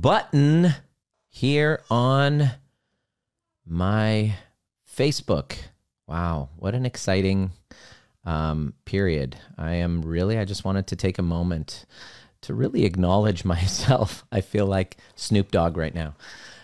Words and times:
button 0.00 0.74
here 1.28 1.82
on 1.90 2.50
my 3.66 4.34
Facebook. 4.96 5.56
Wow, 6.06 6.50
what 6.56 6.74
an 6.74 6.86
exciting 6.86 7.50
um, 8.24 8.74
period. 8.84 9.36
I 9.56 9.74
am 9.74 10.02
really, 10.02 10.38
I 10.38 10.44
just 10.44 10.64
wanted 10.64 10.86
to 10.88 10.96
take 10.96 11.18
a 11.18 11.22
moment 11.22 11.84
to 12.42 12.54
really 12.54 12.84
acknowledge 12.84 13.44
myself. 13.44 14.24
I 14.30 14.40
feel 14.40 14.66
like 14.66 14.98
Snoop 15.16 15.50
Dogg 15.50 15.76
right 15.76 15.94
now. 15.94 16.14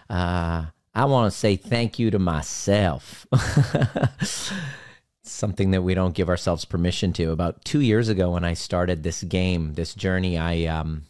Uh, 0.09 0.67
I 0.95 1.05
want 1.07 1.33
to 1.33 1.37
say 1.37 1.57
thank 1.57 1.99
you 1.99 2.11
to 2.13 2.21
myself. 2.21 3.27
Something 5.25 5.73
that 5.73 5.83
we 5.83 5.95
don't 5.95 6.15
give 6.15 6.29
ourselves 6.29 6.65
permission 6.65 7.13
to. 7.15 7.33
About 7.33 7.65
two 7.65 7.81
years 7.81 8.09
ago, 8.09 8.31
when 8.31 8.45
I 8.45 8.55
started 8.55 9.03
this 9.03 9.25
game, 9.25 9.75
this 9.75 9.93
journey, 9.95 10.39
I, 10.39 10.67
um, 10.67 11.03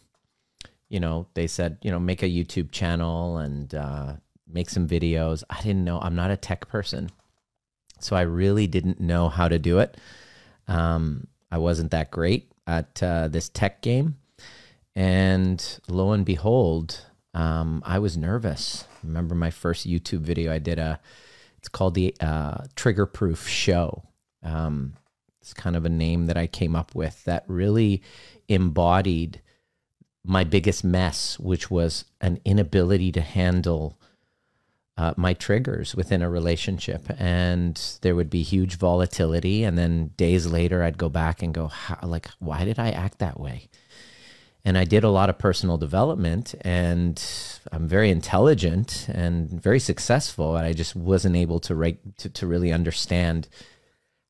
you 0.89 0.99
know, 0.99 1.27
they 1.33 1.47
said, 1.47 1.77
you 1.81 1.91
know, 1.91 1.99
make 1.99 2.23
a 2.23 2.29
YouTube 2.29 2.71
channel 2.71 3.37
and 3.37 3.73
uh, 3.73 4.13
make 4.47 4.69
some 4.69 4.87
videos. 4.87 5.43
I 5.49 5.61
didn't 5.61 5.83
know. 5.83 5.99
I'm 5.99 6.15
not 6.15 6.31
a 6.31 6.37
tech 6.37 6.67
person. 6.67 7.09
So 7.99 8.15
I 8.15 8.21
really 8.21 8.67
didn't 8.67 8.99
know 8.99 9.29
how 9.29 9.47
to 9.47 9.57
do 9.57 9.79
it. 9.79 9.97
Um, 10.67 11.27
I 11.51 11.57
wasn't 11.57 11.91
that 11.91 12.11
great 12.11 12.51
at 12.67 13.01
uh, 13.01 13.27
this 13.27 13.49
tech 13.49 13.81
game. 13.81 14.17
And 14.95 15.79
lo 15.87 16.11
and 16.11 16.25
behold, 16.25 17.05
um, 17.33 17.81
I 17.85 17.99
was 17.99 18.15
nervous. 18.15 18.85
Remember 19.03 19.35
my 19.35 19.51
first 19.51 19.87
YouTube 19.87 20.21
video? 20.21 20.53
I 20.53 20.59
did 20.59 20.79
a, 20.79 20.99
it's 21.57 21.67
called 21.67 21.95
the 21.95 22.15
uh, 22.19 22.65
Trigger 22.75 23.05
Proof 23.05 23.47
Show. 23.47 24.03
Um, 24.43 24.93
it's 25.41 25.53
kind 25.53 25.75
of 25.75 25.85
a 25.85 25.89
name 25.89 26.27
that 26.27 26.37
I 26.37 26.47
came 26.47 26.75
up 26.75 26.95
with 26.95 27.23
that 27.25 27.43
really 27.47 28.01
embodied 28.47 29.41
my 30.25 30.43
biggest 30.43 30.83
mess, 30.83 31.39
which 31.39 31.69
was 31.69 32.05
an 32.21 32.39
inability 32.45 33.11
to 33.13 33.21
handle 33.21 33.99
uh, 34.97 35.13
my 35.17 35.33
triggers 35.33 35.95
within 35.95 36.21
a 36.21 36.29
relationship. 36.29 37.05
And 37.19 37.79
there 38.01 38.15
would 38.15 38.29
be 38.29 38.43
huge 38.43 38.77
volatility. 38.77 39.63
And 39.63 39.77
then 39.77 40.11
days 40.17 40.47
later, 40.47 40.83
I'd 40.83 40.97
go 40.97 41.09
back 41.09 41.41
and 41.41 41.53
go, 41.53 41.71
like, 42.01 42.29
why 42.39 42.65
did 42.65 42.79
I 42.79 42.91
act 42.91 43.19
that 43.19 43.39
way? 43.39 43.69
And 44.63 44.77
I 44.77 44.83
did 44.83 45.03
a 45.03 45.09
lot 45.09 45.29
of 45.29 45.37
personal 45.37 45.77
development 45.77 46.55
and 46.61 47.23
I'm 47.71 47.87
very 47.87 48.09
intelligent 48.09 49.07
and 49.09 49.49
very 49.49 49.79
successful. 49.79 50.55
And 50.55 50.65
I 50.65 50.73
just 50.73 50.95
wasn't 50.95 51.35
able 51.35 51.59
to, 51.61 51.75
write, 51.75 52.17
to, 52.19 52.29
to 52.29 52.47
really 52.47 52.71
understand 52.71 53.47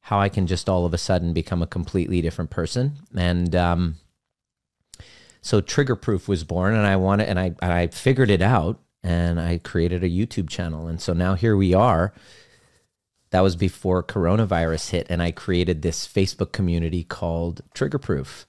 how 0.02 0.20
I 0.20 0.28
can 0.28 0.46
just 0.46 0.68
all 0.68 0.86
of 0.86 0.94
a 0.94 0.98
sudden 0.98 1.34
become 1.34 1.62
a 1.62 1.68
completely 1.68 2.22
different 2.22 2.52
person. 2.52 2.98
And, 3.16 3.56
um, 3.56 3.96
so 5.46 5.62
Trigger 5.62 5.96
Proof 5.96 6.28
was 6.28 6.44
born, 6.44 6.74
and 6.74 6.88
I 6.88 6.96
wanted, 6.96 7.30
and 7.30 7.40
I, 7.40 7.54
and 7.62 7.72
I 7.72 7.86
figured 7.86 8.32
it 8.32 8.42
out, 8.42 8.80
and 9.04 9.40
I 9.40 9.60
created 9.60 10.04
a 10.04 10.10
YouTube 10.10 10.50
channel, 10.50 10.88
and 10.88 11.00
so 11.00 11.14
now 11.14 11.36
here 11.36 11.56
we 11.56 11.72
are. 11.72 12.16
That 13.30 13.42
was 13.42 13.56
before 13.56 14.02
coronavirus 14.02 14.90
hit, 14.90 15.06
and 15.08 15.22
I 15.22 15.30
created 15.30 15.84
this 15.84 16.08
Facebook 16.08 16.52
community 16.52 17.04
called 17.04 17.62
Trigger 17.76 18.00
Proof. 18.00 18.48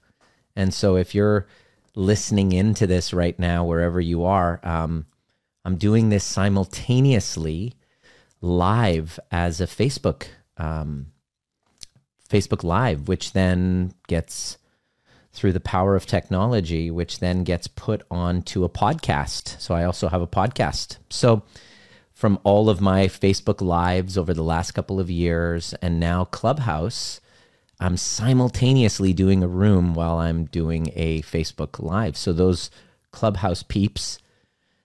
And 0.57 0.73
so 0.73 0.97
if 0.97 1.15
you're 1.15 1.47
listening 1.95 2.53
into 2.53 2.87
this 2.87 3.13
right 3.13 3.39
now, 3.39 3.63
wherever 3.63 4.01
you 4.01 4.25
are, 4.25 4.59
um, 4.63 5.05
I'm 5.67 5.77
doing 5.77 6.09
this 6.09 6.25
simultaneously 6.25 7.75
live 8.41 9.21
as 9.31 9.61
a 9.61 9.67
Facebook 9.67 10.29
um, 10.57 11.09
Facebook 12.27 12.65
Live, 12.65 13.07
which 13.07 13.35
then 13.35 13.93
gets 14.09 14.57
through 15.37 15.53
the 15.53 15.61
power 15.61 15.95
of 15.95 16.07
technology, 16.07 16.91
which 16.91 17.21
then 17.21 17.45
gets 17.45 17.69
put 17.69 18.03
onto 18.11 18.65
a 18.65 18.69
podcast. 18.71 19.61
So 19.61 19.75
I 19.75 19.85
also 19.85 20.09
have 20.09 20.23
a 20.23 20.27
podcast. 20.27 20.97
So 21.11 21.43
from 22.15 22.39
all 22.43 22.71
of 22.71 22.81
my 22.81 23.07
Facebook 23.07 23.61
Lives 23.61 24.17
over 24.17 24.33
the 24.33 24.43
last 24.43 24.71
couple 24.73 24.99
of 24.99 25.11
years 25.11 25.75
and 25.83 26.01
now 26.01 26.25
Clubhouse, 26.25 27.21
I'm 27.79 27.99
simultaneously 27.99 29.13
doing 29.13 29.43
a 29.43 29.49
room 29.49 29.93
while 29.93 30.17
I'm 30.17 30.47
doing 30.47 30.91
a 30.97 31.21
Facebook 31.21 31.79
Live. 31.79 32.17
So 32.17 32.33
those 32.33 32.71
Clubhouse 33.11 33.63
peeps 33.63 34.19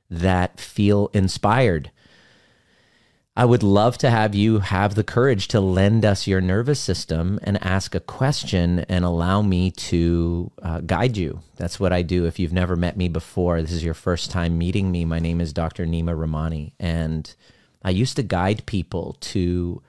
that 0.10 0.60
feel 0.60 1.10
inspired 1.14 1.92
I 3.34 3.46
would 3.46 3.64
love 3.64 3.98
to 4.00 4.10
have 4.10 4.36
you 4.36 4.60
have 4.60 4.96
the 4.96 5.06
courage 5.06 5.48
to 5.50 5.62
lend 5.62 6.04
us 6.04 6.28
your 6.28 6.42
nervous 6.42 6.82
system 6.82 7.40
and 7.44 7.64
ask 7.64 7.96
a 7.96 8.02
question 8.02 8.80
and 8.90 9.06
allow 9.06 9.42
me 9.42 9.72
to 9.72 10.52
uh, 10.62 10.82
guide 10.82 11.16
you. 11.16 11.40
That's 11.56 11.80
what 11.80 11.94
I 11.94 12.02
do. 12.02 12.26
If 12.26 12.40
you've 12.40 12.52
never 12.52 12.76
met 12.76 12.98
me 12.98 13.08
before, 13.08 13.62
this 13.62 13.72
is 13.72 13.86
your 13.86 13.94
first 13.94 14.32
time 14.32 14.58
meeting 14.58 14.92
me. 14.92 15.06
My 15.06 15.20
name 15.20 15.40
is 15.40 15.54
Dr. 15.54 15.86
Nima 15.86 16.14
Rahmani, 16.14 16.74
and 16.78 17.34
I 17.82 17.92
used 17.92 18.18
to 18.18 18.24
guide 18.24 18.66
people 18.66 19.16
to 19.22 19.82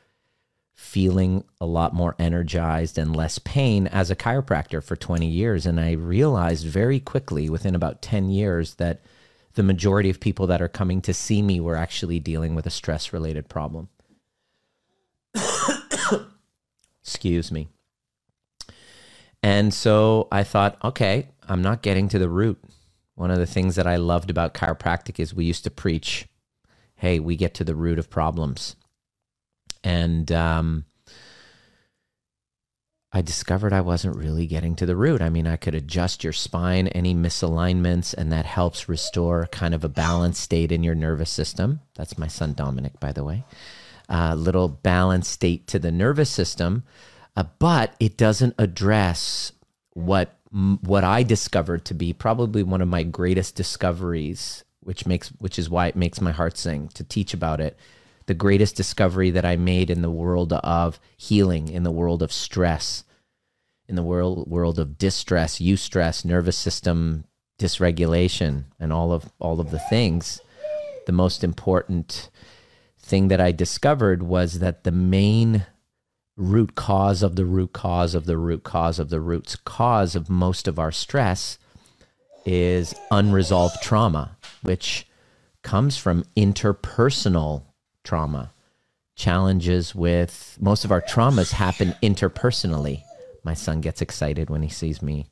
feeling 0.76 1.42
a 1.60 1.66
lot 1.66 1.94
more 1.94 2.14
energized 2.20 2.96
and 2.96 3.14
less 3.14 3.40
pain 3.40 3.88
as 3.88 4.08
a 4.08 4.16
chiropractor 4.16 4.82
for 4.82 4.94
20 4.94 5.26
years. 5.26 5.66
And 5.66 5.80
I 5.80 5.92
realized 5.92 6.66
very 6.66 7.00
quickly, 7.00 7.50
within 7.50 7.74
about 7.74 8.02
10 8.02 8.30
years, 8.30 8.74
that 8.76 9.00
the 9.54 9.62
majority 9.62 10.10
of 10.10 10.20
people 10.20 10.46
that 10.46 10.62
are 10.62 10.68
coming 10.68 11.00
to 11.02 11.14
see 11.14 11.42
me 11.42 11.60
were 11.60 11.76
actually 11.76 12.18
dealing 12.18 12.54
with 12.54 12.66
a 12.66 12.70
stress 12.70 13.12
related 13.12 13.48
problem. 13.48 13.88
Excuse 17.02 17.50
me. 17.50 17.68
And 19.42 19.74
so 19.74 20.28
I 20.30 20.44
thought, 20.44 20.78
okay, 20.84 21.28
I'm 21.48 21.62
not 21.62 21.82
getting 21.82 22.08
to 22.08 22.18
the 22.18 22.28
root. 22.28 22.62
One 23.14 23.30
of 23.30 23.38
the 23.38 23.46
things 23.46 23.74
that 23.74 23.86
I 23.86 23.96
loved 23.96 24.30
about 24.30 24.54
chiropractic 24.54 25.18
is 25.18 25.34
we 25.34 25.44
used 25.44 25.64
to 25.64 25.70
preach, 25.70 26.28
hey, 26.96 27.18
we 27.18 27.36
get 27.36 27.54
to 27.54 27.64
the 27.64 27.74
root 27.74 27.98
of 27.98 28.08
problems. 28.08 28.76
And 29.84 30.30
um, 30.30 30.84
I 33.14 33.20
discovered 33.20 33.74
I 33.74 33.82
wasn't 33.82 34.16
really 34.16 34.46
getting 34.46 34.74
to 34.76 34.86
the 34.86 34.96
root. 34.96 35.20
I 35.20 35.28
mean, 35.28 35.46
I 35.46 35.56
could 35.56 35.74
adjust 35.74 36.24
your 36.24 36.32
spine, 36.32 36.88
any 36.88 37.14
misalignments, 37.14 38.14
and 38.14 38.32
that 38.32 38.46
helps 38.46 38.88
restore 38.88 39.46
kind 39.52 39.74
of 39.74 39.84
a 39.84 39.88
balanced 39.88 40.40
state 40.40 40.72
in 40.72 40.82
your 40.82 40.94
nervous 40.94 41.30
system. 41.30 41.80
That's 41.94 42.16
my 42.16 42.26
son 42.26 42.54
Dominic, 42.54 42.98
by 43.00 43.12
the 43.12 43.22
way. 43.22 43.44
A 44.08 44.16
uh, 44.16 44.34
little 44.34 44.68
balanced 44.68 45.30
state 45.30 45.66
to 45.68 45.78
the 45.78 45.92
nervous 45.92 46.30
system, 46.30 46.84
uh, 47.36 47.44
but 47.58 47.94
it 48.00 48.16
doesn't 48.16 48.54
address 48.58 49.52
what 49.92 50.38
what 50.82 51.02
I 51.02 51.22
discovered 51.22 51.86
to 51.86 51.94
be 51.94 52.12
probably 52.12 52.62
one 52.62 52.82
of 52.82 52.88
my 52.88 53.02
greatest 53.02 53.56
discoveries, 53.56 54.64
which 54.80 55.06
makes 55.06 55.28
which 55.38 55.58
is 55.58 55.70
why 55.70 55.86
it 55.86 55.96
makes 55.96 56.20
my 56.20 56.32
heart 56.32 56.56
sing 56.58 56.88
to 56.94 57.04
teach 57.04 57.32
about 57.32 57.60
it 57.60 57.78
the 58.26 58.34
greatest 58.34 58.76
discovery 58.76 59.30
that 59.30 59.44
I 59.44 59.56
made 59.56 59.90
in 59.90 60.02
the 60.02 60.10
world 60.10 60.52
of 60.52 61.00
healing, 61.16 61.68
in 61.68 61.82
the 61.82 61.90
world 61.90 62.22
of 62.22 62.32
stress, 62.32 63.04
in 63.88 63.96
the 63.96 64.02
world 64.02 64.48
world 64.48 64.78
of 64.78 64.98
distress, 64.98 65.58
eustress, 65.58 66.24
nervous 66.24 66.56
system 66.56 67.24
dysregulation, 67.58 68.64
and 68.80 68.92
all 68.92 69.12
of 69.12 69.32
all 69.38 69.60
of 69.60 69.70
the 69.70 69.78
things. 69.78 70.40
The 71.06 71.12
most 71.12 71.42
important 71.42 72.30
thing 72.98 73.28
that 73.28 73.40
I 73.40 73.52
discovered 73.52 74.22
was 74.22 74.60
that 74.60 74.84
the 74.84 74.92
main 74.92 75.66
root 76.36 76.74
cause 76.74 77.22
of 77.22 77.36
the 77.36 77.44
root 77.44 77.72
cause 77.72 78.14
of 78.14 78.26
the 78.26 78.38
root 78.38 78.62
cause 78.62 78.98
of 78.98 79.10
the 79.10 79.20
roots 79.20 79.56
cause 79.56 80.16
of 80.16 80.30
most 80.30 80.66
of 80.66 80.78
our 80.78 80.92
stress 80.92 81.58
is 82.44 82.94
unresolved 83.10 83.82
trauma, 83.82 84.36
which 84.62 85.06
comes 85.62 85.96
from 85.96 86.24
interpersonal 86.36 87.62
trauma. 88.04 88.52
Challenges 89.14 89.94
with 89.94 90.56
most 90.60 90.84
of 90.84 90.92
our 90.92 91.02
traumas 91.02 91.52
happen 91.52 91.94
interpersonally. 92.02 93.02
My 93.44 93.54
son 93.54 93.80
gets 93.80 94.00
excited 94.00 94.48
when 94.48 94.62
he 94.62 94.68
sees 94.68 95.02
me 95.02 95.26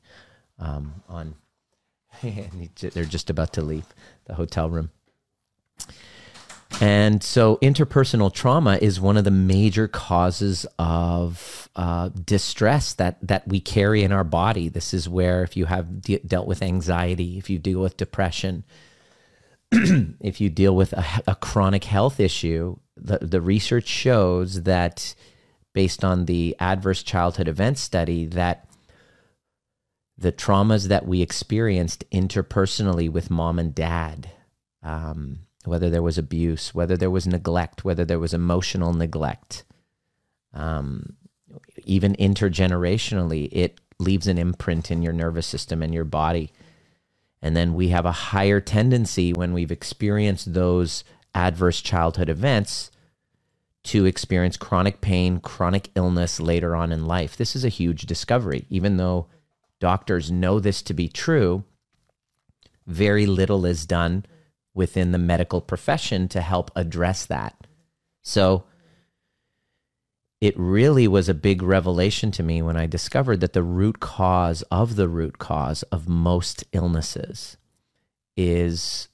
um, 0.59 1.01
on, 1.09 1.35
they're 2.21 3.05
just 3.05 3.29
about 3.29 3.53
to 3.53 3.61
leave 3.61 3.85
the 4.25 4.35
hotel 4.35 4.69
room. 4.69 4.91
And 6.79 7.21
so, 7.21 7.57
interpersonal 7.57 8.33
trauma 8.33 8.77
is 8.81 8.99
one 8.99 9.17
of 9.17 9.23
the 9.23 9.31
major 9.31 9.87
causes 9.87 10.65
of 10.79 11.69
uh, 11.75 12.09
distress 12.09 12.93
that 12.93 13.17
that 13.27 13.47
we 13.47 13.59
carry 13.59 14.03
in 14.03 14.11
our 14.11 14.23
body. 14.23 14.69
This 14.69 14.93
is 14.93 15.09
where, 15.09 15.43
if 15.43 15.57
you 15.57 15.65
have 15.65 16.01
de- 16.01 16.19
dealt 16.19 16.47
with 16.47 16.61
anxiety, 16.61 17.37
if 17.37 17.49
you 17.49 17.59
deal 17.59 17.81
with 17.81 17.97
depression, 17.97 18.63
if 20.19 20.41
you 20.41 20.49
deal 20.49 20.75
with 20.75 20.91
a, 20.93 21.05
a, 21.27 21.35
chronic 21.35 21.85
health 21.85 22.19
issue, 22.19 22.77
the, 22.97 23.19
the 23.19 23.39
research 23.39 23.87
shows 23.87 24.63
that 24.63 25.15
based 25.73 26.03
on 26.03 26.25
the 26.25 26.55
adverse 26.59 27.01
childhood 27.03 27.47
event 27.47 27.77
study 27.77 28.25
that 28.25 28.67
the 30.17 30.31
traumas 30.31 30.89
that 30.89 31.07
we 31.07 31.21
experienced 31.21 32.03
interpersonally 32.11 33.09
with 33.09 33.31
mom 33.31 33.57
and 33.57 33.73
dad, 33.73 34.31
um, 34.83 35.39
whether 35.63 35.89
there 35.89 36.03
was 36.03 36.17
abuse, 36.17 36.75
whether 36.75 36.97
there 36.97 37.09
was 37.09 37.25
neglect, 37.25 37.85
whether 37.85 38.03
there 38.03 38.19
was 38.19 38.33
emotional 38.33 38.93
neglect, 38.93 39.63
um, 40.53 41.15
even 41.85 42.13
intergenerationally, 42.15 43.47
it 43.53 43.79
leaves 43.99 44.27
an 44.27 44.37
imprint 44.37 44.91
in 44.91 45.01
your 45.01 45.13
nervous 45.13 45.47
system 45.47 45.81
and 45.81 45.93
your 45.93 46.03
body 46.03 46.51
And 47.41 47.55
then 47.55 47.73
we 47.73 47.89
have 47.89 48.05
a 48.05 48.11
higher 48.11 48.59
tendency 48.59 49.33
when 49.33 49.53
we've 49.53 49.71
experienced 49.71 50.53
those 50.53 51.03
adverse 51.33 51.81
childhood 51.81 52.29
events 52.29 52.91
to 53.83 54.05
experience 54.05 54.57
chronic 54.57 55.01
pain, 55.01 55.39
chronic 55.39 55.89
illness 55.95 56.39
later 56.39 56.75
on 56.75 56.91
in 56.91 57.05
life. 57.05 57.35
This 57.35 57.55
is 57.55 57.65
a 57.65 57.69
huge 57.69 58.03
discovery. 58.03 58.65
Even 58.69 58.97
though 58.97 59.27
doctors 59.79 60.29
know 60.29 60.59
this 60.59 60.83
to 60.83 60.93
be 60.93 61.07
true, 61.07 61.63
very 62.85 63.25
little 63.25 63.65
is 63.65 63.85
done 63.85 64.25
within 64.73 65.11
the 65.11 65.17
medical 65.17 65.61
profession 65.61 66.27
to 66.27 66.41
help 66.41 66.69
address 66.75 67.25
that. 67.25 67.55
So 68.21 68.65
it 70.41 70.57
really 70.57 71.07
was 71.07 71.29
a 71.29 71.35
big 71.35 71.61
revelation 71.61 72.31
to 72.31 72.41
me 72.41 72.63
when 72.63 72.75
I 72.75 72.87
discovered 72.87 73.41
that 73.41 73.53
the 73.53 73.63
root 73.63 73.99
cause 73.99 74.63
of 74.63 74.95
the 74.95 75.07
root 75.07 75.37
cause 75.37 75.83
of 75.83 76.09
most 76.09 76.65
illnesses 76.73 77.57
is 78.35 79.07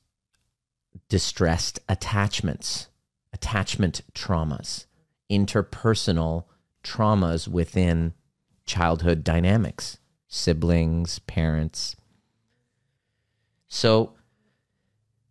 distressed 1.10 1.80
attachments, 1.90 2.88
attachment 3.34 4.02
traumas, 4.14 4.86
interpersonal 5.30 6.46
traumas 6.82 7.46
within 7.46 8.14
childhood 8.66 9.26
dynamics, 9.26 9.98
siblings, 10.30 11.20
parents. 11.20 11.98
So, 13.68 14.14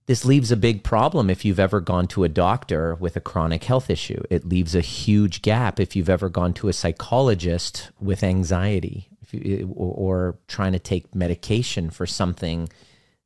this 0.07 0.25
leaves 0.25 0.53
a 0.53 0.57
big 0.57 0.85
problem 0.85 1.29
if 1.29 1.45
you've 1.45 1.61
ever 1.61 1.81
gone 1.81 2.07
to 2.09 2.25
a 2.25 2.29
doctor 2.29 2.95
with 2.95 3.17
a 3.17 3.21
chronic 3.21 3.65
health 3.65 3.91
issue. 3.91 4.23
It 4.31 4.47
leaves 4.47 4.75
a 4.75 4.81
huge 4.81 5.43
gap 5.43 5.81
if 5.81 5.97
you've 5.97 6.09
ever 6.09 6.29
gone 6.29 6.55
to 6.55 6.69
a 6.69 6.73
psychologist 6.73 7.91
with 8.01 8.23
anxiety 8.23 9.09
you, 9.33 9.73
or, 9.75 9.93
or 9.93 10.39
trying 10.47 10.73
to 10.73 10.79
take 10.79 11.15
medication 11.15 11.91
for 11.91 12.07
something 12.07 12.69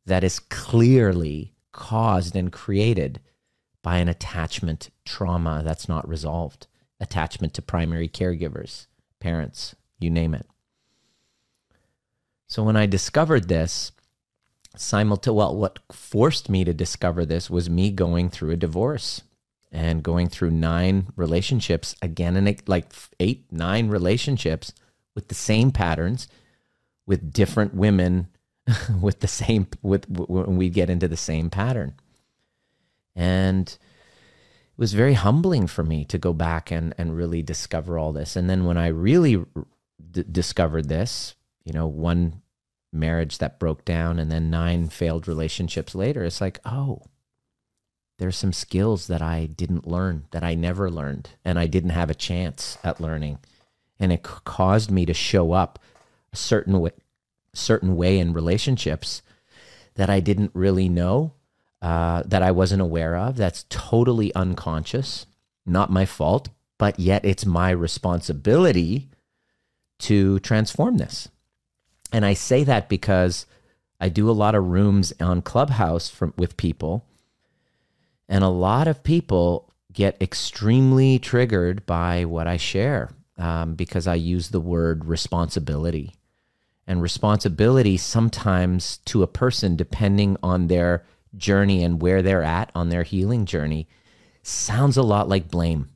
that 0.06 0.24
is 0.24 0.38
clearly 0.38 1.54
caused 1.72 2.34
and 2.34 2.52
created 2.52 3.20
by 3.82 3.98
an 3.98 4.08
attachment 4.08 4.90
trauma 5.04 5.62
that's 5.64 5.88
not 5.88 6.08
resolved. 6.08 6.66
Attachment 6.98 7.54
to 7.54 7.62
primary 7.62 8.08
caregivers, 8.08 8.86
parents, 9.20 9.74
you 9.98 10.10
name 10.10 10.34
it. 10.34 10.46
So 12.46 12.62
when 12.62 12.76
I 12.76 12.86
discovered 12.86 13.48
this, 13.48 13.92
simultaneously, 14.76 15.36
well, 15.36 15.56
what 15.56 15.78
forced 15.90 16.48
me 16.48 16.64
to 16.64 16.72
discover 16.72 17.24
this 17.24 17.50
was 17.50 17.68
me 17.68 17.90
going 17.90 18.30
through 18.30 18.50
a 18.50 18.56
divorce 18.56 19.22
and 19.72 20.02
going 20.02 20.28
through 20.28 20.50
nine 20.50 21.08
relationships 21.16 21.94
again 22.02 22.36
and 22.36 22.68
like 22.68 22.86
eight, 23.18 23.44
nine 23.50 23.88
relationships 23.88 24.72
with 25.14 25.28
the 25.28 25.34
same 25.34 25.70
patterns, 25.70 26.28
with 27.06 27.32
different 27.32 27.74
women, 27.74 28.28
with 29.00 29.20
the 29.20 29.28
same, 29.28 29.66
with 29.82 30.08
when 30.08 30.56
we 30.56 30.68
get 30.68 30.90
into 30.90 31.08
the 31.08 31.16
same 31.16 31.50
pattern. 31.50 31.94
And 33.14 33.68
it 33.68 33.78
was 34.78 34.92
very 34.92 35.14
humbling 35.14 35.66
for 35.66 35.82
me 35.82 36.04
to 36.06 36.18
go 36.18 36.32
back 36.32 36.70
and, 36.70 36.94
and 36.96 37.16
really 37.16 37.42
discover 37.42 37.98
all 37.98 38.12
this. 38.12 38.36
And 38.36 38.48
then 38.48 38.64
when 38.64 38.78
I 38.78 38.88
really 38.88 39.44
discovered 40.30 40.88
this, 40.88 41.34
you 41.64 41.72
know, 41.72 41.86
one 41.86 42.40
marriage 42.92 43.38
that 43.38 43.58
broke 43.58 43.84
down 43.84 44.18
and 44.18 44.30
then 44.30 44.50
nine 44.50 44.88
failed 44.88 45.28
relationships 45.28 45.94
later 45.94 46.24
it's 46.24 46.40
like 46.40 46.58
oh 46.64 47.02
there's 48.18 48.36
some 48.36 48.52
skills 48.52 49.06
that 49.06 49.22
i 49.22 49.46
didn't 49.46 49.86
learn 49.86 50.24
that 50.32 50.42
i 50.42 50.54
never 50.54 50.90
learned 50.90 51.30
and 51.44 51.58
i 51.58 51.66
didn't 51.66 51.90
have 51.90 52.10
a 52.10 52.14
chance 52.14 52.78
at 52.84 53.00
learning. 53.00 53.38
And 54.02 54.12
it 54.12 54.22
caused 54.22 54.90
me 54.90 55.04
to 55.04 55.12
show 55.12 55.52
up 55.52 55.78
a 56.32 56.36
certain 56.36 56.80
way 56.80 56.92
certain 57.52 57.96
way 57.96 58.18
in 58.18 58.32
relationships 58.32 59.22
that 59.96 60.08
i 60.08 60.20
didn't 60.20 60.52
really 60.54 60.88
know 60.88 61.32
uh, 61.82 62.22
that 62.24 62.42
i 62.42 62.50
wasn't 62.50 62.80
aware 62.80 63.16
of 63.16 63.36
that's 63.36 63.66
totally 63.68 64.32
unconscious 64.34 65.26
not 65.66 65.90
my 65.90 66.04
fault 66.06 66.48
but 66.78 66.98
yet 67.00 67.24
it's 67.24 67.44
my 67.44 67.70
responsibility 67.70 69.08
to 69.98 70.38
transform 70.40 70.98
this 70.98 71.28
and 72.12 72.24
I 72.24 72.34
say 72.34 72.64
that 72.64 72.88
because 72.88 73.46
I 74.00 74.08
do 74.08 74.30
a 74.30 74.32
lot 74.32 74.54
of 74.54 74.64
rooms 74.64 75.12
on 75.20 75.42
Clubhouse 75.42 76.08
from, 76.08 76.34
with 76.36 76.56
people, 76.56 77.04
and 78.28 78.42
a 78.42 78.48
lot 78.48 78.88
of 78.88 79.02
people 79.02 79.72
get 79.92 80.20
extremely 80.22 81.18
triggered 81.18 81.84
by 81.84 82.24
what 82.24 82.46
I 82.46 82.56
share 82.56 83.10
um, 83.36 83.74
because 83.74 84.06
I 84.06 84.14
use 84.14 84.48
the 84.48 84.60
word 84.60 85.04
responsibility. 85.04 86.14
And 86.86 87.02
responsibility, 87.02 87.96
sometimes 87.96 88.98
to 89.06 89.22
a 89.22 89.28
person, 89.28 89.76
depending 89.76 90.36
on 90.42 90.66
their 90.66 91.04
journey 91.36 91.84
and 91.84 92.02
where 92.02 92.22
they're 92.22 92.42
at 92.42 92.70
on 92.74 92.88
their 92.88 93.02
healing 93.04 93.46
journey, 93.46 93.88
sounds 94.42 94.96
a 94.96 95.02
lot 95.02 95.28
like 95.28 95.50
blame. 95.50 95.88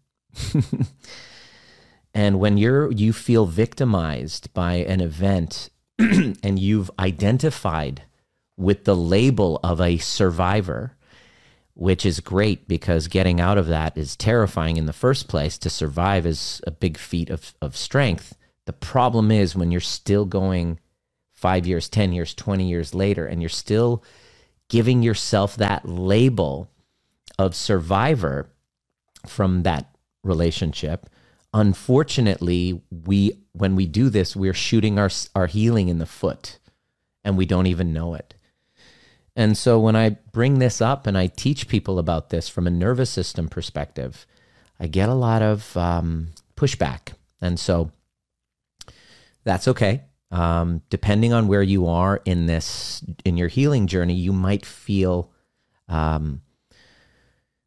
and 2.15 2.39
when 2.39 2.59
you're 2.59 2.91
you 2.93 3.13
feel 3.13 3.47
victimized 3.47 4.53
by 4.55 4.75
an 4.75 5.01
event 5.01 5.71
and 6.43 6.59
you've 6.59 6.91
identified 6.99 8.03
with 8.57 8.85
the 8.85 8.97
label 8.97 9.59
of 9.63 9.81
a 9.81 9.99
survivor, 9.99 10.97
which 11.75 12.07
is 12.07 12.21
great 12.21 12.69
because 12.69 13.09
getting 13.09 13.41
out 13.41 13.59
of 13.59 13.67
that 13.67 13.97
is 13.97 14.17
terrifying 14.17 14.77
in 14.77 14.87
the 14.87 14.93
first 14.93 15.29
place. 15.29 15.59
To 15.59 15.71
survive 15.71 16.27
is 16.27 16.61
a 16.67 16.71
big 16.71 16.97
feat 16.99 17.31
of, 17.31 17.55
of 17.61 17.77
strength. 17.77 18.37
The 18.67 18.73
problem 18.73 19.31
is 19.31 19.57
when 19.57 19.71
you're 19.71 19.81
still 19.81 20.25
going 20.25 20.79
five 21.33 21.67
years, 21.67 21.89
10 21.89 22.13
years, 22.13 22.35
20 22.35 22.69
years 22.69 22.95
later, 22.95 23.27
and 23.27 23.43
you're 23.43 23.49
still 23.49 24.03
giving 24.69 25.03
yourself 25.03 25.57
that 25.57 25.87
label 25.89 26.71
of 27.39 27.55
survivor 27.55 28.49
from 29.27 29.65
that 29.65 29.97
relationship 30.23 31.09
unfortunately, 31.55 32.83
we 32.91 33.39
when 33.55 33.77
we 33.77 33.87
do 33.87 34.11
this, 34.11 34.37
we're 34.37 34.53
shooting 34.55 34.99
our 34.99 35.11
our 35.35 35.47
healing 35.47 35.89
in 35.89 35.99
the 35.99 36.07
foot, 36.07 36.59
and 37.25 37.37
we 37.37 37.47
don't 37.47 37.67
even 37.67 37.93
know 37.93 38.15
it. 38.15 38.35
And 39.37 39.57
so 39.57 39.81
when 39.81 39.97
I 39.97 40.11
bring 40.33 40.59
this 40.59 40.81
up 40.81 41.07
and 41.07 41.19
I 41.19 41.27
teach 41.27 41.67
people 41.67 41.99
about 41.99 42.31
this 42.31 42.49
from 42.49 42.67
a 42.67 42.71
nervous 42.71 43.11
system 43.11 43.49
perspective, 43.49 44.27
I 44.79 44.87
get 44.87 45.09
a 45.09 45.15
lot 45.15 45.43
of 45.43 45.77
um, 45.77 46.29
pushback, 46.57 47.15
and 47.41 47.59
so 47.59 47.91
that's 49.45 49.69
okay. 49.69 50.03
Um, 50.31 50.83
depending 50.91 51.33
on 51.33 51.47
where 51.47 51.63
you 51.63 51.87
are 51.87 52.21
in 52.25 52.47
this 52.47 53.05
in 53.25 53.37
your 53.37 53.49
healing 53.49 53.87
journey, 53.87 54.15
you 54.15 54.33
might 54.33 54.67
feel 54.67 55.31
um, 55.89 56.43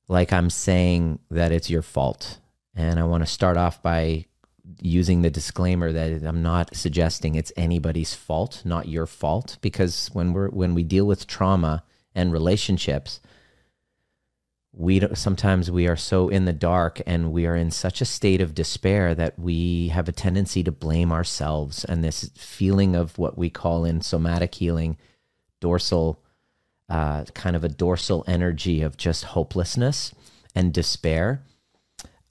like 0.09 0.33
I'm 0.33 0.49
saying 0.49 1.19
that 1.31 1.51
it's 1.51 1.69
your 1.69 1.81
fault 1.81 2.39
and 2.75 2.99
I 2.99 3.03
want 3.03 3.23
to 3.23 3.27
start 3.27 3.57
off 3.57 3.81
by 3.81 4.25
using 4.81 5.21
the 5.21 5.29
disclaimer 5.29 5.91
that 5.91 6.23
I'm 6.23 6.41
not 6.41 6.75
suggesting 6.75 7.35
it's 7.35 7.53
anybody's 7.55 8.13
fault, 8.13 8.61
not 8.65 8.87
your 8.87 9.05
fault, 9.05 9.57
because 9.61 10.09
when 10.13 10.33
we're 10.33 10.49
when 10.49 10.73
we 10.73 10.83
deal 10.83 11.05
with 11.05 11.27
trauma 11.27 11.83
and 12.13 12.31
relationships, 12.31 13.19
we 14.73 14.99
don't, 14.99 15.17
sometimes 15.17 15.71
we 15.71 15.87
are 15.87 15.95
so 15.95 16.29
in 16.29 16.45
the 16.45 16.53
dark 16.53 17.01
and 17.07 17.31
we 17.31 17.45
are 17.45 17.55
in 17.55 17.71
such 17.71 18.01
a 18.01 18.05
state 18.05 18.41
of 18.41 18.53
despair 18.53 19.15
that 19.15 19.37
we 19.39 19.87
have 19.89 20.07
a 20.07 20.11
tendency 20.11 20.63
to 20.63 20.71
blame 20.71 21.11
ourselves. 21.11 21.83
And 21.83 22.03
this 22.03 22.29
feeling 22.35 22.95
of 22.95 23.17
what 23.17 23.37
we 23.37 23.49
call 23.49 23.85
in 23.85 24.01
somatic 24.01 24.55
healing 24.55 24.97
dorsal 25.59 26.21
uh, 26.89 27.23
kind 27.33 27.55
of 27.55 27.63
a 27.63 27.69
dorsal 27.69 28.23
energy 28.27 28.81
of 28.81 28.97
just 28.97 29.25
hopelessness 29.25 30.13
and 30.55 30.73
despair 30.73 31.43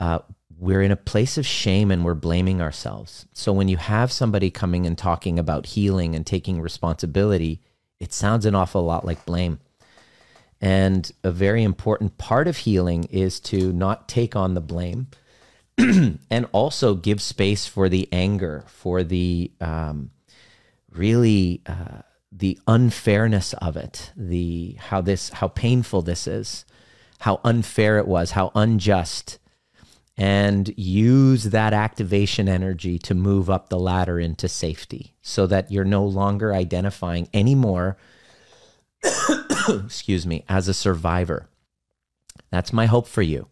uh, 0.00 0.20
we're 0.58 0.82
in 0.82 0.90
a 0.90 0.96
place 0.96 1.36
of 1.36 1.46
shame 1.46 1.90
and 1.90 2.04
we're 2.04 2.14
blaming 2.14 2.60
ourselves. 2.60 3.26
So 3.32 3.52
when 3.52 3.68
you 3.68 3.76
have 3.76 4.10
somebody 4.10 4.50
coming 4.50 4.86
and 4.86 4.96
talking 4.96 5.38
about 5.38 5.66
healing 5.66 6.14
and 6.14 6.26
taking 6.26 6.60
responsibility, 6.60 7.60
it 8.00 8.12
sounds 8.12 8.46
an 8.46 8.54
awful 8.54 8.82
lot 8.82 9.04
like 9.04 9.26
blame. 9.26 9.58
And 10.60 11.10
a 11.22 11.30
very 11.30 11.62
important 11.62 12.16
part 12.16 12.48
of 12.48 12.58
healing 12.58 13.04
is 13.04 13.40
to 13.40 13.72
not 13.72 14.08
take 14.08 14.34
on 14.34 14.54
the 14.54 14.60
blame 14.62 15.08
and 15.78 16.46
also 16.52 16.94
give 16.94 17.20
space 17.20 17.66
for 17.66 17.90
the 17.90 18.08
anger, 18.10 18.64
for 18.66 19.02
the 19.02 19.52
um, 19.60 20.10
really 20.90 21.60
uh, 21.66 22.00
the 22.32 22.58
unfairness 22.66 23.52
of 23.54 23.76
it, 23.76 24.12
the 24.16 24.76
how 24.78 25.02
this 25.02 25.28
how 25.28 25.48
painful 25.48 26.00
this 26.00 26.26
is, 26.26 26.64
how 27.20 27.40
unfair 27.44 27.98
it 27.98 28.08
was, 28.08 28.30
how 28.30 28.50
unjust 28.54 29.38
and 30.16 30.72
use 30.78 31.44
that 31.44 31.72
activation 31.72 32.48
energy 32.48 32.98
to 32.98 33.14
move 33.14 33.50
up 33.50 33.68
the 33.68 33.78
ladder 33.78 34.18
into 34.18 34.48
safety 34.48 35.14
so 35.20 35.46
that 35.46 35.70
you're 35.70 35.84
no 35.84 36.04
longer 36.04 36.54
identifying 36.54 37.28
anymore 37.34 37.96
excuse 39.68 40.26
me 40.26 40.44
as 40.48 40.68
a 40.68 40.74
survivor 40.74 41.48
that's 42.50 42.72
my 42.72 42.86
hope 42.86 43.06
for 43.06 43.22
you 43.22 43.46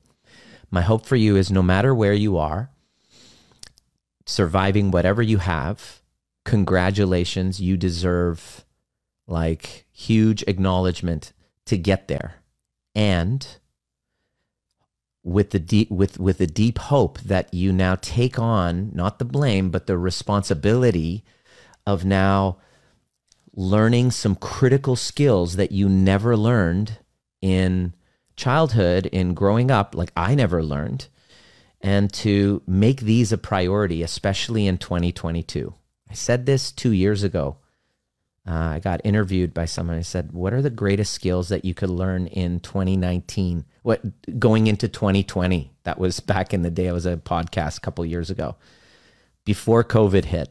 my 0.71 0.83
hope 0.83 1.05
for 1.05 1.17
you 1.17 1.37
is 1.37 1.51
no 1.51 1.63
matter 1.63 1.95
where 1.95 2.15
you 2.15 2.39
are 2.39 2.71
surviving 4.27 4.91
whatever 4.91 5.23
you 5.23 5.39
have 5.39 6.01
congratulations 6.45 7.61
you 7.61 7.77
deserve 7.77 8.65
like 9.27 9.87
huge 9.93 10.43
acknowledgement 10.47 11.33
to 11.67 11.79
get 11.79 12.09
there. 12.09 12.37
And 12.95 13.47
with 15.25 15.51
the 15.51 15.59
deep 15.59 15.91
with 15.91 16.21
with 16.21 16.37
the 16.37 16.47
deep 16.47 16.79
hope 16.79 17.19
that 17.21 17.53
you 17.53 17.73
now 17.73 17.97
take 18.03 18.39
on 18.39 18.91
not 18.95 19.19
the 19.19 19.25
blame 19.25 19.71
but 19.71 19.87
the 19.87 19.97
responsibility 19.97 21.25
of 21.87 22.05
now 22.05 22.59
learning 23.55 24.11
some 24.11 24.37
critical 24.37 24.95
skills 24.95 25.57
that 25.57 25.73
you 25.73 25.89
never 25.89 26.37
learned 26.37 26.99
in 27.41 27.95
childhood 28.37 29.07
in 29.07 29.33
growing 29.33 29.71
up 29.71 29.95
like 29.95 30.13
I 30.15 30.35
never 30.35 30.63
learned 30.63 31.09
and 31.81 32.13
to 32.15 32.63
make 32.67 33.01
these 33.01 33.33
a 33.33 33.39
priority 33.39 34.03
especially 34.03 34.67
in 34.67 34.77
2022 34.77 35.73
I 36.11 36.15
said 36.15 36.45
this 36.45 36.71
2 36.71 36.91
years 36.91 37.23
ago 37.23 37.57
uh, 38.47 38.75
I 38.75 38.81
got 38.81 39.01
interviewed 39.05 39.55
by 39.55 39.65
someone. 39.65 39.97
I 39.97 40.03
said, 40.03 40.33
"What 40.33 40.53
are 40.53 40.63
the 40.63 40.71
greatest 40.71 41.13
skills 41.13 41.49
that 41.49 41.65
you 41.65 41.75
could 41.75 41.91
learn 41.91 42.27
in 42.27 42.61
2019? 42.61 43.65
What 43.83 44.03
going 44.39 44.67
into 44.67 44.89
2020? 44.89 45.71
That 45.85 45.99
was 45.99 46.21
back 46.21 46.53
in 46.53 46.63
the 46.63 46.71
day. 46.71 46.89
I 46.89 46.93
was 46.93 47.07
a 47.07 47.17
podcast 47.17 47.79
a 47.79 47.81
couple 47.81 48.05
years 48.05 48.31
ago, 48.31 48.57
before 49.45 49.83
COVID 49.85 50.27
hit, 50.27 50.51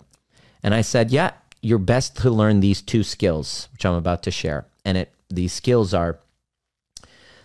and 0.63 0.73
I 0.73 0.81
said, 0.81 1.11
"Yeah, 1.11 1.31
you're 1.63 1.79
best 1.79 2.17
to 2.17 2.29
learn 2.29 2.59
these 2.59 2.81
two 2.81 3.03
skills, 3.03 3.69
which 3.71 3.85
I'm 3.85 3.95
about 3.95 4.21
to 4.23 4.31
share. 4.31 4.67
And 4.85 4.97
it 4.97 5.13
these 5.29 5.53
skills 5.53 5.93
are 5.93 6.19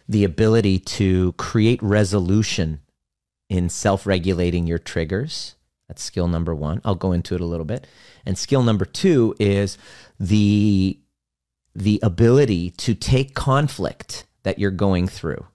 the 0.08 0.24
ability 0.24 0.78
to 0.80 1.32
create 1.32 1.82
resolution 1.82 2.80
in 3.48 3.68
self-regulating 3.68 4.66
your 4.66 4.78
triggers. 4.78 5.54
That's 5.88 6.02
skill 6.02 6.28
number 6.28 6.54
one. 6.54 6.80
I'll 6.84 6.94
go 6.94 7.12
into 7.12 7.34
it 7.34 7.40
a 7.40 7.46
little 7.46 7.64
bit. 7.64 7.86
And 8.26 8.36
skill 8.38 8.62
number 8.62 8.84
two 8.84 9.34
is 9.40 9.78
the 10.20 10.98
the 11.74 12.00
ability 12.02 12.70
to 12.70 12.94
take 12.94 13.34
conflict 13.34 14.26
that 14.42 14.58
you're 14.58 14.70
going 14.70 15.06
through 15.06 15.46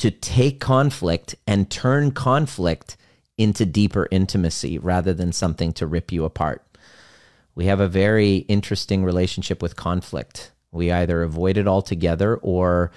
to 0.00 0.10
take 0.10 0.60
conflict 0.60 1.34
and 1.46 1.70
turn 1.70 2.10
conflict 2.10 2.96
into 3.36 3.66
deeper 3.66 4.08
intimacy 4.10 4.78
rather 4.78 5.12
than 5.12 5.30
something 5.30 5.74
to 5.74 5.86
rip 5.86 6.10
you 6.10 6.24
apart. 6.24 6.64
We 7.54 7.66
have 7.66 7.80
a 7.80 7.88
very 7.88 8.36
interesting 8.48 9.04
relationship 9.04 9.60
with 9.60 9.76
conflict. 9.76 10.52
We 10.72 10.90
either 10.90 11.22
avoid 11.22 11.58
it 11.58 11.68
altogether 11.68 12.36
or 12.36 12.92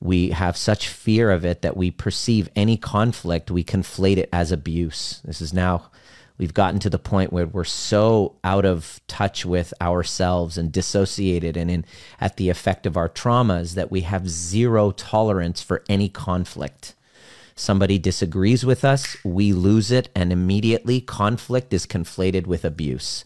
we 0.00 0.30
have 0.30 0.56
such 0.56 0.88
fear 0.88 1.30
of 1.30 1.44
it 1.44 1.62
that 1.62 1.76
we 1.76 1.90
perceive 1.90 2.48
any 2.54 2.76
conflict, 2.76 3.50
we 3.50 3.64
conflate 3.64 4.18
it 4.18 4.28
as 4.32 4.52
abuse. 4.52 5.20
This 5.24 5.40
is 5.40 5.54
now 5.54 5.90
we've 6.38 6.54
gotten 6.54 6.80
to 6.80 6.90
the 6.90 6.98
point 6.98 7.32
where 7.32 7.46
we're 7.46 7.64
so 7.64 8.36
out 8.44 8.64
of 8.64 9.00
touch 9.08 9.46
with 9.46 9.72
ourselves 9.80 10.58
and 10.58 10.70
dissociated 10.70 11.56
and 11.56 11.70
in 11.70 11.84
at 12.20 12.36
the 12.36 12.50
effect 12.50 12.86
of 12.86 12.96
our 12.96 13.08
traumas 13.08 13.74
that 13.74 13.90
we 13.90 14.02
have 14.02 14.28
zero 14.28 14.90
tolerance 14.90 15.62
for 15.62 15.82
any 15.88 16.08
conflict 16.08 16.94
somebody 17.56 17.98
disagrees 17.98 18.64
with 18.64 18.84
us 18.84 19.16
we 19.24 19.52
lose 19.52 19.90
it 19.90 20.08
and 20.14 20.30
immediately 20.30 21.00
conflict 21.00 21.72
is 21.72 21.86
conflated 21.86 22.46
with 22.46 22.64
abuse. 22.64 23.24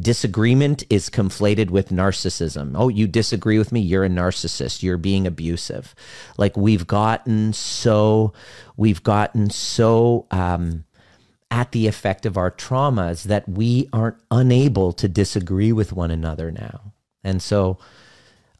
Disagreement 0.00 0.82
is 0.90 1.08
conflated 1.08 1.70
with 1.70 1.90
narcissism. 1.90 2.72
Oh 2.74 2.88
you 2.88 3.06
disagree 3.06 3.56
with 3.56 3.70
me 3.72 3.80
you're 3.80 4.04
a 4.04 4.08
narcissist 4.08 4.82
you're 4.82 4.98
being 4.98 5.26
abusive. 5.26 5.94
Like 6.36 6.56
we've 6.56 6.86
gotten 6.86 7.52
so 7.52 8.32
we've 8.76 9.02
gotten 9.02 9.48
so 9.48 10.26
um 10.30 10.84
at 11.50 11.72
the 11.72 11.86
effect 11.86 12.26
of 12.26 12.36
our 12.36 12.50
traumas 12.50 13.22
that 13.24 13.48
we 13.48 13.88
aren't 13.92 14.18
unable 14.30 14.92
to 14.92 15.08
disagree 15.08 15.72
with 15.72 15.92
one 15.92 16.10
another 16.10 16.50
now. 16.50 16.92
And 17.24 17.40
so 17.40 17.78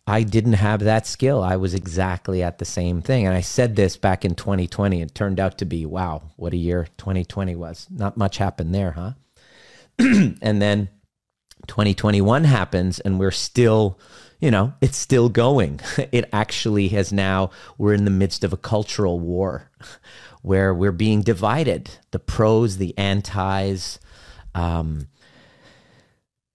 I 0.09 0.23
didn't 0.23 0.55
have 0.55 0.81
that 0.81 1.07
skill. 1.07 1.43
I 1.43 1.57
was 1.57 1.75
exactly 1.75 2.43
at 2.43 2.59
the 2.59 2.65
same 2.65 3.03
thing. 3.03 3.27
And 3.27 3.37
I 3.37 3.43
said 3.43 3.77
this 3.77 3.97
back 3.97 4.25
in 4.25 4.35
2020. 4.35 5.03
It 5.03 5.15
turned 5.15 5.39
out 5.39 5.59
to 5.59 5.65
be, 5.65 5.85
wow, 5.85 6.23
what 6.37 6.55
a 6.55 6.57
year 6.57 6.89
2020 6.97 7.55
was. 7.57 7.87
Not 7.91 8.17
much 8.17 8.39
happened 8.39 8.75
there, 8.75 8.93
huh? 8.93 9.13
and 9.99 10.63
then 10.63 10.89
2021 11.67 12.45
happens 12.45 13.01
and 13.01 13.19
we're 13.19 13.33
still 13.33 13.99
you 14.41 14.51
know 14.51 14.73
it's 14.81 14.97
still 14.97 15.29
going 15.29 15.81
it 16.13 16.25
actually 16.33 16.89
has 16.89 17.13
now 17.13 17.51
we're 17.77 17.93
in 17.93 18.05
the 18.05 18.11
midst 18.11 18.45
of 18.45 18.53
a 18.53 18.57
cultural 18.57 19.19
war 19.19 19.69
where 20.43 20.73
we're 20.73 20.93
being 20.93 21.21
divided 21.21 21.91
the 22.13 22.19
pros, 22.19 22.79
the 22.79 22.97
antis. 22.97 23.99
Um, 24.55 25.09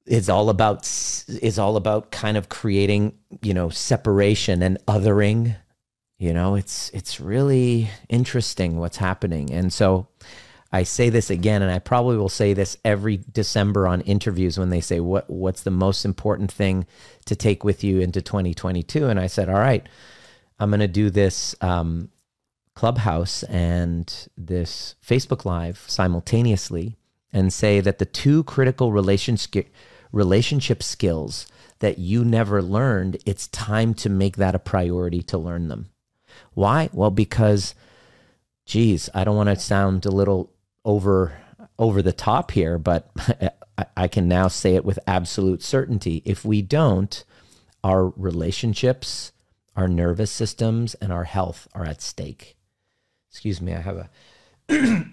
it's 0.06 0.30
all 0.30 0.50
about 0.50 0.84
is 0.84 1.60
all 1.60 1.78
about 1.78 2.12
kind 2.12 2.38
of 2.38 2.50
creating 2.50 3.18
you 3.42 3.54
know 3.54 3.70
separation 3.70 4.62
and 4.62 4.78
othering 4.88 5.56
you 6.24 6.34
know? 6.34 6.56
It's 6.56 6.90
it's 6.92 7.20
really 7.20 7.90
interesting 8.10 8.78
what's 8.80 8.98
happening. 8.98 9.52
And 9.52 9.74
so 9.74 10.08
i 10.72 10.82
say 10.82 11.10
this 11.10 11.30
again 11.30 11.62
and 11.62 11.70
i 11.72 11.78
probably 11.78 12.18
will 12.18 12.28
say 12.28 12.52
this 12.54 12.78
every 12.84 13.20
december 13.32 13.88
on 13.88 14.02
interviews 14.02 14.58
when 14.58 14.70
they 14.70 14.82
say 14.82 15.00
what 15.00 15.30
what's 15.30 15.62
the 15.62 15.70
most 15.70 16.04
important 16.04 16.52
thing 16.52 16.84
to 17.26 17.36
take 17.36 17.64
with 17.64 17.84
you 17.84 18.00
into 18.00 18.24
2022 18.24 19.06
and 19.06 19.20
i 19.20 19.28
said 19.28 19.50
all 19.50 19.60
right 19.60 19.88
i'm 20.60 20.72
going 20.72 20.80
to 20.80 20.88
do 20.88 21.12
this 21.12 21.56
um, 21.62 22.10
Clubhouse 22.76 23.44
and 23.44 24.28
this 24.36 24.96
Facebook 25.06 25.46
Live 25.46 25.84
simultaneously 25.88 26.98
and 27.32 27.54
say 27.54 27.80
that 27.80 28.00
the 28.00 28.06
two 28.06 28.44
critical 28.46 28.92
relationship 28.92 29.68
relationship 30.14 30.82
skills 30.82 31.48
that 31.80 31.98
you 31.98 32.24
never 32.24 32.62
learned, 32.62 33.18
it's 33.26 33.50
time 33.50 33.94
to 33.96 34.10
make 34.10 34.38
that 34.38 34.56
a 34.56 34.60
priority 34.60 35.22
to 35.24 35.38
learn 35.38 35.68
them. 35.68 35.90
Why? 36.54 36.90
Well, 36.94 37.12
because 37.12 37.76
geez, 38.66 39.10
I 39.14 39.26
don't 39.26 39.36
want 39.36 39.50
to 39.50 39.58
sound 39.58 40.06
a 40.06 40.12
little 40.12 40.50
over 40.86 41.38
over 41.78 42.02
the 42.02 42.14
top 42.14 42.52
here, 42.52 42.78
but 42.78 43.12
I 43.98 44.08
can 44.08 44.30
now 44.30 44.48
say 44.48 44.76
it 44.76 44.86
with 44.86 45.00
absolute 45.06 45.62
certainty. 45.62 46.22
If 46.24 46.46
we 46.46 46.62
don't, 46.62 47.26
our 47.84 48.08
relationships, 48.10 49.34
our 49.76 49.90
nervous 49.90 50.32
systems, 50.32 50.94
and 50.96 51.12
our 51.12 51.26
health 51.26 51.68
are 51.74 51.84
at 51.84 52.02
stake 52.02 52.56
excuse 53.34 53.60
me, 53.60 53.74
I 53.74 53.82
have 53.82 54.08
a 54.70 55.04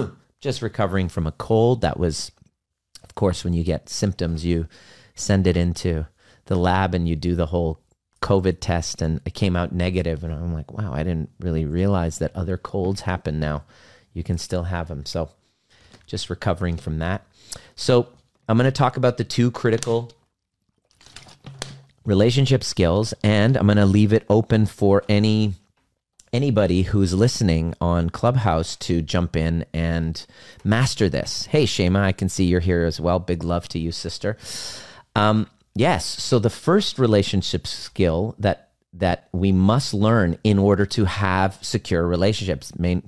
just 0.40 0.62
recovering 0.62 1.08
from 1.08 1.26
a 1.26 1.32
cold. 1.32 1.80
That 1.80 1.98
was, 1.98 2.30
course, 3.16 3.42
when 3.42 3.52
you 3.52 3.64
get 3.64 3.88
symptoms, 3.88 4.44
you 4.44 4.68
send 5.16 5.48
it 5.48 5.56
into 5.56 6.06
the 6.44 6.54
lab 6.54 6.94
and 6.94 7.08
you 7.08 7.16
do 7.16 7.34
the 7.34 7.46
whole 7.46 7.80
COVID 8.22 8.58
test, 8.60 9.02
and 9.02 9.20
it 9.26 9.34
came 9.34 9.56
out 9.56 9.72
negative. 9.72 10.22
And 10.22 10.32
I'm 10.32 10.54
like, 10.54 10.72
wow, 10.72 10.92
I 10.92 11.02
didn't 11.02 11.30
really 11.40 11.64
realize 11.64 12.18
that 12.18 12.34
other 12.36 12.56
colds 12.56 13.02
happen 13.02 13.40
now. 13.40 13.64
You 14.14 14.22
can 14.22 14.38
still 14.38 14.64
have 14.64 14.88
them. 14.88 15.04
So, 15.04 15.30
just 16.06 16.30
recovering 16.30 16.76
from 16.76 16.98
that. 17.00 17.26
So, 17.74 18.08
I'm 18.48 18.56
going 18.56 18.66
to 18.66 18.70
talk 18.70 18.96
about 18.96 19.16
the 19.16 19.24
two 19.24 19.50
critical 19.50 20.12
relationship 22.04 22.62
skills, 22.62 23.12
and 23.22 23.56
I'm 23.56 23.66
going 23.66 23.76
to 23.76 23.86
leave 23.86 24.12
it 24.12 24.24
open 24.30 24.66
for 24.66 25.04
any 25.08 25.54
anybody 26.32 26.82
who's 26.82 27.14
listening 27.14 27.74
on 27.80 28.10
Clubhouse 28.10 28.76
to 28.76 29.02
jump 29.02 29.36
in 29.36 29.64
and 29.72 30.26
master 30.64 31.08
this. 31.08 31.46
Hey, 31.46 31.66
Shema, 31.66 32.04
I 32.04 32.12
can 32.12 32.28
see 32.28 32.44
you're 32.44 32.60
here 32.60 32.84
as 32.84 33.00
well. 33.00 33.18
Big 33.18 33.44
love 33.44 33.68
to 33.70 33.78
you, 33.78 33.92
sister. 33.92 34.36
Um, 35.14 35.48
yes. 35.74 36.04
So 36.04 36.38
the 36.38 36.50
first 36.50 36.98
relationship 36.98 37.66
skill 37.66 38.34
that 38.38 38.70
that 38.94 39.28
we 39.32 39.52
must 39.52 39.92
learn 39.94 40.38
in 40.42 40.58
order 40.58 40.86
to 40.86 41.04
have 41.04 41.58
secure 41.62 42.06
relationships. 42.06 42.72
I 42.78 42.80
mean, 42.80 43.02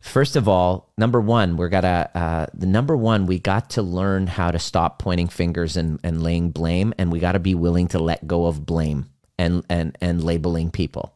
first 0.00 0.36
of 0.36 0.48
all, 0.48 0.92
number 0.98 1.20
one, 1.20 1.56
we're 1.56 1.68
gotta 1.68 2.10
uh, 2.14 2.46
the 2.54 2.66
number 2.66 2.96
one 2.96 3.26
we 3.26 3.38
got 3.38 3.70
to 3.70 3.82
learn 3.82 4.26
how 4.26 4.50
to 4.50 4.58
stop 4.58 4.98
pointing 4.98 5.28
fingers 5.28 5.76
and, 5.76 6.00
and 6.02 6.22
laying 6.22 6.50
blame, 6.50 6.94
and 6.98 7.12
we 7.12 7.20
got 7.20 7.32
to 7.32 7.38
be 7.38 7.54
willing 7.54 7.88
to 7.88 7.98
let 7.98 8.26
go 8.26 8.46
of 8.46 8.66
blame 8.66 9.06
and 9.38 9.64
and 9.70 9.96
and 10.00 10.24
labeling 10.24 10.70
people. 10.70 11.14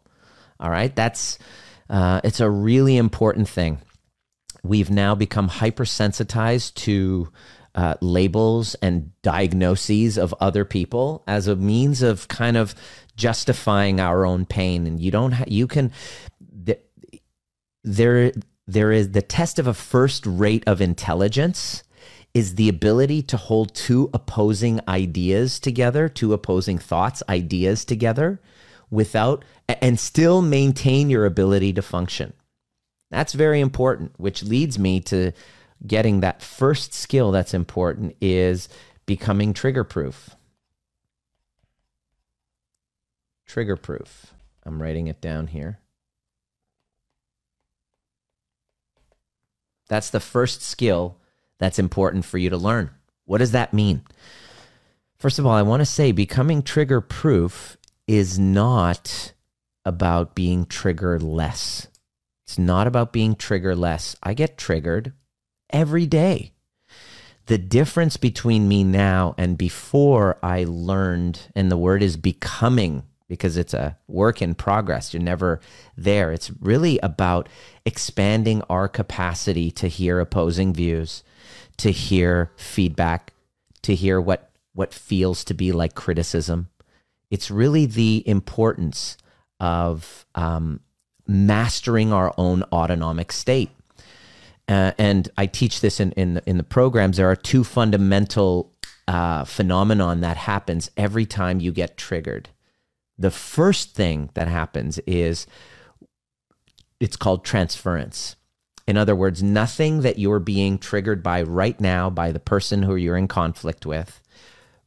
All 0.64 0.70
right, 0.70 0.96
that's 0.96 1.38
uh, 1.90 2.22
it's 2.24 2.40
a 2.40 2.48
really 2.48 2.96
important 2.96 3.50
thing. 3.50 3.82
We've 4.62 4.88
now 4.88 5.14
become 5.14 5.50
hypersensitized 5.50 6.72
to 6.76 7.30
uh, 7.74 7.96
labels 8.00 8.74
and 8.76 9.10
diagnoses 9.20 10.16
of 10.16 10.34
other 10.40 10.64
people 10.64 11.22
as 11.26 11.48
a 11.48 11.54
means 11.54 12.00
of 12.00 12.28
kind 12.28 12.56
of 12.56 12.74
justifying 13.14 14.00
our 14.00 14.24
own 14.24 14.46
pain. 14.46 14.86
And 14.86 14.98
you 14.98 15.10
don't, 15.10 15.32
ha- 15.32 15.44
you 15.46 15.66
can, 15.66 15.92
there, 17.82 18.32
there 18.66 18.90
is 18.90 19.12
the 19.12 19.20
test 19.20 19.58
of 19.58 19.66
a 19.66 19.74
first 19.74 20.24
rate 20.24 20.64
of 20.66 20.80
intelligence 20.80 21.82
is 22.32 22.54
the 22.54 22.70
ability 22.70 23.20
to 23.20 23.36
hold 23.36 23.74
two 23.74 24.08
opposing 24.14 24.80
ideas 24.88 25.60
together, 25.60 26.08
two 26.08 26.32
opposing 26.32 26.78
thoughts, 26.78 27.22
ideas 27.28 27.84
together 27.84 28.40
without 28.90 29.44
and 29.68 29.98
still 29.98 30.42
maintain 30.42 31.10
your 31.10 31.26
ability 31.26 31.72
to 31.72 31.82
function. 31.82 32.32
That's 33.10 33.32
very 33.32 33.60
important, 33.60 34.12
which 34.18 34.42
leads 34.42 34.78
me 34.78 35.00
to 35.00 35.32
getting 35.86 36.20
that 36.20 36.42
first 36.42 36.94
skill 36.94 37.32
that's 37.32 37.54
important 37.54 38.16
is 38.20 38.68
becoming 39.06 39.52
trigger 39.52 39.84
proof. 39.84 40.36
trigger 43.54 43.76
proof. 43.76 44.34
I'm 44.66 44.82
writing 44.82 45.06
it 45.06 45.20
down 45.20 45.46
here. 45.46 45.78
That's 49.86 50.10
the 50.10 50.18
first 50.18 50.60
skill 50.60 51.18
that's 51.58 51.78
important 51.78 52.24
for 52.24 52.36
you 52.36 52.50
to 52.50 52.56
learn. 52.56 52.90
What 53.26 53.38
does 53.38 53.52
that 53.52 53.72
mean? 53.72 54.02
First 55.18 55.38
of 55.38 55.46
all, 55.46 55.52
I 55.52 55.62
want 55.62 55.82
to 55.82 55.86
say 55.86 56.10
becoming 56.10 56.62
trigger 56.62 57.00
proof 57.00 57.76
is 58.06 58.38
not 58.38 59.32
about 59.84 60.34
being 60.34 60.66
trigger 60.66 61.18
less. 61.18 61.88
It's 62.46 62.58
not 62.58 62.86
about 62.86 63.12
being 63.12 63.34
trigger 63.34 63.74
less. 63.74 64.16
I 64.22 64.34
get 64.34 64.58
triggered 64.58 65.12
every 65.70 66.06
day. 66.06 66.52
The 67.46 67.58
difference 67.58 68.16
between 68.16 68.68
me 68.68 68.84
now 68.84 69.34
and 69.36 69.58
before 69.58 70.38
I 70.42 70.64
learned, 70.66 71.40
and 71.54 71.70
the 71.70 71.76
word 71.76 72.02
is 72.02 72.16
becoming 72.16 73.02
because 73.28 73.56
it's 73.56 73.74
a 73.74 73.98
work 74.06 74.40
in 74.40 74.54
progress. 74.54 75.12
You're 75.12 75.22
never 75.22 75.60
there. 75.96 76.32
It's 76.32 76.50
really 76.60 76.98
about 77.02 77.48
expanding 77.84 78.62
our 78.70 78.88
capacity 78.88 79.70
to 79.72 79.88
hear 79.88 80.20
opposing 80.20 80.72
views, 80.72 81.22
to 81.78 81.90
hear 81.90 82.52
feedback, 82.56 83.32
to 83.82 83.94
hear 83.94 84.20
what 84.20 84.50
what 84.72 84.92
feels 84.92 85.44
to 85.44 85.54
be 85.54 85.70
like 85.70 85.94
criticism. 85.94 86.68
It's 87.30 87.50
really 87.50 87.86
the 87.86 88.22
importance 88.26 89.16
of 89.60 90.26
um, 90.34 90.80
mastering 91.26 92.12
our 92.12 92.34
own 92.36 92.62
autonomic 92.72 93.32
state. 93.32 93.70
Uh, 94.66 94.92
and 94.98 95.28
I 95.36 95.46
teach 95.46 95.80
this 95.80 96.00
in 96.00 96.12
in 96.12 96.34
the, 96.34 96.42
in 96.46 96.56
the 96.56 96.64
programs. 96.64 97.18
There 97.18 97.30
are 97.30 97.36
two 97.36 97.64
fundamental 97.64 98.72
uh, 99.06 99.44
phenomenon 99.44 100.20
that 100.20 100.36
happens 100.36 100.90
every 100.96 101.26
time 101.26 101.60
you 101.60 101.72
get 101.72 101.96
triggered. 101.96 102.48
The 103.18 103.30
first 103.30 103.94
thing 103.94 104.30
that 104.34 104.48
happens 104.48 104.98
is 105.06 105.46
it's 106.98 107.16
called 107.16 107.44
transference. 107.44 108.36
In 108.86 108.96
other 108.96 109.14
words, 109.14 109.42
nothing 109.42 110.00
that 110.02 110.18
you're 110.18 110.40
being 110.40 110.78
triggered 110.78 111.22
by 111.22 111.42
right 111.42 111.78
now 111.80 112.10
by 112.10 112.32
the 112.32 112.40
person 112.40 112.82
who 112.82 112.96
you're 112.96 113.16
in 113.16 113.28
conflict 113.28 113.86
with 113.86 114.20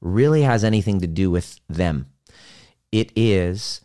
really 0.02 0.44
has 0.44 0.64
anything 0.64 1.00
to 1.02 1.08
do 1.08 1.32
with 1.32 1.60
them. 1.68 2.08
It 2.92 3.12
is 3.16 3.82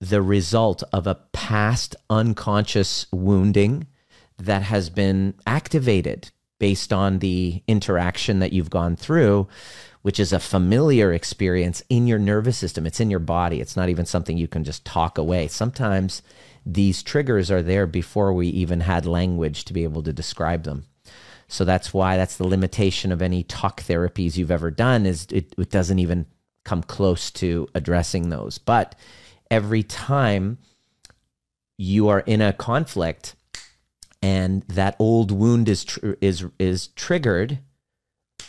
the 0.00 0.22
result 0.22 0.82
of 0.92 1.06
a 1.06 1.20
past 1.32 1.96
unconscious 2.10 3.06
wounding 3.12 3.86
that 4.38 4.62
has 4.62 4.90
been 4.90 5.34
activated 5.46 6.30
based 6.58 6.92
on 6.92 7.18
the 7.18 7.62
interaction 7.66 8.38
that 8.38 8.52
you've 8.52 8.70
gone 8.70 8.96
through, 8.96 9.48
which 10.02 10.20
is 10.20 10.32
a 10.32 10.38
familiar 10.38 11.12
experience 11.12 11.82
in 11.88 12.06
your 12.06 12.18
nervous 12.18 12.56
system. 12.56 12.86
It's 12.86 13.00
in 13.00 13.10
your 13.10 13.20
body. 13.20 13.60
It's 13.60 13.76
not 13.76 13.88
even 13.88 14.06
something 14.06 14.36
you 14.36 14.48
can 14.48 14.64
just 14.64 14.84
talk 14.84 15.18
away. 15.18 15.48
Sometimes 15.48 16.22
these 16.66 17.02
triggers 17.02 17.50
are 17.50 17.62
there 17.62 17.86
before 17.86 18.32
we 18.32 18.48
even 18.48 18.80
had 18.80 19.06
language 19.06 19.64
to 19.64 19.72
be 19.72 19.84
able 19.84 20.02
to 20.02 20.12
describe 20.12 20.64
them. 20.64 20.84
So 21.48 21.64
that's 21.64 21.92
why 21.92 22.16
that's 22.16 22.36
the 22.36 22.46
limitation 22.46 23.12
of 23.12 23.22
any 23.22 23.42
talk 23.42 23.82
therapies 23.82 24.36
you've 24.36 24.50
ever 24.50 24.70
done 24.70 25.06
is 25.06 25.26
it, 25.30 25.54
it 25.58 25.70
doesn't 25.70 25.98
even 25.98 26.26
come 26.64 26.82
close 26.82 27.30
to 27.32 27.68
addressing 27.74 28.28
those. 28.28 28.58
But 28.58 28.94
every 29.50 29.82
time 29.82 30.58
you 31.76 32.08
are 32.08 32.20
in 32.20 32.40
a 32.40 32.52
conflict 32.52 33.34
and 34.22 34.62
that 34.62 34.96
old 34.98 35.30
wound 35.30 35.68
is 35.68 35.84
tr- 35.84 36.14
is 36.20 36.44
is 36.58 36.88
triggered 36.88 37.58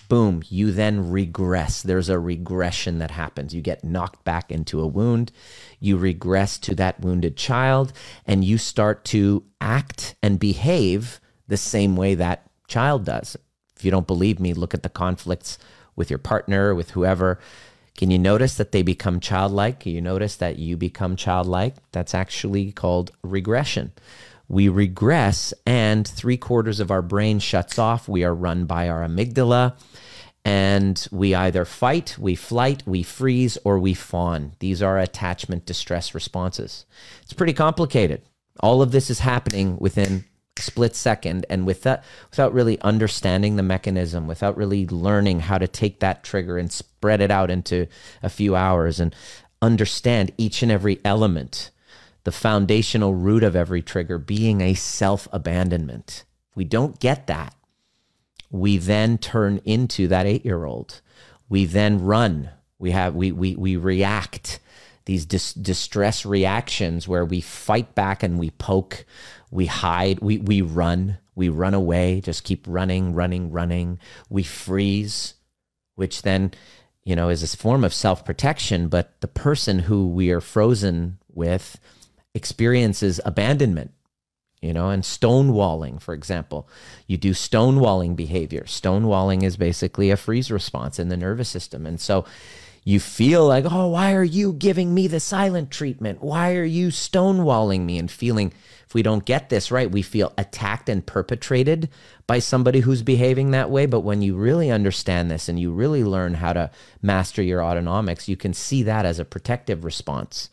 boom 0.08 0.44
you 0.50 0.72
then 0.72 1.10
regress. 1.12 1.82
There's 1.82 2.10
a 2.10 2.20
regression 2.20 3.00
that 3.00 3.12
happens. 3.12 3.54
You 3.54 3.62
get 3.62 3.84
knocked 3.84 4.24
back 4.24 4.52
into 4.52 4.82
a 4.82 4.88
wound. 4.88 5.32
You 5.80 5.98
regress 5.98 6.58
to 6.60 6.76
that 6.76 7.00
wounded 7.00 7.38
child 7.38 7.94
and 8.26 8.44
you 8.44 8.58
start 8.58 9.06
to 9.06 9.44
act 9.60 10.16
and 10.22 10.40
behave 10.40 11.20
the 11.48 11.58
same 11.58 11.96
way 11.96 12.16
that 12.16 12.50
child 12.68 13.06
does. 13.06 13.36
If 13.76 13.84
you 13.84 13.92
don't 13.92 14.08
believe 14.08 14.40
me 14.40 14.54
look 14.54 14.74
at 14.74 14.84
the 14.84 14.90
conflicts 14.90 15.58
with 15.96 16.10
your 16.10 16.20
partner 16.20 16.74
with 16.76 16.92
whoever 16.92 17.40
can 17.96 18.12
you 18.12 18.20
notice 18.20 18.56
that 18.56 18.72
they 18.72 18.82
become 18.82 19.20
childlike? 19.20 19.80
Can 19.82 19.94
you 19.94 20.02
notice 20.02 20.36
that 20.38 20.60
you 20.60 20.76
become 20.76 21.16
childlike? 21.16 21.76
That's 21.92 22.14
actually 22.14 22.72
called 22.72 23.12
regression. 23.24 23.94
We 24.48 24.70
regress, 24.70 25.54
and 25.66 26.08
three 26.08 26.38
quarters 26.38 26.80
of 26.80 26.92
our 26.92 27.02
brain 27.02 27.40
shuts 27.40 27.80
off. 27.80 28.08
We 28.08 28.24
are 28.24 28.36
run 28.36 28.66
by 28.66 28.90
our 28.90 29.02
amygdala, 29.02 29.76
and 30.44 31.08
we 31.12 31.34
either 31.34 31.66
fight, 31.66 32.18
we 32.20 32.36
flight, 32.36 32.84
we 32.86 33.02
freeze, 33.02 33.58
or 33.64 33.80
we 33.80 33.94
fawn. 33.96 34.54
These 34.60 34.84
are 34.84 35.00
attachment 35.00 35.66
distress 35.66 36.14
responses. 36.14 36.86
It's 37.24 37.34
pretty 37.34 37.54
complicated. 37.54 38.22
All 38.60 38.82
of 38.82 38.92
this 38.92 39.10
is 39.10 39.20
happening 39.20 39.78
within 39.80 40.26
split 40.58 40.96
second 40.96 41.46
and 41.50 41.66
with 41.66 41.84
that 41.84 42.04
without 42.30 42.54
really 42.54 42.80
understanding 42.82 43.56
the 43.56 43.64
mechanism 43.64 44.28
without 44.28 44.56
really 44.56 44.88
learning 44.88 45.42
how 45.42 45.58
to 45.58 45.68
take 45.68 46.00
that 46.00 46.24
trigger 46.24 46.58
and 46.58 46.72
spread 46.72 47.22
it 47.22 47.30
out 47.32 47.50
into 47.50 47.88
a 48.24 48.30
few 48.30 48.56
hours 48.56 49.00
and 49.00 49.14
understand 49.62 50.32
each 50.38 50.64
and 50.64 50.72
every 50.72 51.00
element 51.04 51.72
the 52.24 52.32
foundational 52.32 53.14
root 53.14 53.44
of 53.44 53.56
every 53.56 53.82
trigger 53.82 54.18
being 54.18 54.62
a 54.62 54.74
self 54.74 55.28
abandonment 55.32 56.24
we 56.56 56.64
don't 56.64 57.00
get 57.02 57.28
that. 57.28 57.54
We 58.50 58.78
then 58.78 59.18
turn 59.18 59.60
into 59.66 60.08
that 60.08 60.26
8 60.26 60.46
year 60.46 60.64
old 60.64 61.02
we 61.50 61.66
then 61.66 62.04
run. 62.04 62.50
We 62.80 62.92
have 62.92 63.16
we 63.16 63.32
we 63.32 63.56
we 63.56 63.78
react. 63.78 64.60
These 65.06 65.26
dis- 65.28 65.54
distress 65.54 66.26
reactions 66.26 67.08
where 67.08 67.26
we 67.26 67.40
fight 67.40 67.94
back 67.94 68.24
and 68.24 68.40
we 68.40 68.50
poke 68.50 69.06
we 69.52 69.66
hide, 69.66 70.20
we, 70.20 70.38
we 70.38 70.62
run, 70.62 71.18
we 71.36 71.50
run 71.50 71.74
away, 71.74 72.22
just 72.22 72.44
keep 72.44 72.66
running, 72.68 73.14
running, 73.14 73.52
running. 73.52 74.00
We 74.30 74.44
freeze, 74.44 75.36
which 75.96 76.22
then, 76.22 76.52
you 77.04 77.16
know, 77.16 77.30
is 77.30 77.44
a 77.44 77.58
form 77.58 77.84
of 77.84 77.94
self 77.94 78.26
protection. 78.26 78.88
But 78.88 79.20
the 79.22 79.28
person 79.28 79.80
who 79.80 80.08
we 80.08 80.32
are 80.32 80.42
frozen 80.42 81.20
with 81.34 81.80
experiences 82.34 83.20
abandonment, 83.26 83.92
you 84.62 84.74
know, 84.74 84.90
and 84.90 85.04
stonewalling, 85.04 86.02
for 86.02 86.14
example. 86.14 86.68
You 87.08 87.18
do 87.18 87.32
stonewalling 87.32 88.16
behavior. 88.16 88.64
Stonewalling 88.64 89.44
is 89.44 89.58
basically 89.58 90.10
a 90.10 90.18
freeze 90.18 90.50
response 90.50 90.98
in 90.98 91.10
the 91.10 91.18
nervous 91.18 91.50
system. 91.50 91.86
And 91.86 92.00
so, 92.00 92.26
you 92.88 93.00
feel 93.00 93.48
like, 93.48 93.66
oh, 93.68 93.88
why 93.88 94.14
are 94.14 94.24
you 94.24 94.54
giving 94.54 94.94
me 94.94 95.08
the 95.08 95.20
silent 95.20 95.72
treatment? 95.72 96.22
Why 96.22 96.54
are 96.56 96.64
you 96.64 96.90
stonewalling 96.90 97.82
me? 97.82 97.98
And 97.98 98.12
feeling, 98.12 98.54
if 98.86 98.94
we 98.94 99.02
don't 99.02 99.26
get 99.26 99.50
this 99.50 99.72
right, 99.72 99.90
we 99.90 100.04
feel 100.04 100.32
attacked 100.38 100.88
and 100.88 101.04
perpetrated 101.04 101.90
by 102.28 102.38
somebody 102.38 102.82
who's 102.82 103.02
behaving 103.02 103.50
that 103.52 103.72
way. 103.72 103.88
But 103.88 104.02
when 104.02 104.22
you 104.22 104.36
really 104.36 104.70
understand 104.70 105.32
this 105.32 105.50
and 105.50 105.60
you 105.60 105.72
really 105.72 106.04
learn 106.04 106.36
how 106.36 106.54
to 106.54 106.70
master 107.02 107.42
your 107.42 107.62
autonomics, 107.62 108.28
you 108.28 108.38
can 108.38 108.54
see 108.54 108.84
that 108.84 109.04
as 109.04 109.18
a 109.18 109.26
protective 109.26 109.84
response. 109.84 110.52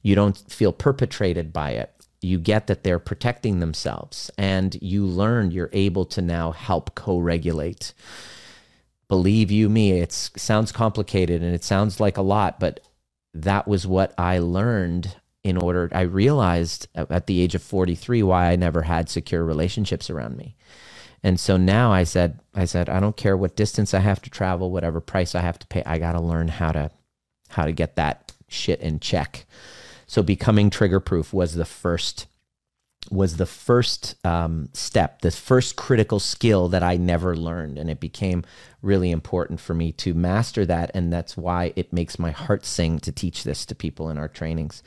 You 0.00 0.14
don't 0.14 0.38
feel 0.50 0.72
perpetrated 0.72 1.52
by 1.52 1.72
it. 1.72 1.92
You 2.22 2.38
get 2.38 2.68
that 2.68 2.84
they're 2.84 2.98
protecting 2.98 3.60
themselves 3.60 4.30
and 4.38 4.78
you 4.80 5.04
learn 5.04 5.50
you're 5.50 5.68
able 5.74 6.06
to 6.06 6.22
now 6.22 6.52
help 6.52 6.94
co 6.94 7.18
regulate 7.18 7.92
believe 9.08 9.50
you 9.50 9.68
me, 9.68 9.92
it 9.92 10.12
sounds 10.12 10.72
complicated 10.72 11.42
and 11.42 11.54
it 11.54 11.64
sounds 11.64 12.00
like 12.00 12.16
a 12.16 12.22
lot, 12.22 12.58
but 12.58 12.80
that 13.34 13.68
was 13.68 13.86
what 13.86 14.14
I 14.18 14.38
learned 14.38 15.16
in 15.44 15.56
order. 15.56 15.88
I 15.92 16.02
realized 16.02 16.88
at 16.94 17.26
the 17.26 17.40
age 17.40 17.54
of 17.54 17.62
43 17.62 18.22
why 18.22 18.50
I 18.50 18.56
never 18.56 18.82
had 18.82 19.08
secure 19.08 19.44
relationships 19.44 20.10
around 20.10 20.36
me. 20.36 20.56
And 21.22 21.38
so 21.38 21.56
now 21.56 21.92
I 21.92 22.04
said, 22.04 22.40
I 22.54 22.64
said, 22.64 22.88
I 22.88 23.00
don't 23.00 23.16
care 23.16 23.36
what 23.36 23.56
distance 23.56 23.94
I 23.94 24.00
have 24.00 24.20
to 24.22 24.30
travel, 24.30 24.70
whatever 24.70 25.00
price 25.00 25.34
I 25.34 25.40
have 25.40 25.58
to 25.60 25.66
pay, 25.66 25.82
I 25.84 25.98
got 25.98 26.12
to 26.12 26.20
learn 26.20 26.48
how 26.48 26.72
to, 26.72 26.90
how 27.48 27.64
to 27.64 27.72
get 27.72 27.96
that 27.96 28.32
shit 28.48 28.80
in 28.80 29.00
check. 29.00 29.46
So 30.06 30.22
becoming 30.22 30.70
trigger 30.70 31.00
proof 31.00 31.32
was 31.32 31.54
the 31.54 31.64
first 31.64 32.26
was 33.10 33.36
the 33.36 33.46
first 33.46 34.14
um, 34.24 34.68
step, 34.72 35.22
the 35.22 35.30
first 35.30 35.76
critical 35.76 36.20
skill 36.20 36.68
that 36.68 36.82
I 36.82 36.96
never 36.96 37.36
learned. 37.36 37.78
And 37.78 37.90
it 37.90 38.00
became 38.00 38.44
really 38.82 39.10
important 39.10 39.60
for 39.60 39.74
me 39.74 39.92
to 39.92 40.14
master 40.14 40.66
that. 40.66 40.90
And 40.94 41.12
that's 41.12 41.36
why 41.36 41.72
it 41.76 41.92
makes 41.92 42.18
my 42.18 42.30
heart 42.30 42.64
sing 42.64 42.98
to 43.00 43.12
teach 43.12 43.44
this 43.44 43.66
to 43.66 43.74
people 43.74 44.10
in 44.10 44.18
our 44.18 44.28
trainings. 44.28 44.82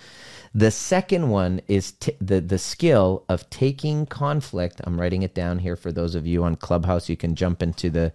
The 0.54 0.72
second 0.72 1.30
one 1.30 1.62
is 1.68 1.94
the, 2.20 2.42
the 2.42 2.58
skill 2.58 3.26
of 3.30 3.50
taking 3.50 4.06
conflict. 4.06 4.82
I'm 4.84 5.00
writing 5.00 5.22
it 5.22 5.36
down 5.36 5.60
here 5.60 5.76
for 5.76 5.92
those 5.92 6.16
of 6.16 6.28
you 6.28 6.44
on 6.44 6.56
Clubhouse. 6.56 7.10
You 7.10 7.18
can 7.18 7.36
jump 7.36 7.62
into 7.62 7.90
the 7.90 8.14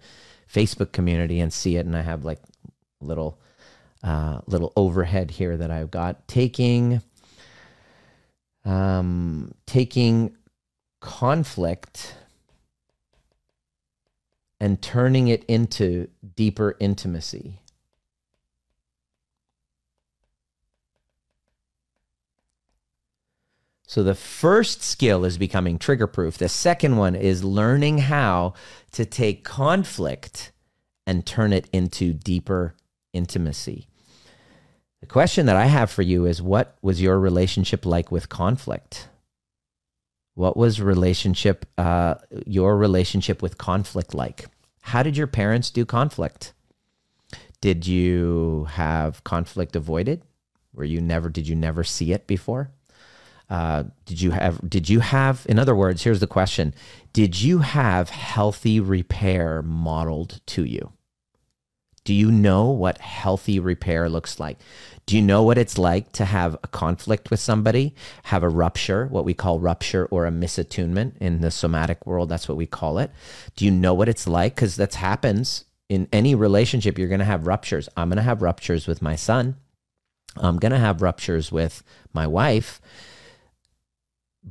Facebook 0.51 0.91
community 0.91 1.39
and 1.39 1.53
see 1.53 1.77
it. 1.77 1.85
And 1.85 1.95
I 1.95 2.01
have 2.01 2.25
like 2.25 2.39
little, 3.01 3.39
uh, 4.03 4.41
little 4.47 4.73
overhead 4.75 5.31
here 5.31 5.57
that 5.57 5.71
I've 5.71 5.91
got. 5.91 6.27
Taking 6.27 7.01
um, 8.65 9.53
taking 9.65 10.35
conflict 10.99 12.15
and 14.59 14.81
turning 14.81 15.27
it 15.27 15.43
into 15.45 16.07
deeper 16.35 16.75
intimacy. 16.79 17.59
So 23.87 24.03
the 24.03 24.15
first 24.15 24.81
skill 24.81 25.23
is 25.23 25.37
becoming 25.37 25.77
trigger 25.77 26.07
proof. 26.07 26.37
The 26.37 26.49
second 26.49 26.97
one 26.97 27.15
is 27.15 27.43
learning 27.43 27.99
how 27.99 28.53
to 28.91 29.05
take 29.05 29.43
conflict 29.43 30.51
and 31.05 31.25
turn 31.25 31.53
it 31.53 31.69
into 31.71 32.11
deeper 32.11 32.75
intimacy. 33.13 33.87
The 35.05 35.11
question 35.11 35.45
that 35.45 35.55
I 35.55 35.67
have 35.67 35.91
for 35.91 36.01
you 36.01 36.25
is 36.25 36.41
what 36.41 36.77
was 36.81 36.99
your 36.99 37.19
relationship 37.19 37.85
like 37.85 38.11
with 38.11 38.27
conflict? 38.27 39.07
What 40.33 40.57
was 40.57 40.81
relationship 40.81 41.67
uh, 41.77 42.15
your 42.47 42.75
relationship 42.75 43.39
with 43.39 43.59
conflict 43.59 44.15
like? 44.15 44.47
How 44.81 45.03
did 45.03 45.15
your 45.15 45.27
parents 45.27 45.69
do 45.69 45.85
conflict? 45.85 46.53
Did 47.61 47.85
you 47.85 48.65
have 48.71 49.23
conflict 49.23 49.75
avoided? 49.75 50.23
Were 50.73 50.83
you 50.83 51.01
never 51.01 51.29
did 51.29 51.47
you 51.47 51.55
never 51.55 51.83
see 51.83 52.11
it 52.11 52.25
before? 52.25 52.71
Uh, 53.47 53.83
did 54.05 54.19
you 54.19 54.31
have 54.31 54.59
did 54.67 54.89
you 54.89 55.01
have 55.01 55.45
in 55.47 55.59
other 55.59 55.75
words 55.75 56.01
here's 56.01 56.19
the 56.19 56.25
question 56.25 56.73
did 57.13 57.39
you 57.39 57.59
have 57.59 58.09
healthy 58.09 58.79
repair 58.79 59.61
modeled 59.61 60.41
to 60.47 60.65
you 60.65 60.94
do 62.05 62.13
you 62.13 62.31
know 62.31 62.69
what 62.69 62.99
healthy 62.99 63.59
repair 63.59 64.07
looks 64.07 64.39
like? 64.39 64.57
Do 65.05 65.15
you 65.15 65.21
know 65.21 65.43
what 65.43 65.57
it's 65.57 65.77
like 65.77 66.11
to 66.13 66.25
have 66.25 66.55
a 66.63 66.67
conflict 66.67 67.29
with 67.29 67.39
somebody 67.39 67.93
have 68.23 68.41
a 68.41 68.49
rupture 68.49 69.07
what 69.07 69.25
we 69.25 69.33
call 69.33 69.59
rupture 69.59 70.05
or 70.05 70.25
a 70.25 70.31
misattunement 70.31 71.17
in 71.17 71.41
the 71.41 71.51
somatic 71.51 72.05
world 72.07 72.29
that's 72.29 72.47
what 72.47 72.57
we 72.57 72.65
call 72.65 72.99
it? 72.99 73.11
Do 73.55 73.65
you 73.65 73.71
know 73.71 73.93
what 73.93 74.09
it's 74.09 74.27
like? 74.27 74.55
Because 74.55 74.77
that 74.77 74.95
happens 74.95 75.65
in 75.89 76.07
any 76.13 76.33
relationship. 76.33 76.97
You're 76.97 77.07
going 77.09 77.19
to 77.19 77.25
have 77.25 77.47
ruptures. 77.47 77.89
I'm 77.97 78.09
going 78.09 78.17
to 78.17 78.23
have 78.23 78.41
ruptures 78.41 78.87
with 78.87 79.01
my 79.01 79.15
son. 79.15 79.57
I'm 80.37 80.57
going 80.57 80.71
to 80.71 80.79
have 80.79 81.01
ruptures 81.01 81.51
with 81.51 81.83
my 82.13 82.27
wife 82.27 82.81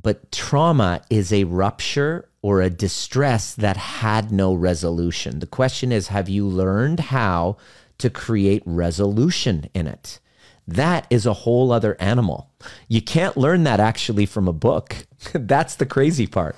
but 0.01 0.31
trauma 0.31 1.01
is 1.09 1.31
a 1.31 1.45
rupture 1.45 2.29
or 2.41 2.61
a 2.61 2.69
distress 2.69 3.55
that 3.55 3.77
had 3.77 4.31
no 4.31 4.53
resolution. 4.53 5.39
The 5.39 5.47
question 5.47 5.91
is 5.91 6.09
have 6.09 6.29
you 6.29 6.47
learned 6.47 6.99
how 6.99 7.57
to 7.97 8.09
create 8.09 8.63
resolution 8.65 9.69
in 9.73 9.87
it? 9.87 10.19
That 10.67 11.07
is 11.09 11.25
a 11.25 11.33
whole 11.33 11.71
other 11.71 11.95
animal. 11.99 12.49
You 12.87 13.01
can't 13.01 13.37
learn 13.37 13.63
that 13.63 13.79
actually 13.79 14.25
from 14.25 14.47
a 14.47 14.53
book. 14.53 14.95
That's 15.33 15.75
the 15.75 15.85
crazy 15.85 16.27
part. 16.27 16.57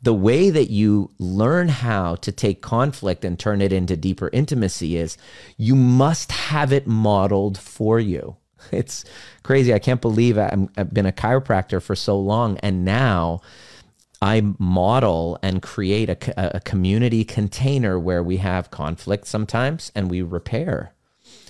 The 0.00 0.14
way 0.14 0.50
that 0.50 0.70
you 0.70 1.10
learn 1.18 1.68
how 1.68 2.16
to 2.16 2.30
take 2.30 2.60
conflict 2.60 3.24
and 3.24 3.38
turn 3.38 3.60
it 3.60 3.72
into 3.72 3.96
deeper 3.96 4.30
intimacy 4.32 4.96
is 4.96 5.16
you 5.56 5.74
must 5.74 6.30
have 6.30 6.72
it 6.72 6.86
modeled 6.86 7.58
for 7.58 7.98
you. 7.98 8.36
It's 8.72 9.04
crazy. 9.42 9.72
I 9.72 9.78
can't 9.78 10.00
believe 10.00 10.38
i 10.38 10.56
have 10.76 10.92
been 10.92 11.06
a 11.06 11.12
chiropractor 11.12 11.80
for 11.82 11.94
so 11.94 12.18
long, 12.18 12.58
and 12.58 12.84
now 12.84 13.40
I 14.20 14.42
model 14.58 15.38
and 15.42 15.60
create 15.62 16.08
a, 16.08 16.56
a 16.56 16.60
community 16.60 17.24
container 17.24 17.98
where 17.98 18.22
we 18.22 18.38
have 18.38 18.70
conflict 18.70 19.26
sometimes 19.26 19.92
and 19.94 20.10
we 20.10 20.22
repair. 20.22 20.94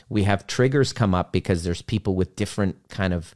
We 0.09 0.25
have 0.25 0.47
triggers 0.47 0.93
come 0.93 1.15
up 1.15 1.33
because 1.33 1.63
there's 1.63 1.83
people 1.83 2.15
with 2.15 2.37
different 2.37 2.89
kind 2.89 3.15
of 3.15 3.35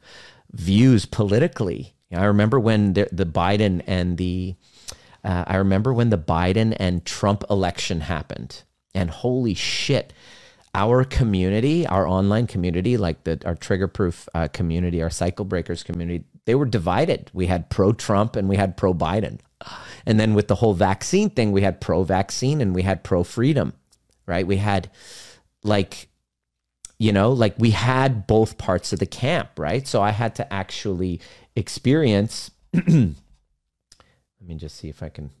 views 0.51 1.05
politically. 1.05 1.93
I 2.13 2.25
remember 2.25 2.59
when 2.59 2.93
the, 2.93 3.07
the 3.11 3.25
Biden 3.25 3.81
and 3.87 4.17
the 4.17 4.55
uh, 5.23 5.43
I 5.47 5.57
remember 5.57 5.93
when 5.93 6.09
the 6.09 6.17
Biden 6.17 6.75
and 6.79 7.05
Trump 7.05 7.43
election 7.49 8.01
happened, 8.01 8.63
and 8.95 9.09
holy 9.09 9.53
shit, 9.53 10.13
our 10.75 11.03
community, 11.03 11.87
our 11.87 12.07
online 12.07 12.47
community, 12.47 12.97
like 12.97 13.23
the 13.23 13.41
our 13.45 13.55
trigger 13.55 13.87
proof 13.87 14.29
uh, 14.33 14.47
community, 14.47 15.01
our 15.01 15.09
cycle 15.09 15.45
breakers 15.45 15.83
community, 15.83 16.25
they 16.45 16.55
were 16.55 16.65
divided. 16.65 17.29
We 17.33 17.47
had 17.47 17.69
pro 17.69 17.91
Trump 17.93 18.35
and 18.35 18.47
we 18.47 18.55
had 18.55 18.77
pro 18.77 18.93
Biden. 18.93 19.39
And 20.05 20.19
then 20.19 20.33
with 20.33 20.47
the 20.47 20.55
whole 20.55 20.73
vaccine 20.73 21.29
thing, 21.29 21.51
we 21.51 21.61
had 21.61 21.81
pro 21.81 22.03
vaccine 22.03 22.61
and 22.61 22.73
we 22.73 22.83
had 22.83 23.03
pro 23.03 23.23
freedom, 23.23 23.73
right? 24.25 24.47
We 24.47 24.57
had 24.57 24.89
like, 25.63 26.07
you 26.97 27.11
know, 27.11 27.31
like 27.31 27.55
we 27.57 27.71
had 27.71 28.25
both 28.25 28.57
parts 28.57 28.93
of 28.93 28.99
the 28.99 29.05
camp, 29.05 29.49
right? 29.57 29.87
So 29.87 30.01
I 30.01 30.11
had 30.11 30.35
to 30.35 30.53
actually 30.53 31.19
experience. 31.55 32.51
Let 32.73 32.85
me 32.87 34.55
just 34.55 34.77
see 34.77 34.89
if 34.89 35.03
I 35.03 35.09
can 35.09 35.31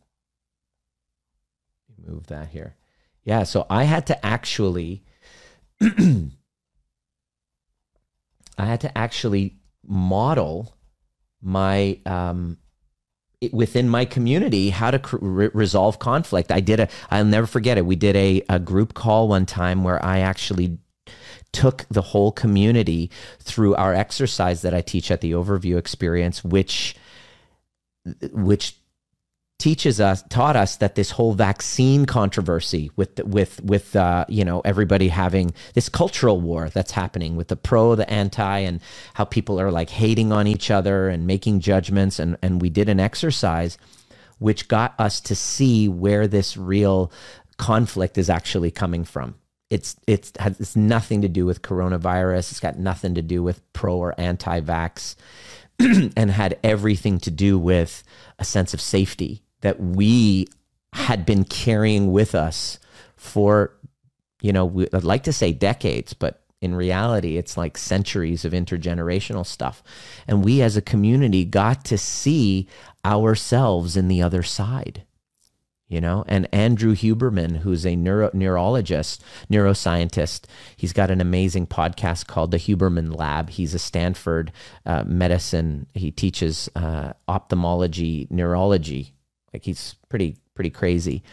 move 2.05 2.27
that 2.27 2.49
here. 2.49 2.75
Yeah. 3.23 3.43
So 3.43 3.65
I 3.69 3.83
had 3.83 4.07
to 4.07 4.25
actually 4.25 5.03
I 8.57 8.65
had 8.65 8.81
to 8.81 8.97
actually 8.97 9.55
model 9.85 10.75
my 11.41 11.99
um, 12.05 12.57
it, 13.41 13.53
within 13.53 13.87
my 13.87 14.05
community 14.05 14.69
how 14.69 14.91
to 14.91 14.99
cr- 14.99 15.17
re- 15.21 15.49
resolve 15.53 15.99
conflict. 15.99 16.51
I 16.51 16.59
did 16.59 16.79
a 16.81 16.89
I'll 17.09 17.25
never 17.25 17.47
forget 17.47 17.77
it. 17.77 17.85
We 17.85 17.95
did 17.95 18.15
a, 18.15 18.43
a 18.49 18.59
group 18.59 18.93
call 18.93 19.27
one 19.29 19.45
time 19.45 19.83
where 19.83 20.03
I 20.03 20.19
actually 20.19 20.79
took 21.51 21.85
the 21.89 22.01
whole 22.01 22.31
community 22.31 23.09
through 23.39 23.75
our 23.75 23.93
exercise 23.93 24.61
that 24.61 24.73
I 24.73 24.81
teach 24.81 25.09
at 25.09 25.21
the 25.21 25.31
overview 25.31 25.77
experience 25.77 26.43
which 26.43 26.95
which 28.31 28.78
teaches 29.59 29.99
us 29.99 30.23
taught 30.29 30.55
us 30.55 30.77
that 30.77 30.95
this 30.95 31.11
whole 31.11 31.33
vaccine 31.33 32.05
controversy 32.05 32.89
with 32.95 33.21
with 33.25 33.61
with 33.61 33.95
uh, 33.95 34.25
you 34.29 34.45
know 34.45 34.61
everybody 34.63 35.09
having 35.09 35.53
this 35.73 35.89
cultural 35.89 36.39
war 36.39 36.69
that's 36.69 36.93
happening 36.93 37.35
with 37.35 37.49
the 37.49 37.57
pro 37.57 37.93
the 37.95 38.09
anti 38.09 38.59
and 38.59 38.79
how 39.13 39.25
people 39.25 39.59
are 39.59 39.69
like 39.69 39.89
hating 39.89 40.31
on 40.31 40.47
each 40.47 40.71
other 40.71 41.09
and 41.09 41.27
making 41.27 41.59
judgments. 41.59 42.17
And 42.19 42.37
and 42.41 42.61
we 42.61 42.69
did 42.69 42.89
an 42.89 42.99
exercise 42.99 43.77
which 44.39 44.69
got 44.69 44.95
us 44.97 45.19
to 45.19 45.35
see 45.35 45.89
where 45.89 46.25
this 46.25 46.55
real 46.55 47.11
conflict 47.57 48.17
is 48.17 48.29
actually 48.29 48.71
coming 48.71 49.03
from. 49.03 49.35
It's 49.69 49.97
it's 50.07 50.31
has 50.39 50.57
it's 50.61 50.77
nothing 50.77 51.21
to 51.23 51.27
do 51.27 51.45
with 51.45 51.61
coronavirus. 51.61 52.51
It's 52.51 52.61
got 52.61 52.79
nothing 52.79 53.15
to 53.15 53.21
do 53.21 53.43
with 53.43 53.61
pro 53.73 53.97
or 53.97 54.15
anti 54.17 54.61
vax 54.61 55.17
and 55.79 56.31
had 56.31 56.57
everything 56.63 57.19
to 57.19 57.31
do 57.31 57.59
with 57.59 58.03
a 58.39 58.45
sense 58.45 58.73
of 58.73 58.79
safety 58.79 59.43
that 59.61 59.79
we 59.79 60.47
had 60.93 61.25
been 61.25 61.43
carrying 61.43 62.11
with 62.11 62.33
us 62.33 62.79
for, 63.15 63.73
you 64.41 64.51
know, 64.53 64.65
we, 64.65 64.87
I'd 64.93 65.03
like 65.03 65.23
to 65.23 65.33
say 65.33 65.51
decades, 65.51 66.13
but 66.13 66.41
in 66.61 66.75
reality, 66.75 67.37
it's 67.37 67.55
like 67.55 67.77
centuries 67.77 68.43
of 68.43 68.51
intergenerational 68.51 69.45
stuff. 69.45 69.81
And 70.27 70.43
we 70.43 70.61
as 70.61 70.75
a 70.75 70.81
community 70.81 71.45
got 71.45 71.85
to 71.85 71.97
see 71.97 72.67
ourselves 73.05 73.95
in 73.95 74.07
the 74.07 74.21
other 74.21 74.43
side 74.43 75.03
you 75.89 75.99
know 75.99 76.23
and 76.27 76.47
andrew 76.53 76.95
huberman 76.95 77.57
who's 77.57 77.85
a 77.85 77.95
neuro- 77.95 78.29
neurologist 78.33 79.23
neuroscientist 79.49 80.45
he's 80.77 80.93
got 80.93 81.11
an 81.11 81.19
amazing 81.19 81.67
podcast 81.67 82.27
called 82.27 82.51
the 82.51 82.57
huberman 82.57 83.13
lab 83.17 83.49
he's 83.49 83.73
a 83.73 83.79
stanford 83.79 84.51
uh, 84.85 85.03
medicine 85.05 85.87
he 85.93 86.11
teaches 86.11 86.69
uh, 86.75 87.11
ophthalmology 87.27 88.27
neurology 88.29 89.13
like 89.53 89.63
he's 89.63 89.95
pretty 90.09 90.37
pretty 90.55 90.69
crazy 90.69 91.23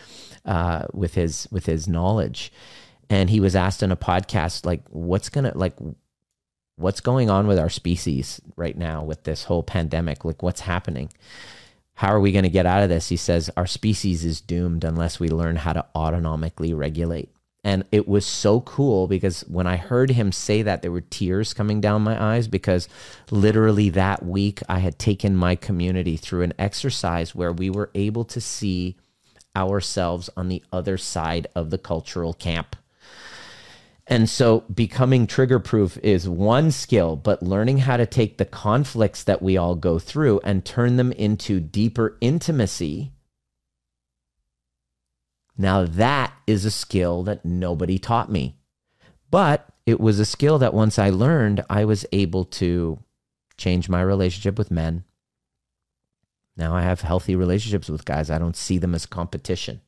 uh, 0.45 0.87
with 0.93 1.15
his 1.15 1.49
with 1.51 1.67
his 1.67 1.89
knowledge. 1.89 2.53
And 3.09 3.31
he 3.31 3.39
was 3.39 3.55
asked 3.55 3.85
in 3.85 3.93
a 3.93 3.97
podcast, 3.97 4.67
like, 4.67 4.83
what's 4.89 5.29
gonna 5.29 5.53
like 5.55 5.75
what's 6.77 7.01
going 7.01 7.31
on 7.31 7.47
with 7.47 7.59
our 7.59 7.71
species 7.71 8.41
right 8.57 8.77
now 8.77 9.03
with 9.03 9.25
this 9.25 9.45
whole 9.45 9.63
pandemic? 9.63 10.25
Like, 10.25 10.43
what's 10.43 10.61
happening? 10.61 11.11
How 11.95 12.09
are 12.09 12.21
we 12.21 12.33
going 12.33 12.45
to 12.45 12.51
get 12.51 12.67
out 12.67 12.83
of 12.83 12.91
this? 12.91 13.09
He 13.09 13.17
says, 13.17 13.51
Our 13.57 13.67
species 13.67 14.25
is 14.25 14.43
doomed 14.43 14.85
unless 14.85 15.19
we 15.19 15.29
learn 15.29 15.57
how 15.57 15.73
to 15.73 15.87
autonomically 15.95 16.77
regulate. 16.77 17.31
And 17.67 17.85
it 17.91 18.07
was 18.07 18.25
so 18.25 18.61
cool 18.61 19.09
because 19.09 19.41
when 19.49 19.67
I 19.67 19.75
heard 19.75 20.11
him 20.11 20.31
say 20.31 20.63
that, 20.63 20.83
there 20.83 20.93
were 20.93 21.01
tears 21.01 21.53
coming 21.53 21.81
down 21.81 22.03
my 22.03 22.35
eyes 22.37 22.47
because 22.47 22.89
literally 23.29 23.91
that 23.91 24.25
week 24.25 24.61
I 24.69 24.79
had 24.79 25.01
taken 25.01 25.35
my 25.35 25.57
community 25.57 26.17
through 26.17 26.43
an 26.43 26.53
exercise 26.61 27.35
where 27.35 27.53
we 27.53 27.69
were 27.69 27.91
able 27.93 28.25
to 28.27 28.41
see 28.41 28.95
ourselves 29.57 30.31
on 30.37 30.47
the 30.49 30.63
other 30.73 30.97
side 30.97 31.49
of 31.57 31.71
the 31.71 31.77
cultural 31.77 32.33
camp. 32.33 32.77
And 34.07 34.31
so 34.31 34.61
becoming 34.73 35.27
trigger 35.27 35.59
proof 35.59 35.99
is 36.05 36.29
one 36.29 36.71
skill, 36.71 37.17
but 37.17 37.43
learning 37.43 37.79
how 37.79 37.97
to 37.97 38.07
take 38.07 38.39
the 38.39 38.45
conflicts 38.45 39.25
that 39.25 39.43
we 39.43 39.57
all 39.57 39.75
go 39.75 39.99
through 39.99 40.39
and 40.45 40.65
turn 40.65 40.99
them 40.99 41.11
into 41.11 41.59
deeper 41.59 42.17
intimacy 42.21 43.11
now, 45.59 45.85
that 45.85 46.33
is 46.47 46.65
a 46.65 46.71
skill 46.71 47.23
that 47.25 47.45
nobody 47.45 47.99
taught 47.99 48.31
me. 48.31 48.57
But 49.31 49.69
it 49.87 50.01
was 50.01 50.21
a 50.21 50.27
skill 50.27 50.59
that 50.59 50.75
once 50.75 50.99
I 50.99 51.11
learned, 51.11 51.65
I 51.71 51.85
was 51.85 52.05
able 52.13 52.45
to 52.45 52.99
change 53.57 53.89
my 53.89 54.03
relationship 54.03 54.59
with 54.59 54.71
men. 54.71 55.05
Now 56.57 56.75
I 56.75 56.83
have 56.83 57.01
healthy 57.03 57.37
relationships 57.37 57.89
with 57.89 58.05
guys. 58.05 58.31
I 58.31 58.39
don't 58.39 58.57
see 58.57 58.79
them 58.79 58.95
as 58.95 59.07
competition. 59.07 59.81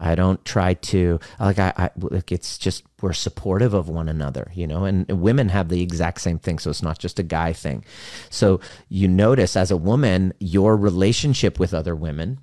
I 0.00 0.14
don't 0.16 0.44
try 0.44 0.74
to 0.74 1.20
like 1.38 1.58
I, 1.58 1.72
I 1.76 1.90
like 1.96 2.32
it's 2.32 2.58
just 2.58 2.82
we're 3.00 3.12
supportive 3.12 3.74
of 3.74 3.88
one 3.88 4.08
another, 4.08 4.50
you 4.52 4.66
know, 4.66 4.84
and, 4.84 5.06
and 5.08 5.20
women 5.20 5.48
have 5.50 5.68
the 5.68 5.82
exact 5.82 6.20
same 6.20 6.38
thing. 6.38 6.58
So 6.58 6.70
it's 6.70 6.82
not 6.82 6.98
just 6.98 7.18
a 7.18 7.22
guy 7.22 7.52
thing. 7.52 7.84
So 8.28 8.60
you 8.88 9.06
notice 9.08 9.56
as 9.56 9.70
a 9.70 9.76
woman, 9.76 10.34
your 10.40 10.76
relationship 10.76 11.60
with 11.60 11.72
other 11.72 11.94
women 11.94 12.40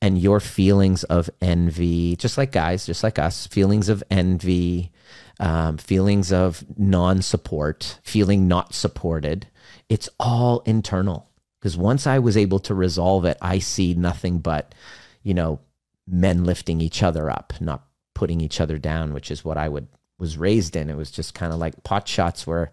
and 0.00 0.18
your 0.18 0.40
feelings 0.40 1.04
of 1.04 1.28
envy, 1.40 2.16
just 2.16 2.38
like 2.38 2.52
guys, 2.52 2.86
just 2.86 3.02
like 3.02 3.18
us, 3.18 3.46
feelings 3.46 3.88
of 3.88 4.02
envy, 4.10 4.92
um, 5.40 5.76
feelings 5.78 6.32
of 6.32 6.64
non 6.78 7.22
support, 7.22 7.98
feeling 8.02 8.46
not 8.48 8.74
supported, 8.74 9.48
it's 9.88 10.08
all 10.18 10.60
internal. 10.60 11.28
Because 11.60 11.76
once 11.76 12.06
I 12.06 12.20
was 12.20 12.36
able 12.36 12.60
to 12.60 12.74
resolve 12.74 13.24
it, 13.24 13.36
I 13.42 13.58
see 13.58 13.94
nothing 13.94 14.38
but, 14.38 14.74
you 15.22 15.34
know, 15.34 15.60
men 16.06 16.44
lifting 16.44 16.80
each 16.80 17.02
other 17.02 17.28
up, 17.28 17.52
not 17.60 17.84
putting 18.14 18.40
each 18.40 18.60
other 18.60 18.78
down, 18.78 19.12
which 19.12 19.30
is 19.30 19.44
what 19.44 19.56
I 19.56 19.68
would 19.68 19.88
was 20.18 20.36
raised 20.36 20.76
in. 20.76 20.90
It 20.90 20.96
was 20.96 21.10
just 21.10 21.34
kind 21.34 21.52
of 21.52 21.58
like 21.58 21.84
pot 21.84 22.08
shots 22.08 22.46
were 22.46 22.70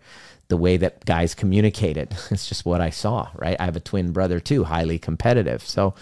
the 0.48 0.58
way 0.58 0.78
that 0.78 1.06
guys 1.06 1.36
communicated. 1.36 2.16
It's 2.32 2.48
just 2.48 2.66
what 2.66 2.82
I 2.82 2.90
saw, 2.90 3.30
right? 3.36 3.58
I 3.60 3.66
have 3.66 3.76
a 3.76 3.80
twin 3.80 4.12
brother 4.12 4.40
too, 4.40 4.64
highly 4.64 5.00
competitive. 5.00 5.62
So 5.64 5.96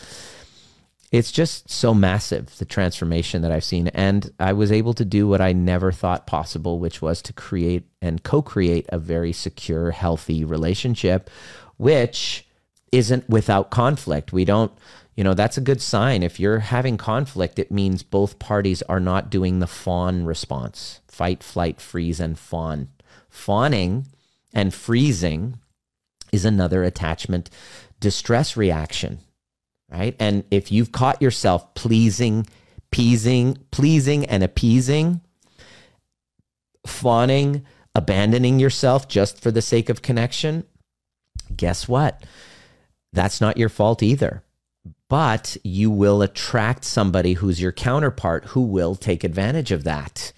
it's 1.14 1.32
just 1.32 1.70
so 1.70 1.94
massive 1.94 2.58
the 2.58 2.66
transformation 2.66 3.44
that 3.44 3.52
I've 3.52 3.64
seen 3.64 3.88
and 3.90 4.34
I 4.40 4.54
was 4.54 4.72
able 4.72 4.96
to 4.96 5.06
do 5.06 5.28
what 5.28 5.42
I 5.42 5.54
never 5.54 5.92
thought 5.92 6.26
possible, 6.26 6.80
which 6.80 7.04
was 7.04 7.22
to 7.22 7.34
create 7.34 7.84
and 8.02 8.24
co-create 8.24 8.88
a 8.90 8.98
very 8.98 9.32
secure, 9.32 9.92
healthy 9.92 10.44
relationship 10.44 11.30
which 11.78 12.46
isn't 12.92 13.28
without 13.30 13.70
conflict. 13.70 14.34
We 14.34 14.44
don't 14.46 14.72
you 15.16 15.24
know, 15.24 15.36
that's 15.36 15.58
a 15.58 15.62
good 15.62 15.80
sign. 15.80 16.24
If 16.24 16.40
you're 16.40 16.60
having 16.60 16.98
conflict, 16.98 17.60
it 17.60 17.72
means 17.72 18.02
both 18.02 18.40
parties 18.40 18.82
are 18.84 19.00
not 19.00 19.30
doing 19.30 19.60
the 19.60 19.68
fawn 19.68 20.26
response 20.26 21.00
fight, 21.08 21.44
flight, 21.44 21.80
freeze, 21.80 22.20
and 22.20 22.38
fawn. 22.40 22.90
Fawning 23.30 24.08
and 24.52 24.74
freezing 24.74 25.60
is 26.32 26.46
another 26.46 26.84
attachment 26.84 27.52
distress 28.00 28.58
reaction, 28.58 29.20
right? 29.94 30.16
And 30.20 30.44
if 30.52 30.72
you've 30.72 30.92
caught 30.92 31.22
yourself 31.22 31.74
pleasing, 31.76 32.48
pleasing, 32.92 33.58
pleasing, 33.72 34.26
and 34.26 34.44
appeasing, 34.44 35.22
fawning, 36.86 37.66
abandoning 37.96 38.60
yourself 38.60 39.08
just 39.08 39.40
for 39.40 39.52
the 39.52 39.62
sake 39.62 39.90
of 39.90 40.02
connection, 40.02 40.66
guess 41.56 41.88
what? 41.88 42.24
That's 43.14 43.40
not 43.40 43.58
your 43.58 43.70
fault 43.70 44.02
either 44.02 44.44
but 45.14 45.58
you 45.64 45.92
will 45.92 46.24
attract 46.24 46.84
somebody 46.84 47.34
who's 47.34 47.62
your 47.62 47.72
counterpart 47.72 48.46
who 48.46 48.62
will 48.62 48.96
take 48.96 49.24
advantage 49.24 49.72
of 49.72 49.84
that 49.84 50.34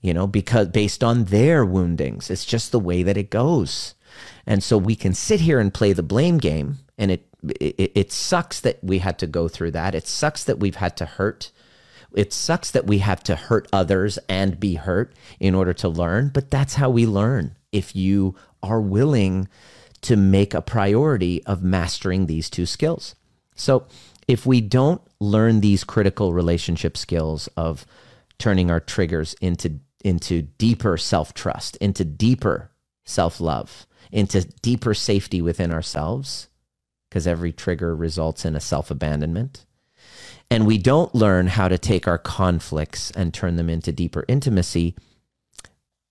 you 0.00 0.12
know 0.12 0.26
because 0.26 0.66
based 0.68 1.04
on 1.04 1.24
their 1.26 1.64
woundings 1.64 2.28
it's 2.28 2.44
just 2.44 2.72
the 2.72 2.80
way 2.80 3.04
that 3.04 3.16
it 3.16 3.30
goes 3.30 3.94
and 4.46 4.64
so 4.64 4.76
we 4.76 4.96
can 4.96 5.14
sit 5.14 5.40
here 5.40 5.60
and 5.60 5.72
play 5.72 5.92
the 5.92 6.02
blame 6.02 6.38
game 6.38 6.78
and 6.98 7.12
it 7.12 7.26
it, 7.48 7.92
it 7.94 8.12
sucks 8.12 8.60
that 8.60 8.82
we 8.82 8.98
had 8.98 9.18
to 9.18 9.26
go 9.26 9.48
through 9.48 9.72
that. 9.72 9.94
It 9.94 10.06
sucks 10.06 10.44
that 10.44 10.58
we've 10.58 10.76
had 10.76 10.96
to 10.98 11.06
hurt. 11.06 11.50
It 12.14 12.32
sucks 12.32 12.70
that 12.72 12.86
we 12.86 12.98
have 12.98 13.22
to 13.24 13.36
hurt 13.36 13.68
others 13.72 14.18
and 14.28 14.58
be 14.58 14.74
hurt 14.74 15.14
in 15.38 15.54
order 15.54 15.72
to 15.74 15.88
learn 15.88 16.30
but 16.34 16.50
that's 16.50 16.74
how 16.74 16.90
we 16.90 17.06
learn. 17.06 17.56
If 17.72 17.94
you 17.94 18.34
are 18.62 18.80
willing 18.80 19.48
to 20.02 20.16
make 20.16 20.54
a 20.54 20.62
priority 20.62 21.44
of 21.44 21.62
mastering 21.62 22.26
these 22.26 22.48
two 22.48 22.66
skills. 22.66 23.14
So 23.54 23.86
if 24.26 24.46
we 24.46 24.60
don't 24.60 25.02
learn 25.20 25.60
these 25.60 25.84
critical 25.84 26.32
relationship 26.32 26.96
skills 26.96 27.48
of 27.56 27.84
turning 28.38 28.70
our 28.70 28.80
triggers 28.80 29.34
into 29.40 29.80
into 30.02 30.42
deeper 30.42 30.96
self-trust, 30.96 31.76
into 31.76 32.06
deeper 32.06 32.70
self-love, 33.04 33.86
into 34.10 34.42
deeper 34.62 34.94
safety 34.94 35.42
within 35.42 35.70
ourselves, 35.70 36.48
because 37.10 37.26
every 37.26 37.52
trigger 37.52 37.94
results 37.94 38.44
in 38.44 38.54
a 38.56 38.60
self-abandonment. 38.60 39.66
And 40.50 40.66
we 40.66 40.78
don't 40.78 41.14
learn 41.14 41.48
how 41.48 41.68
to 41.68 41.76
take 41.76 42.08
our 42.08 42.18
conflicts 42.18 43.10
and 43.10 43.34
turn 43.34 43.56
them 43.56 43.68
into 43.68 43.92
deeper 43.92 44.24
intimacy, 44.28 44.94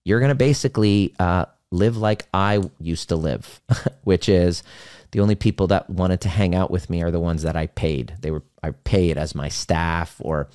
you're 0.06 0.20
going 0.20 0.30
to 0.30 0.36
basically 0.36 1.14
uh, 1.20 1.46
live 1.72 1.98
like 1.98 2.28
I 2.34 2.62
used 2.80 3.10
to 3.10 3.16
live, 3.16 3.62
which 4.04 4.30
is 4.30 4.64
the 5.12 5.22
only 5.22 5.36
people 5.36 5.68
that 5.68 5.90
wanted 5.90 6.22
to 6.22 6.30
hang 6.30 6.54
out 6.54 6.72
with 6.72 6.90
me 6.90 7.02
are 7.02 7.12
the 7.12 7.20
ones 7.20 7.44
that 7.44 7.56
I 7.56 7.68
paid. 7.68 8.16
They 8.22 8.32
were 8.32 8.44
I 8.62 8.72
paid 8.72 9.18
as 9.18 9.36
my 9.36 9.50
staff 9.50 10.16
or 10.20 10.50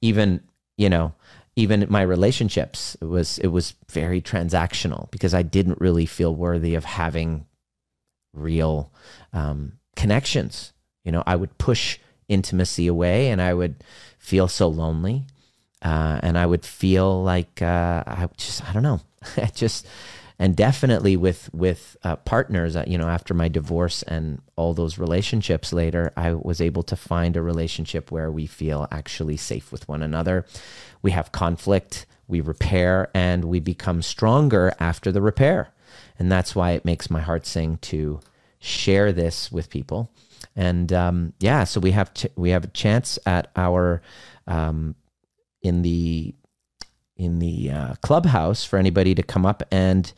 even, 0.00 0.42
you 0.76 0.88
know, 0.88 1.14
even 1.56 1.86
my 1.88 2.02
relationships. 2.02 2.96
It 3.00 3.06
was 3.06 3.38
it 3.38 3.48
was 3.48 3.74
very 3.90 4.20
transactional 4.20 5.10
because 5.10 5.34
I 5.34 5.42
didn't 5.42 5.80
really 5.80 6.06
feel 6.06 6.34
worthy 6.34 6.74
of 6.74 6.84
having 6.84 7.46
real 8.34 8.92
um, 9.32 9.78
connections. 9.96 10.72
You 11.04 11.12
know, 11.12 11.22
I 11.26 11.36
would 11.36 11.58
push 11.58 11.98
intimacy 12.28 12.86
away 12.86 13.28
and 13.28 13.42
I 13.42 13.54
would 13.54 13.82
feel 14.18 14.48
so 14.48 14.68
lonely. 14.68 15.24
Uh, 15.82 16.20
and 16.22 16.38
I 16.38 16.46
would 16.46 16.64
feel 16.64 17.22
like 17.22 17.60
uh, 17.60 18.04
I 18.06 18.28
just 18.36 18.68
I 18.68 18.72
don't 18.72 18.84
know. 18.84 19.00
I 19.36 19.46
just 19.46 19.86
and 20.42 20.56
definitely 20.56 21.16
with 21.16 21.48
with 21.54 21.96
uh, 22.02 22.16
partners 22.16 22.74
uh, 22.74 22.84
you 22.86 22.98
know 22.98 23.08
after 23.08 23.32
my 23.32 23.48
divorce 23.48 24.02
and 24.02 24.42
all 24.56 24.74
those 24.74 24.98
relationships 24.98 25.72
later 25.72 26.12
i 26.16 26.32
was 26.32 26.60
able 26.60 26.82
to 26.82 26.96
find 26.96 27.36
a 27.36 27.42
relationship 27.42 28.10
where 28.10 28.30
we 28.30 28.46
feel 28.46 28.88
actually 28.90 29.36
safe 29.36 29.70
with 29.70 29.86
one 29.88 30.02
another 30.02 30.44
we 31.00 31.12
have 31.12 31.30
conflict 31.30 32.06
we 32.26 32.40
repair 32.40 33.08
and 33.14 33.44
we 33.44 33.60
become 33.60 34.02
stronger 34.02 34.72
after 34.80 35.12
the 35.12 35.22
repair 35.22 35.72
and 36.18 36.30
that's 36.30 36.56
why 36.56 36.72
it 36.72 36.84
makes 36.84 37.08
my 37.08 37.20
heart 37.20 37.46
sing 37.46 37.78
to 37.78 38.20
share 38.62 39.12
this 39.12 39.50
with 39.50 39.68
people 39.70 40.10
and 40.56 40.92
um, 40.92 41.32
yeah 41.40 41.64
so 41.64 41.80
we 41.80 41.90
have 41.90 42.12
ch- 42.14 42.26
we 42.36 42.50
have 42.50 42.64
a 42.64 42.68
chance 42.68 43.18
at 43.26 43.50
our 43.56 44.00
um, 44.46 44.94
in 45.62 45.82
the 45.82 46.34
in 47.16 47.38
the 47.38 47.70
uh, 47.70 47.94
clubhouse 48.02 48.64
for 48.64 48.78
anybody 48.78 49.14
to 49.14 49.22
come 49.22 49.46
up 49.46 49.62
and 49.70 50.12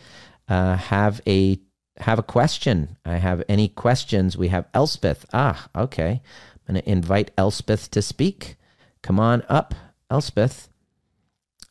uh, 0.49 0.77
have 0.77 1.21
a 1.27 1.59
have 1.99 2.19
a 2.19 2.23
question. 2.23 2.97
I 3.05 3.17
have 3.17 3.43
any 3.49 3.69
questions. 3.69 4.37
We 4.37 4.49
have 4.49 4.67
Elspeth. 4.75 5.27
Ah, 5.33 5.69
okay. 5.77 6.21
I'm 6.69 6.75
going 6.75 6.83
to 6.83 6.91
invite 6.91 7.31
Elspeth 7.39 7.91
to 7.93 8.03
speak. 8.03 8.57
Come 9.03 9.21
on 9.21 9.45
up, 9.49 9.75
Elspeth. 10.11 10.69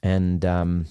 And 0.02 0.46
um, 0.46 0.86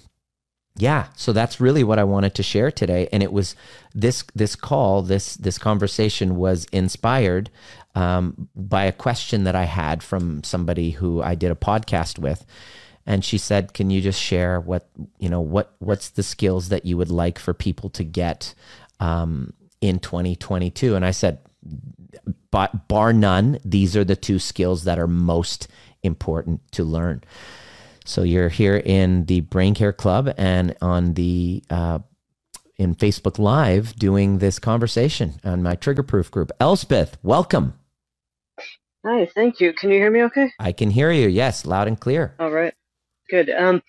yeah, 0.76 1.08
so 1.16 1.32
that's 1.32 1.61
really 1.61 1.85
what 1.85 1.98
I 1.98 2.04
wanted 2.04 2.35
to 2.37 2.42
share 2.42 2.70
today. 2.70 3.08
And 3.12 3.22
it 3.22 3.32
was 3.32 3.54
this 3.94 4.24
this 4.35 4.56
call, 4.56 5.02
this 5.02 5.37
this 5.37 5.58
conversation 5.58 6.37
was 6.37 6.64
inspired 6.72 7.50
um, 7.94 8.48
by 8.56 8.85
a 8.85 8.92
question 8.92 9.44
that 9.44 9.54
I 9.54 9.64
had 9.64 10.02
from 10.02 10.42
somebody 10.42 10.92
who 10.92 11.22
I 11.22 11.35
did 11.35 11.50
a 11.50 11.56
podcast 11.56 12.18
with 12.18 12.46
and 13.06 13.24
she 13.24 13.38
said 13.38 13.72
can 13.72 13.90
you 13.90 14.00
just 14.00 14.20
share 14.20 14.61
what 14.61 14.88
you 15.18 15.28
know 15.28 15.40
what 15.40 15.74
what's 15.78 16.11
the 16.11 16.22
skills 16.22 16.68
that 16.68 16.85
you 16.87 16.96
would 16.96 17.11
like 17.11 17.38
for 17.38 17.54
people 17.54 17.90
to 17.90 18.04
get 18.04 18.54
um, 19.00 19.52
in 19.80 19.98
2022 19.98 20.94
and 20.94 21.04
i 21.04 21.11
said 21.11 21.38
"But 22.50 22.88
bar 22.88 23.12
none 23.12 23.58
these 23.64 23.96
are 23.96 24.04
the 24.04 24.16
two 24.16 24.38
skills 24.38 24.85
that 24.85 24.98
are 24.98 25.08
most 25.08 25.68
important 26.02 26.61
to 26.72 26.85
learn 26.85 27.22
so 28.04 28.22
you're 28.22 28.48
here 28.48 28.76
in 28.76 29.26
the 29.26 29.40
brain 29.40 29.74
care 29.74 29.92
club 29.92 30.32
and 30.38 30.76
on 30.82 31.14
the 31.14 31.62
uh, 31.70 31.98
in 32.76 32.94
facebook 32.94 33.38
live 33.38 33.94
doing 33.96 34.38
this 34.38 34.58
conversation 34.58 35.34
on 35.44 35.62
my 35.62 35.74
trigger 35.74 36.02
proof 36.02 36.30
group 36.30 36.50
elspeth 36.60 37.16
welcome 37.22 37.74
Hi, 39.04 39.26
thank 39.34 39.58
you. 39.60 39.72
Can 39.72 39.90
you 39.90 39.96
hear 39.96 40.12
me 40.12 40.22
okay? 40.24 40.52
I 40.60 40.70
can 40.70 40.90
hear 40.90 41.10
you. 41.10 41.26
Yes, 41.28 41.66
loud 41.66 41.88
and 41.88 41.98
clear. 41.98 42.36
All 42.38 42.52
right. 42.52 42.72
Good. 43.28 43.50
Um, 43.50 43.82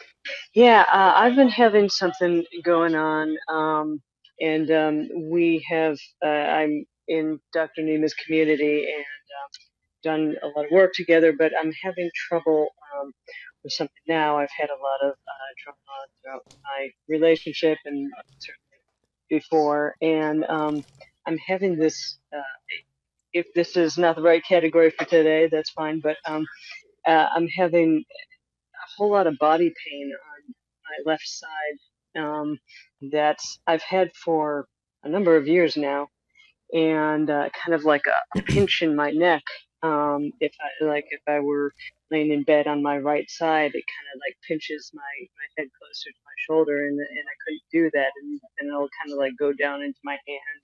yeah, 0.55 0.85
uh, 0.91 1.13
I've 1.15 1.35
been 1.35 1.49
having 1.49 1.87
something 1.87 2.43
going 2.63 2.95
on, 2.95 3.37
um, 3.47 4.01
and 4.41 4.71
um, 4.71 5.09
we 5.29 5.63
have. 5.69 5.99
Uh, 6.25 6.29
I'm 6.29 6.85
in 7.07 7.39
Dr. 7.51 7.83
Nima's 7.83 8.15
community 8.15 8.85
and 8.85 9.05
um, 9.37 9.51
done 10.03 10.35
a 10.41 10.47
lot 10.57 10.65
of 10.65 10.71
work 10.71 10.93
together, 10.93 11.33
but 11.37 11.51
I'm 11.59 11.71
having 11.83 12.09
trouble 12.29 12.69
something 13.69 13.95
now. 14.07 14.37
I've 14.37 14.49
had 14.57 14.69
a 14.69 14.73
lot 14.73 15.11
of 15.11 15.13
uh, 15.13 15.51
trauma 15.63 15.77
throughout 16.21 16.55
my 16.63 16.89
relationship 17.07 17.77
and 17.85 18.11
before, 19.29 19.95
and 20.01 20.45
um, 20.45 20.83
I'm 21.27 21.37
having 21.37 21.77
this. 21.77 22.19
Uh, 22.35 22.41
if 23.33 23.47
this 23.55 23.75
is 23.75 23.97
not 23.97 24.15
the 24.15 24.21
right 24.21 24.43
category 24.47 24.91
for 24.91 25.05
today, 25.05 25.47
that's 25.51 25.71
fine. 25.71 25.99
But 26.01 26.17
um, 26.25 26.45
uh, 27.07 27.27
I'm 27.35 27.47
having 27.47 28.03
a 28.07 28.87
whole 28.95 29.11
lot 29.11 29.27
of 29.27 29.37
body 29.39 29.73
pain 29.87 30.11
on 30.11 30.55
my 30.85 31.11
left 31.11 31.27
side 31.27 32.21
um, 32.21 32.59
that 33.11 33.39
I've 33.65 33.81
had 33.81 34.11
for 34.15 34.67
a 35.03 35.09
number 35.09 35.35
of 35.35 35.47
years 35.47 35.75
now, 35.75 36.07
and 36.73 37.29
uh, 37.29 37.49
kind 37.63 37.73
of 37.73 37.85
like 37.85 38.05
a 38.07 38.41
pinch 38.41 38.81
in 38.81 38.95
my 38.95 39.11
neck 39.11 39.43
Um, 39.83 40.31
if 40.41 40.53
I 40.61 40.85
like, 40.85 41.07
if 41.11 41.21
I 41.27 41.41
were 41.41 41.73
laying 42.11 42.31
in 42.31 42.43
bed 42.43 42.67
on 42.67 42.83
my 42.83 42.99
right 42.99 43.29
side, 43.31 43.71
it 43.75 43.85
kind 43.85 44.09
of 44.15 44.21
like 44.27 44.37
pinches 44.47 44.91
my, 44.93 45.01
my 45.03 45.47
head 45.57 45.69
closer 45.79 46.11
to 46.11 46.21
my 46.25 46.37
shoulder, 46.47 46.87
and 46.87 46.99
and 46.99 47.25
I 47.27 47.37
couldn't 47.45 47.63
do 47.73 47.91
that, 47.95 48.11
and, 48.23 48.41
and 48.59 48.69
it'll 48.69 48.89
kind 49.01 49.13
of 49.13 49.19
like 49.19 49.33
go 49.39 49.53
down 49.53 49.83
into 49.83 49.99
my 50.05 50.17
hand. 50.27 50.63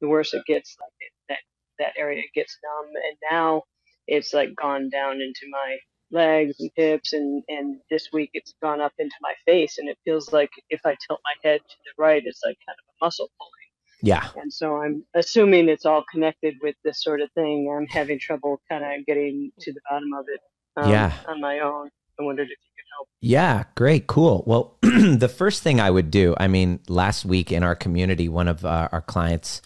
The 0.00 0.08
worse 0.08 0.34
it 0.34 0.44
gets, 0.46 0.76
like 0.80 0.92
it, 1.00 1.12
that 1.30 1.38
that 1.80 1.94
area 1.98 2.22
gets 2.34 2.58
numb, 2.64 2.90
and 2.94 3.18
now 3.32 3.62
it's 4.08 4.34
like 4.34 4.50
gone 4.56 4.90
down 4.90 5.20
into 5.22 5.46
my 5.50 5.78
legs 6.12 6.56
and 6.60 6.70
hips, 6.76 7.12
and 7.14 7.42
and 7.48 7.78
this 7.90 8.08
week 8.12 8.30
it's 8.34 8.54
gone 8.62 8.80
up 8.82 8.94
into 8.98 9.16
my 9.22 9.34
face, 9.46 9.78
and 9.78 9.88
it 9.88 9.98
feels 10.04 10.32
like 10.32 10.50
if 10.70 10.80
I 10.86 10.96
tilt 11.06 11.20
my 11.24 11.50
head 11.50 11.60
to 11.60 11.76
the 11.86 12.02
right, 12.02 12.22
it's 12.24 12.42
like 12.44 12.58
kind 12.66 12.76
of 12.80 12.86
a 13.00 13.04
muscle 13.06 13.30
pulling. 13.38 13.65
Yeah. 14.02 14.28
And 14.36 14.52
so 14.52 14.76
I'm 14.76 15.04
assuming 15.14 15.68
it's 15.68 15.86
all 15.86 16.04
connected 16.10 16.56
with 16.62 16.76
this 16.84 17.02
sort 17.02 17.20
of 17.20 17.30
thing. 17.32 17.72
I'm 17.74 17.86
having 17.86 18.18
trouble 18.18 18.60
kind 18.68 18.84
of 18.84 19.06
getting 19.06 19.52
to 19.60 19.72
the 19.72 19.80
bottom 19.88 20.12
of 20.12 20.26
it 20.28 20.40
um, 20.76 20.90
yeah. 20.90 21.12
on 21.26 21.40
my 21.40 21.60
own. 21.60 21.90
I 22.18 22.22
wondered 22.22 22.44
if 22.44 22.50
you 22.50 22.72
could 22.76 22.84
help. 22.96 23.08
Yeah, 23.20 23.64
great, 23.74 24.06
cool. 24.06 24.42
Well, 24.46 24.76
the 24.82 25.28
first 25.28 25.62
thing 25.62 25.80
I 25.80 25.90
would 25.90 26.10
do, 26.10 26.34
I 26.38 26.48
mean, 26.48 26.80
last 26.88 27.24
week 27.24 27.52
in 27.52 27.62
our 27.62 27.74
community, 27.74 28.28
one 28.28 28.48
of 28.48 28.64
uh, 28.64 28.88
our 28.92 29.02
clients 29.02 29.62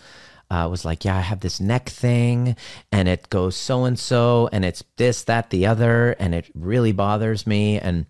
uh, 0.50 0.68
was 0.70 0.84
like, 0.84 1.04
Yeah, 1.04 1.16
I 1.16 1.20
have 1.20 1.40
this 1.40 1.60
neck 1.60 1.88
thing 1.88 2.56
and 2.90 3.08
it 3.08 3.30
goes 3.30 3.56
so 3.56 3.84
and 3.84 3.98
so, 3.98 4.48
and 4.52 4.64
it's 4.64 4.82
this, 4.96 5.24
that, 5.24 5.50
the 5.50 5.66
other, 5.66 6.16
and 6.18 6.34
it 6.34 6.50
really 6.54 6.92
bothers 6.92 7.46
me. 7.46 7.78
And 7.78 8.06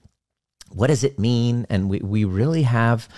what 0.70 0.86
does 0.86 1.02
it 1.02 1.18
mean? 1.18 1.66
And 1.68 1.90
we, 1.90 1.98
we 1.98 2.24
really 2.24 2.62
have, 2.62 3.08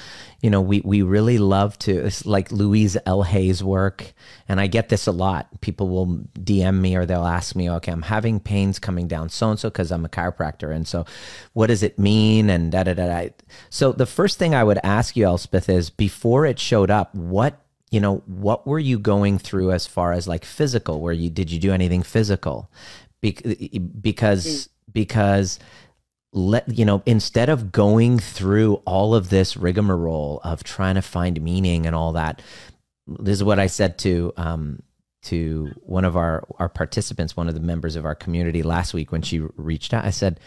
you 0.41 0.49
know, 0.49 0.61
we, 0.61 0.81
we 0.85 1.03
really 1.03 1.39
love 1.39 1.79
to, 1.81 1.93
it's 1.93 2.25
like 2.25 2.51
Louise 2.51 2.97
L. 3.05 3.23
Hay's 3.23 3.63
work. 3.63 4.15
And 4.49 4.59
I 4.59 4.67
get 4.67 4.89
this 4.89 5.07
a 5.07 5.13
lot. 5.13 5.61
People 5.61 5.89
will 5.89 6.07
DM 6.39 6.81
me 6.81 6.97
or 6.97 7.05
they'll 7.05 7.27
ask 7.27 7.55
me, 7.55 7.71
okay, 7.71 7.93
I'm 7.93 8.03
having 8.03 8.41
pains 8.41 8.79
coming 8.79 9.07
down 9.07 9.29
so 9.29 9.51
and 9.51 9.59
so 9.59 9.69
because 9.69 9.93
I'm 9.93 10.05
a 10.05 10.09
chiropractor. 10.09 10.75
And 10.75 10.89
so 10.89 11.05
what 11.53 11.67
does 11.67 11.83
it 11.83 11.99
mean? 11.99 12.49
And 12.49 12.73
da 12.73 12.85
da 12.85 12.95
da 12.95 13.07
da. 13.07 13.29
So 13.69 13.93
the 13.93 14.07
first 14.07 14.39
thing 14.39 14.55
I 14.55 14.65
would 14.65 14.79
ask 14.83 15.15
you, 15.15 15.27
Elspeth, 15.27 15.69
is 15.69 15.91
before 15.91 16.47
it 16.47 16.59
showed 16.59 16.91
up, 16.91 17.15
what 17.15 17.59
you 17.91 18.01
know 18.01 18.23
what 18.27 18.67
were 18.67 18.79
you 18.79 18.99
going 18.99 19.39
through 19.39 19.71
as 19.71 19.87
far 19.87 20.13
as 20.13 20.27
like 20.27 20.47
physical 20.47 21.03
where 21.03 21.13
you 21.13 21.29
did 21.29 21.51
you 21.51 21.61
do 21.61 21.73
anything 21.73 22.03
physical 22.03 22.71
Be- 23.21 23.33
because 24.01 24.47
mm. 24.47 24.69
because 24.95 25.59
let 26.33 26.79
you 26.79 26.85
know 26.85 27.03
instead 27.05 27.49
of 27.49 27.73
going 27.73 28.19
through 28.19 28.77
all 28.87 29.15
of 29.15 29.29
this 29.29 29.57
rigmarole 29.57 30.41
of 30.43 30.65
trying 30.65 30.95
to 30.95 31.03
find 31.03 31.41
meaning 31.41 31.87
and 31.87 31.95
all 31.95 32.13
that 32.13 32.41
this 33.07 33.35
is 33.35 33.45
what 33.45 33.59
i 33.59 33.67
said 33.67 33.99
to 33.99 34.33
um 34.37 34.83
to 35.21 35.71
one 35.83 36.05
of 36.05 36.17
our 36.17 36.47
our 36.59 36.71
participants 36.71 37.37
one 37.37 37.49
of 37.49 37.55
the 37.55 37.61
members 37.61 37.97
of 37.97 38.07
our 38.07 38.15
community 38.15 38.63
last 38.63 38.95
week 38.95 39.13
when 39.13 39.21
she 39.21 39.41
reached 39.57 39.93
out 39.93 40.05
i 40.05 40.11
said 40.11 40.41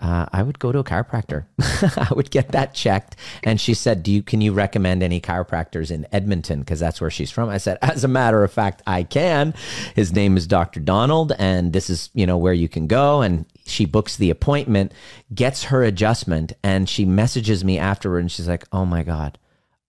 uh, 0.00 0.26
I 0.32 0.44
would 0.44 0.60
go 0.60 0.70
to 0.70 0.78
a 0.78 0.84
chiropractor. 0.84 1.46
I 1.58 2.12
would 2.14 2.30
get 2.30 2.52
that 2.52 2.72
checked. 2.72 3.16
And 3.42 3.60
she 3.60 3.74
said, 3.74 4.04
"Do 4.04 4.12
you 4.12 4.22
can 4.22 4.40
you 4.40 4.52
recommend 4.52 5.02
any 5.02 5.20
chiropractors 5.20 5.90
in 5.90 6.06
Edmonton 6.12 6.60
because 6.60 6.78
that's 6.78 7.00
where 7.00 7.10
she's 7.10 7.32
from?" 7.32 7.48
I 7.48 7.58
said, 7.58 7.78
"As 7.82 8.04
a 8.04 8.08
matter 8.08 8.44
of 8.44 8.52
fact, 8.52 8.80
I 8.86 9.02
can. 9.02 9.54
His 9.96 10.12
name 10.12 10.36
is 10.36 10.46
Dr. 10.46 10.78
Donald, 10.78 11.32
and 11.36 11.72
this 11.72 11.90
is 11.90 12.10
you 12.14 12.26
know 12.26 12.38
where 12.38 12.52
you 12.52 12.68
can 12.68 12.86
go." 12.86 13.22
And 13.22 13.44
she 13.68 13.84
books 13.84 14.16
the 14.16 14.30
appointment, 14.30 14.92
gets 15.34 15.64
her 15.64 15.82
adjustment, 15.82 16.52
and 16.62 16.88
she 16.88 17.04
messages 17.04 17.64
me 17.64 17.78
afterward, 17.78 18.20
and 18.20 18.32
she's 18.32 18.48
like, 18.48 18.64
"Oh 18.72 18.84
my 18.84 19.02
god." 19.02 19.38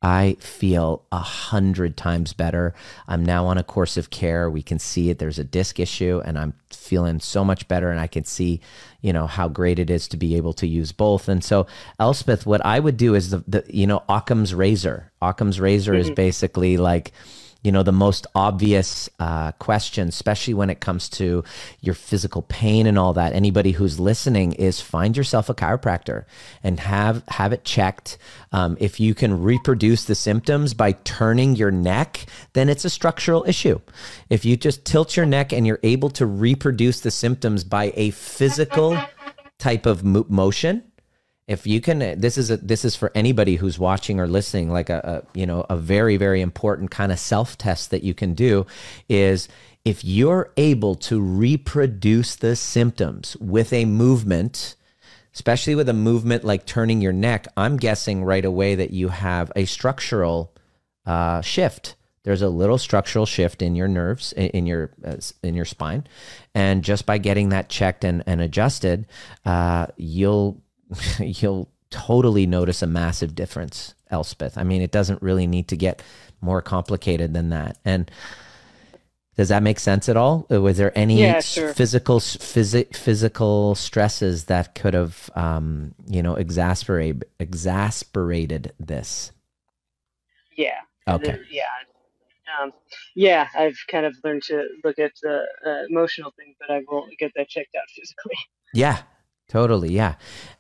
I 0.02 0.38
feel 0.40 1.04
a 1.12 1.20
hundred 1.20 1.98
times 1.98 2.32
better. 2.32 2.74
I'm 3.08 3.26
now 3.26 3.48
on 3.48 3.58
a 3.58 3.64
course 3.64 3.98
of 3.98 4.10
care. 4.10 4.50
We 4.50 4.64
can 4.64 4.80
see 4.80 5.10
it. 5.10 5.20
There's 5.20 5.40
a 5.40 5.44
disc 5.44 5.78
issue, 5.78 6.22
and 6.24 6.40
I'm 6.40 6.54
feeling 6.70 7.20
so 7.20 7.44
much 7.44 7.68
better. 7.68 7.92
And 7.92 8.00
I 8.00 8.08
can 8.08 8.24
see, 8.24 8.62
you 9.02 9.12
know, 9.12 9.28
how 9.28 9.50
great 9.50 9.78
it 9.78 9.90
is 9.90 10.08
to 10.10 10.18
be 10.18 10.38
able 10.38 10.54
to 10.54 10.68
use 10.68 10.94
both. 10.94 11.28
And 11.28 11.44
so, 11.44 11.68
Elspeth, 12.00 12.46
what 12.46 12.66
I 12.66 12.80
would 12.80 12.96
do 12.96 13.14
is 13.14 13.32
the, 13.32 13.44
the 13.46 13.66
you 13.68 13.88
know, 13.88 14.04
Occam's 14.08 14.54
razor. 14.54 15.12
Occam's 15.22 15.60
razor 15.60 15.92
mm-hmm. 15.92 16.02
is 16.02 16.12
basically 16.12 16.78
like, 16.78 17.12
you 17.64 17.72
know 17.72 17.84
the 17.84 17.92
most 17.92 18.26
obvious 18.36 19.10
uh, 19.20 19.52
question 19.54 20.08
especially 20.08 20.54
when 20.54 20.70
it 20.70 20.80
comes 20.80 21.10
to 21.10 21.44
your 21.82 21.96
physical 21.96 22.42
pain 22.44 22.88
and 22.88 22.98
all 22.98 23.14
that. 23.14 23.34
Anybody 23.34 23.72
who's 23.72 24.00
listening 24.00 24.54
is 24.54 24.80
find 24.82 25.16
yourself 25.18 25.50
a 25.50 25.54
chiropractor 25.54 26.26
and 26.64 26.80
have 26.80 27.24
have 27.28 27.54
it 27.54 27.64
checked. 27.64 28.18
Um, 28.52 28.78
if 28.80 29.00
you 29.00 29.14
can 29.14 29.44
reproduce 29.44 30.06
the 30.06 30.16
symptoms 30.16 30.74
by 30.74 30.94
turning 30.94 31.56
your 31.56 31.72
neck 31.72 32.26
then 32.54 32.70
it's 32.70 32.86
a 32.86 32.90
structural 32.90 33.44
issue. 33.48 33.80
If 34.30 34.46
you 34.46 34.58
just 34.58 34.86
tilt 34.86 35.16
your 35.16 35.26
neck 35.26 35.52
and 35.54 35.68
you're 35.68 35.80
able 35.84 36.10
to 36.12 36.26
reproduce 36.26 37.02
the 37.02 37.12
symptoms 37.12 37.64
by 37.64 37.94
a 37.96 38.12
physical 38.12 39.00
type 39.58 39.86
of 39.86 40.04
motion 40.04 40.84
if 41.50 41.68
you 41.68 41.82
can 41.82 42.00
this 42.20 42.38
is 42.38 42.50
a 42.50 42.58
this 42.58 42.86
is 42.86 42.96
for 42.96 43.12
anybody 43.14 43.58
who's 43.58 43.78
watching 43.78 44.20
or 44.20 44.28
listening 44.28 44.70
like 44.72 44.90
a, 44.90 45.24
a 45.34 45.38
you 45.38 45.46
know 45.46 45.66
a 45.70 45.76
very 45.76 46.16
very 46.16 46.42
important 46.42 46.92
kind 46.92 47.12
of 47.12 47.20
self 47.20 47.58
test 47.58 47.92
that 47.92 48.04
you 48.04 48.14
can 48.14 48.34
do 48.34 48.66
is 49.10 49.50
if 49.84 50.06
you're 50.06 50.52
able 50.58 50.96
to 50.96 51.20
reproduce 51.20 52.36
the 52.36 52.56
symptoms 52.56 53.36
with 53.38 53.74
a 53.74 53.86
movement 53.86 54.76
especially 55.34 55.76
with 55.76 55.90
a 55.90 55.94
movement 55.94 56.44
like 56.44 56.66
turning 56.66 57.02
your 57.02 57.14
neck 57.14 57.48
i'm 57.58 57.76
guessing 57.76 58.24
right 58.24 58.46
away 58.46 58.76
that 58.76 58.92
you 58.92 59.10
have 59.10 59.52
a 59.56 59.66
structural 59.66 60.54
uh, 61.10 61.42
shift. 61.42 61.96
There's 62.24 62.42
a 62.44 62.50
little 62.50 62.78
structural 62.78 63.26
shift 63.26 63.62
in 63.62 63.76
your 63.76 63.88
nerves 63.88 64.34
in 64.34 64.68
your 64.68 64.92
uh, 65.04 65.16
in 65.42 65.56
your 65.56 65.66
spine. 65.66 66.06
And 66.54 66.84
just 66.84 67.06
by 67.06 67.18
getting 67.18 67.50
that 67.50 67.70
checked 67.70 68.04
and, 68.04 68.24
and 68.28 68.42
adjusted 68.42 69.08
uh, 69.46 69.88
you'll 69.98 70.62
you'll 71.20 71.70
totally 71.90 72.46
notice 72.46 72.82
a 72.82 72.88
massive 72.88 73.36
difference, 73.36 73.94
Elspeth. 74.10 74.58
I 74.58 74.64
mean, 74.64 74.82
it 74.82 74.92
doesn't 74.92 75.22
really 75.22 75.48
need 75.48 75.68
to 75.70 75.78
get 75.78 76.02
more 76.42 76.62
complicated 76.62 77.34
than 77.34 77.50
that. 77.50 77.78
And 77.84 78.10
does 79.36 79.50
that 79.50 79.64
make 79.64 79.80
sense 79.80 80.10
at 80.10 80.18
all? 80.18 80.46
Uh, 80.52 80.62
was 80.62 80.78
there 80.78 80.92
any 80.98 81.22
yeah, 81.22 81.40
sure. 81.40 81.74
physical 81.74 82.20
phys- 82.20 82.96
physical 82.96 83.74
stresses 83.76 84.46
that 84.46 84.76
could 84.76 84.94
have, 84.94 85.30
um, 85.36 85.96
you 86.08 86.22
know, 86.22 86.36
exasperate 86.36 87.24
exasperated 87.40 88.74
this? 88.80 89.32
Yeah. 90.58 90.80
Okay. 91.08 91.40
Yeah. 91.50 91.64
Um, 92.62 92.74
yeah, 93.16 93.48
I've 93.56 93.78
kind 93.90 94.06
of 94.06 94.16
learned 94.24 94.44
to 94.44 94.68
look 94.84 95.00
at 95.00 95.14
the 95.22 95.46
uh, 95.66 95.86
emotional 95.90 96.34
thing, 96.36 96.56
but 96.60 96.70
I 96.70 96.82
will 96.90 97.08
get 97.18 97.32
that 97.36 97.48
checked 97.48 97.76
out 97.76 97.90
physically. 97.96 98.36
Yeah, 98.74 99.04
Totally, 99.50 99.92
yeah. 99.92 100.14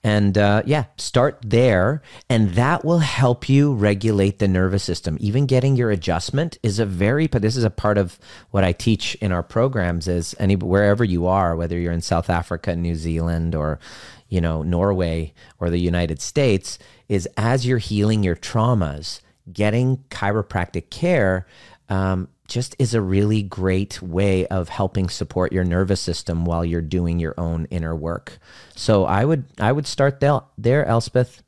And 0.04 0.36
uh, 0.36 0.63
yeah, 0.65 0.86
start 0.97 1.38
there, 1.45 2.02
and 2.28 2.56
that 2.56 2.84
will 2.84 2.99
help 2.99 3.47
you 3.47 3.75
regulate 3.75 4.39
the 4.39 4.47
nervous 4.47 4.84
system. 4.84 5.15
Even 5.19 5.45
getting 5.45 5.75
your 5.75 5.91
adjustment 5.91 6.58
is 6.63 6.80
a 6.80 6.88
very, 6.88 7.28
but 7.28 7.43
this 7.43 7.56
is 7.56 7.63
a 7.63 7.69
part 7.69 7.99
of 7.99 8.17
what 8.49 8.63
I 8.63 8.71
teach 8.71 9.13
in 9.15 9.32
our 9.32 9.43
programs 9.43 10.08
is 10.08 10.36
any, 10.39 10.56
wherever 10.56 11.04
you 11.04 11.28
are, 11.28 11.56
whether 11.56 11.78
you're 11.78 11.93
in 11.93 12.02
South 12.02 12.32
Africa, 12.32 12.75
New 12.75 12.95
Zealand, 12.95 13.54
or, 13.54 13.80
you 14.28 14.41
know, 14.41 14.63
Norway 14.63 15.34
or 15.60 15.69
the 15.69 15.80
United 15.80 16.19
States, 16.19 16.80
is 17.08 17.30
as 17.38 17.67
you're 17.67 17.78
healing 17.78 18.23
your 18.23 18.36
traumas, 18.36 19.21
getting 19.54 19.97
chiropractic 20.10 20.89
care 20.89 21.45
um, 21.89 22.28
just 22.50 22.76
is 22.80 22.94
a 22.94 23.02
really 23.02 23.42
great 23.42 24.02
way 24.02 24.46
of 24.48 24.70
helping 24.70 25.08
support 25.10 25.54
your 25.54 25.64
nervous 25.64 26.02
system 26.02 26.46
while 26.46 26.66
you're 26.66 26.82
doing 26.82 27.20
your 27.20 27.36
own 27.38 27.66
inner 27.70 27.96
work. 27.96 28.40
So 28.76 29.06
I 29.06 29.24
would 29.24 29.46
I 29.60 29.72
would 29.72 29.88
start 29.88 30.20
there, 30.20 30.42
there 30.58 30.86
Elspeth. 30.86 31.44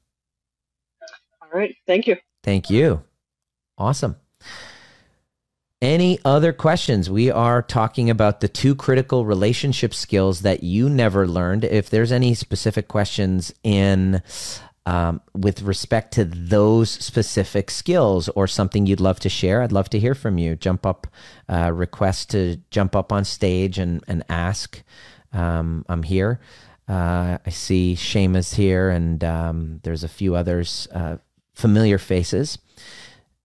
All 1.41 1.59
right. 1.59 1.75
Thank 1.85 2.07
you. 2.07 2.15
Thank 2.43 2.69
you. 2.69 3.03
Awesome. 3.77 4.15
Any 5.81 6.19
other 6.23 6.53
questions? 6.53 7.09
We 7.09 7.31
are 7.31 7.63
talking 7.63 8.11
about 8.11 8.39
the 8.39 8.47
two 8.47 8.75
critical 8.75 9.25
relationship 9.25 9.95
skills 9.95 10.41
that 10.41 10.61
you 10.61 10.87
never 10.87 11.27
learned. 11.27 11.63
If 11.63 11.89
there's 11.89 12.11
any 12.11 12.35
specific 12.35 12.87
questions 12.87 13.51
in 13.63 14.21
um, 14.85 15.21
with 15.33 15.61
respect 15.61 16.13
to 16.13 16.25
those 16.25 16.89
specific 16.89 17.69
skills 17.69 18.29
or 18.29 18.47
something 18.47 18.85
you'd 18.85 18.99
love 18.99 19.19
to 19.19 19.29
share, 19.29 19.61
I'd 19.61 19.71
love 19.71 19.89
to 19.89 19.99
hear 19.99 20.15
from 20.15 20.37
you. 20.37 20.55
Jump 20.55 20.85
up, 20.85 21.07
uh, 21.47 21.71
request 21.71 22.31
to 22.31 22.57
jump 22.71 22.95
up 22.95 23.11
on 23.11 23.23
stage 23.23 23.77
and, 23.77 24.03
and 24.07 24.23
ask. 24.27 24.81
Um, 25.33 25.85
I'm 25.87 26.03
here. 26.03 26.39
Uh, 26.87 27.37
I 27.45 27.49
see 27.51 27.95
Seamus 27.95 28.55
here, 28.55 28.89
and 28.89 29.23
um, 29.23 29.79
there's 29.83 30.03
a 30.03 30.09
few 30.09 30.35
others, 30.35 30.87
uh, 30.93 31.17
familiar 31.53 31.97
faces. 31.97 32.57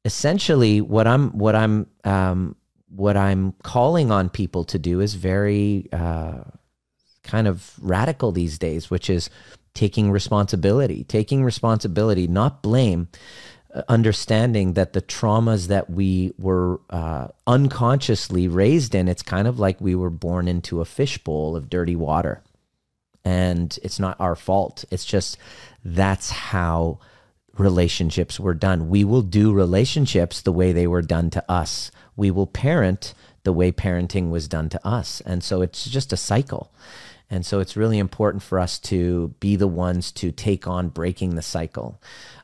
Essentially, 0.05 0.80
what 0.80 1.07
I'm 1.07 1.30
what 1.37 1.55
I'm 1.55 1.87
um, 2.05 2.57
what 2.89 3.16
I'm 3.16 3.53
calling 3.62 4.11
on 4.11 4.30
people 4.30 4.64
to 4.64 4.78
do 4.78 5.01
is 5.01 5.14
very 5.14 5.89
uh, 5.93 6.45
kind 7.22 7.47
of 7.47 7.74
radical 7.80 8.32
these 8.32 8.59
days, 8.59 8.91
which 8.91 9.11
is 9.11 9.28
taking 9.77 10.11
responsibility, 10.11 11.05
taking 11.05 11.45
responsibility, 11.45 12.27
not 12.27 12.62
blame. 12.62 13.09
uh, 13.77 13.83
understanding 13.89 14.72
that 14.72 14.95
the 14.95 15.03
traumas 15.03 15.68
that 15.68 15.91
we 15.91 16.33
were 16.39 16.81
uh, 16.89 17.29
unconsciously 17.47 18.49
raised 18.49 18.95
in, 18.95 19.07
it's 19.07 19.22
kind 19.22 19.47
of 19.47 19.59
like 19.59 19.79
we 19.81 19.95
were 19.95 20.09
born 20.09 20.49
into 20.49 20.81
a 20.81 20.85
fishbowl 20.87 21.55
of 21.55 21.68
dirty 21.68 21.95
water. 21.95 22.43
And 23.22 23.79
it's 23.83 24.01
not 24.01 24.18
our 24.18 24.35
fault. 24.35 24.87
It's 24.91 25.05
just 25.05 25.37
that's 25.85 26.31
how 26.31 27.01
relationships 27.59 28.41
were 28.41 28.55
done. 28.55 28.89
We 28.89 29.05
will 29.05 29.22
do 29.22 29.53
relationships 29.53 30.41
the 30.41 30.53
way 30.53 30.72
they 30.72 30.87
were 30.87 31.03
done 31.03 31.29
to 31.31 31.45
us. 31.51 31.91
We 32.16 32.31
will 32.31 32.47
parent 32.47 33.12
the 33.43 33.53
way 33.53 33.72
parenting 33.72 34.31
was 34.31 34.49
done 34.49 34.70
to 34.70 34.87
us. 34.87 35.20
And 35.22 35.45
so 35.45 35.61
it's 35.61 35.85
just 35.87 36.14
a 36.14 36.16
cycle. 36.16 36.72
And 37.31 37.45
so 37.45 37.61
it's 37.61 37.77
really 37.77 37.99
important 37.99 38.43
for 38.43 38.59
us 38.59 38.79
to 38.81 39.35
be 39.41 39.57
the 39.57 39.66
ones 39.66 40.12
to 40.12 40.31
take 40.31 40.66
on 40.66 40.89
breaking 40.89 41.35
the 41.35 41.43
cycle. 41.43 42.01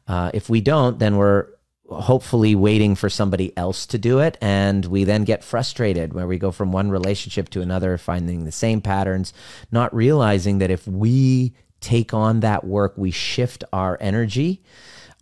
Uh, 0.09 0.31
if 0.35 0.49
we 0.49 0.61
don't, 0.61 0.99
then 0.99 1.17
we're 1.17 1.47
hopefully 1.89 2.55
waiting 2.55 2.95
for 2.95 3.09
somebody 3.09 3.57
else 3.57 3.87
to 3.87 3.99
do 3.99 4.19
it. 4.19 4.39
And 4.41 4.85
we 4.87 5.05
then 5.05 5.25
get 5.25 5.45
frustrated 5.45 6.13
where 6.13 6.27
we 6.27 6.39
go 6.39 6.51
from 6.51 6.73
one 6.73 6.91
relationship 6.91 7.49
to 7.51 7.61
another, 7.61 7.99
finding 7.99 8.45
the 8.45 8.53
same 8.53 8.81
patterns, 8.81 9.33
not 9.71 9.95
realizing 9.95 10.59
that 10.59 10.71
if 10.71 10.87
we 10.87 11.55
take 11.81 12.15
on 12.15 12.41
that 12.41 12.65
work, 12.65 12.95
we 12.97 13.11
shift 13.11 13.65
our 13.73 13.99
energy, 14.01 14.63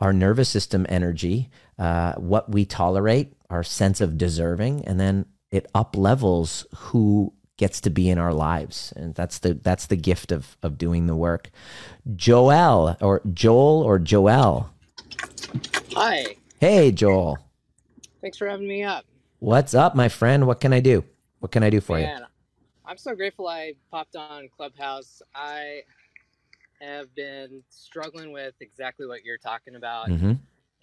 our 0.01 0.13
nervous 0.13 0.49
system 0.49 0.87
energy, 0.89 1.51
uh, 1.79 2.15
what 2.15 2.51
we 2.51 2.65
tolerate, 2.65 3.33
our 3.49 3.65
sense 3.65 4.01
of 4.01 4.19
deserving, 4.19 4.85
and 4.85 5.01
then 5.01 5.27
it 5.51 5.67
up 5.75 5.97
levels 5.97 6.67
who 6.77 7.33
gets 7.61 7.79
to 7.83 7.91
be 7.91 8.09
in 8.09 8.17
our 8.17 8.33
lives. 8.33 8.91
And 8.97 9.15
that's 9.15 9.39
the 9.39 9.53
that's 9.53 9.87
the 9.87 9.97
gift 9.97 10.33
of 10.33 10.57
of 10.63 10.79
doing 10.79 11.07
the 11.07 11.15
work. 11.15 11.51
Joel 12.17 12.97
or 13.03 13.21
joel 13.35 13.83
or 13.83 13.99
joel. 13.99 14.71
Hi. 15.95 16.37
Hey 16.59 16.91
joel. 16.91 17.39
Thanks 18.23 18.39
for 18.39 18.49
having 18.49 18.67
me 18.67 18.83
up. 18.83 19.05
What's 19.41 19.75
up 19.75 19.95
my 19.95 20.09
friend? 20.09 20.47
What 20.47 20.61
can 20.61 20.73
i 20.73 20.81
do? 20.81 21.05
What 21.41 21.53
can 21.53 21.63
i 21.63 21.69
do 21.69 21.83
for 21.83 21.99
Man, 21.99 22.21
you 22.21 22.25
i'm 22.87 22.97
so 22.97 23.15
grateful 23.15 23.47
i 23.47 23.75
popped 23.91 24.17
on 24.17 24.49
clubhouse. 24.57 25.21
I 25.35 25.83
have 26.81 27.15
been 27.15 27.63
struggling 27.69 28.33
with 28.33 28.55
exactly 28.61 29.07
what 29.07 29.23
you're 29.23 29.37
talking 29.37 29.77
about 29.77 30.09
mm-hmm. 30.09 30.33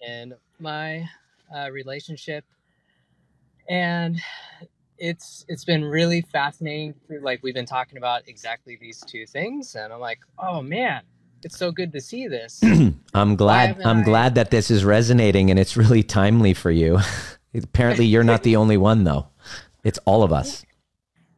in 0.00 0.32
my 0.60 1.08
uh, 1.52 1.72
relationship. 1.72 2.44
And 3.68 4.20
it's 4.98 5.44
it's 5.48 5.64
been 5.64 5.84
really 5.84 6.20
fascinating 6.20 6.94
like 7.22 7.40
we've 7.42 7.54
been 7.54 7.66
talking 7.66 7.98
about 7.98 8.22
exactly 8.26 8.76
these 8.80 9.00
two 9.06 9.26
things 9.26 9.74
and 9.74 9.92
i'm 9.92 10.00
like 10.00 10.18
oh 10.38 10.60
man 10.60 11.02
it's 11.42 11.56
so 11.56 11.70
good 11.70 11.92
to 11.92 12.00
see 12.00 12.26
this. 12.26 12.60
I'm 13.14 13.36
glad 13.36 13.80
i'm 13.84 13.98
I... 13.98 14.02
glad 14.02 14.34
that 14.34 14.50
this 14.50 14.70
is 14.70 14.84
resonating 14.84 15.50
and 15.50 15.58
it's 15.58 15.76
really 15.76 16.02
timely 16.02 16.54
for 16.54 16.70
you. 16.70 16.98
Apparently 17.54 18.06
you're 18.06 18.24
not 18.24 18.42
the 18.42 18.56
only 18.56 18.76
one 18.76 19.04
though. 19.04 19.28
It's 19.84 19.98
all 20.04 20.22
of 20.22 20.32
us. 20.32 20.64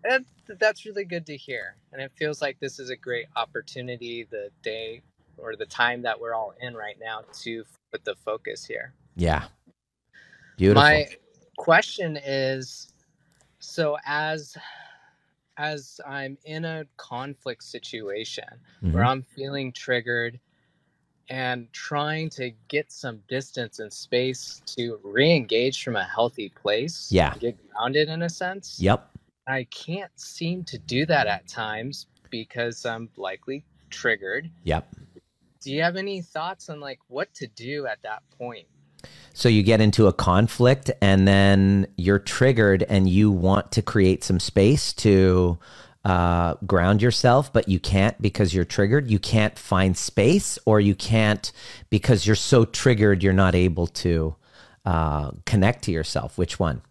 That, 0.02 0.24
that's 0.58 0.86
really 0.86 1.04
good 1.04 1.26
to 1.26 1.36
hear 1.36 1.76
and 1.92 2.00
it 2.00 2.12
feels 2.16 2.40
like 2.40 2.58
this 2.60 2.78
is 2.78 2.90
a 2.90 2.96
great 2.96 3.26
opportunity 3.36 4.26
the 4.30 4.50
day 4.62 5.02
or 5.36 5.56
the 5.56 5.66
time 5.66 6.02
that 6.02 6.20
we're 6.20 6.34
all 6.34 6.54
in 6.60 6.74
right 6.74 6.96
now 7.00 7.22
to 7.42 7.64
put 7.92 8.04
the 8.04 8.14
focus 8.14 8.64
here. 8.64 8.92
Yeah. 9.16 9.44
Beautiful. 10.56 10.82
My 10.82 11.08
question 11.56 12.18
is 12.24 12.89
so 13.60 13.96
as 14.04 14.56
as 15.56 16.00
I'm 16.06 16.38
in 16.44 16.64
a 16.64 16.86
conflict 16.96 17.62
situation 17.62 18.44
mm-hmm. 18.82 18.92
where 18.92 19.04
I'm 19.04 19.22
feeling 19.22 19.72
triggered 19.72 20.40
and 21.28 21.72
trying 21.72 22.28
to 22.30 22.50
get 22.68 22.90
some 22.90 23.20
distance 23.28 23.78
and 23.78 23.92
space 23.92 24.62
to 24.66 24.98
re-engage 25.04 25.84
from 25.84 25.94
a 25.94 26.04
healthy 26.04 26.48
place 26.48 27.08
yeah. 27.12 27.34
get 27.38 27.56
grounded 27.68 28.08
in 28.08 28.22
a 28.22 28.28
sense 28.28 28.78
yep. 28.80 29.10
I 29.46 29.64
can't 29.64 30.12
seem 30.18 30.64
to 30.64 30.78
do 30.78 31.06
that 31.06 31.26
at 31.26 31.46
times 31.46 32.06
because 32.30 32.84
i'm 32.86 33.08
likely 33.16 33.64
triggered. 33.90 34.50
Yep. 34.64 34.94
Do 35.60 35.72
you 35.72 35.82
have 35.82 35.96
any 35.96 36.22
thoughts 36.22 36.70
on 36.70 36.80
like 36.80 37.00
what 37.08 37.32
to 37.34 37.46
do 37.48 37.86
at 37.86 38.00
that 38.02 38.22
point 38.38 38.66
so 39.32 39.48
you 39.48 39.62
get 39.62 39.80
into 39.80 40.06
a 40.06 40.12
conflict 40.12 40.90
and 41.00 41.26
then 41.26 41.86
you're 41.96 42.18
triggered 42.18 42.82
and 42.82 43.08
you 43.08 43.30
want 43.30 43.72
to 43.72 43.82
create 43.82 44.24
some 44.24 44.40
space 44.40 44.92
to 44.94 45.58
uh, 46.04 46.54
ground 46.66 47.02
yourself, 47.02 47.52
but 47.52 47.68
you 47.68 47.78
can't 47.78 48.20
because 48.20 48.54
you're 48.54 48.64
triggered. 48.64 49.10
You 49.10 49.18
can't 49.18 49.58
find 49.58 49.96
space, 49.96 50.58
or 50.64 50.80
you 50.80 50.94
can't 50.94 51.52
because 51.90 52.26
you're 52.26 52.36
so 52.36 52.64
triggered, 52.64 53.22
you're 53.22 53.32
not 53.32 53.54
able 53.54 53.86
to 53.86 54.34
uh, 54.84 55.32
connect 55.44 55.84
to 55.84 55.92
yourself. 55.92 56.38
Which 56.38 56.58
one? 56.58 56.82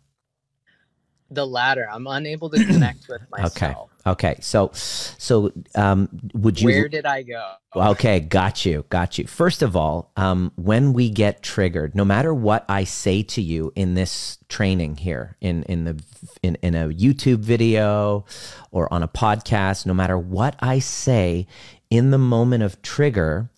The 1.32 1.45
latter. 1.45 1.88
I'm 1.91 2.07
unable 2.07 2.49
to 2.49 2.63
connect 2.65 3.07
with 3.07 3.21
myself. 3.32 3.91
Okay. 4.05 4.09
Okay. 4.09 4.36
So, 4.41 4.71
so 4.73 5.51
um, 5.75 6.09
would 6.34 6.59
you? 6.59 6.67
Where 6.67 6.89
did 6.89 7.05
I 7.05 7.23
go? 7.23 7.53
Okay, 7.75 8.19
got 8.19 8.65
you, 8.65 8.84
got 8.89 9.19
you. 9.19 9.27
First 9.27 9.61
of 9.61 9.75
all, 9.75 10.11
um, 10.17 10.51
when 10.55 10.91
we 10.91 11.11
get 11.11 11.43
triggered, 11.43 11.93
no 11.93 12.03
matter 12.03 12.34
what 12.34 12.65
I 12.67 12.84
say 12.84 13.21
to 13.21 13.43
you 13.43 13.71
in 13.75 13.93
this 13.93 14.39
training 14.49 14.97
here, 14.97 15.38
in 15.39 15.61
in 15.63 15.84
the 15.84 16.03
in 16.41 16.55
in 16.63 16.73
a 16.73 16.88
YouTube 16.88 17.39
video 17.41 18.25
or 18.71 18.91
on 18.91 19.03
a 19.03 19.07
podcast, 19.07 19.86
no 19.86 19.93
matter 19.93 20.17
what 20.17 20.55
I 20.59 20.80
say 20.80 21.45
in 21.91 22.09
the 22.09 22.17
moment 22.17 22.63
of 22.63 22.82
trigger, 22.82 23.51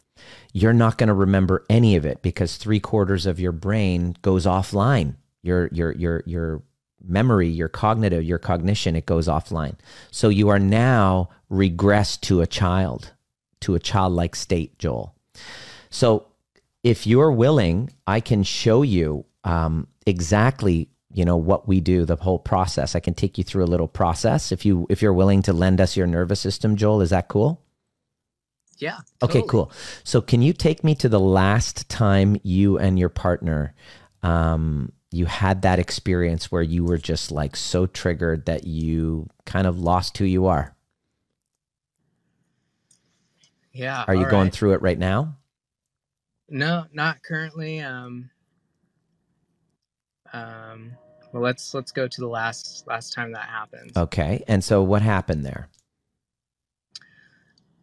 you're 0.52 0.74
not 0.74 0.98
going 0.98 1.08
to 1.08 1.14
remember 1.14 1.66
any 1.70 1.96
of 1.96 2.06
it 2.06 2.22
because 2.22 2.58
three 2.58 2.80
quarters 2.82 3.26
of 3.26 3.40
your 3.40 3.54
brain 3.54 4.18
goes 4.22 4.46
offline. 4.46 5.16
Your 5.42 5.70
your 5.72 5.94
your 5.94 6.24
your 6.26 6.64
memory, 7.08 7.48
your 7.48 7.68
cognitive, 7.68 8.24
your 8.24 8.38
cognition, 8.38 8.96
it 8.96 9.06
goes 9.06 9.28
offline. 9.28 9.76
So 10.12 10.30
you 10.30 10.50
are 10.50 10.60
now 10.60 11.30
regressed 11.52 12.22
to 12.22 12.42
a 12.42 12.48
child, 12.48 13.14
to 13.62 13.76
a 13.76 13.80
childlike 13.80 14.36
state, 14.36 14.78
Joel. 14.80 15.16
So 15.90 16.28
if 16.84 17.06
you're 17.06 17.32
willing, 17.32 17.92
I 18.08 18.20
can 18.20 18.44
show 18.44 18.82
you 18.82 19.26
um, 19.44 19.88
exactly 20.06 20.90
you 21.14 21.26
know 21.26 21.36
what 21.36 21.68
we 21.68 21.80
do 21.80 22.06
the 22.06 22.16
whole 22.16 22.40
process 22.40 22.96
i 22.96 23.00
can 23.00 23.14
take 23.14 23.38
you 23.38 23.44
through 23.44 23.64
a 23.64 23.66
little 23.66 23.88
process 23.88 24.52
if 24.52 24.66
you 24.66 24.88
if 24.90 25.02
you're 25.02 25.14
willing 25.14 25.42
to 25.42 25.52
lend 25.52 25.82
us 25.82 25.98
your 25.98 26.08
nervous 26.08 26.40
system 26.40 26.76
joel 26.76 27.02
is 27.02 27.10
that 27.10 27.28
cool 27.28 27.62
yeah 28.78 28.98
totally. 29.20 29.42
okay 29.42 29.48
cool 29.50 29.72
so 30.04 30.22
can 30.22 30.42
you 30.42 30.54
take 30.54 30.84
me 30.84 30.96
to 30.96 31.10
the 31.10 31.20
last 31.20 31.90
time 31.90 32.38
you 32.44 32.78
and 32.78 32.98
your 32.98 33.10
partner 33.10 33.74
um, 34.24 34.92
you 35.12 35.26
had 35.26 35.62
that 35.64 35.78
experience 35.80 36.52
where 36.52 36.62
you 36.62 36.86
were 36.86 36.98
just 36.98 37.32
like 37.32 37.56
so 37.56 37.86
triggered 37.86 38.46
that 38.46 38.66
you 38.66 39.28
kind 39.46 39.68
of 39.68 39.80
lost 39.80 40.18
who 40.18 40.26
you 40.26 40.46
are. 40.46 40.74
Yeah. 43.74 44.04
Are 44.08 44.16
you 44.16 44.26
going 44.30 44.46
right. 44.46 44.54
through 44.54 44.74
it 44.74 44.82
right 44.82 44.98
now? 44.98 45.38
No, 46.50 46.86
not 46.94 47.24
currently. 47.24 47.80
Um, 47.80 48.30
um, 50.34 50.92
well, 51.32 51.42
let's 51.42 51.74
let's 51.74 51.92
go 51.92 52.08
to 52.08 52.22
the 52.22 52.28
last 52.28 52.86
last 52.88 53.14
time 53.14 53.32
that 53.32 53.48
happened. 53.48 53.92
Okay, 53.96 54.44
and 54.48 54.62
so 54.62 54.84
what 54.84 55.02
happened 55.02 55.46
there? 55.46 55.70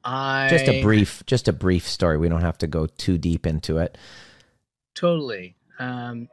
I 0.05 0.49
just 0.51 0.69
a 0.69 0.83
brief, 0.83 1.23
just 1.27 1.49
a 1.49 1.53
brief 1.53 1.89
story. 1.89 2.19
We 2.19 2.29
don't 2.29 2.43
have 2.43 2.59
to 2.59 2.67
go 2.67 2.87
too 2.87 3.17
deep 3.17 3.47
into 3.47 3.79
it. 3.79 3.97
Totally. 4.95 5.57
Um, 5.79 6.29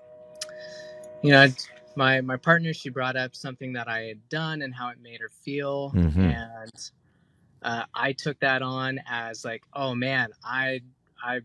you 1.25 1.31
know, 1.31 1.47
my 1.95 2.21
my 2.21 2.37
partner 2.37 2.73
she 2.73 2.89
brought 2.89 3.15
up 3.15 3.35
something 3.35 3.73
that 3.73 3.87
I 3.87 4.03
had 4.03 4.29
done 4.29 4.61
and 4.61 4.73
how 4.73 4.89
it 4.89 4.97
made 5.01 5.21
her 5.21 5.29
feel, 5.29 5.91
mm-hmm. 5.91 6.19
and 6.19 6.91
uh, 7.61 7.83
I 7.93 8.13
took 8.13 8.39
that 8.39 8.61
on 8.61 8.99
as 9.09 9.45
like, 9.45 9.63
oh 9.73 9.95
man, 9.95 10.29
I 10.43 10.81
I 11.23 11.39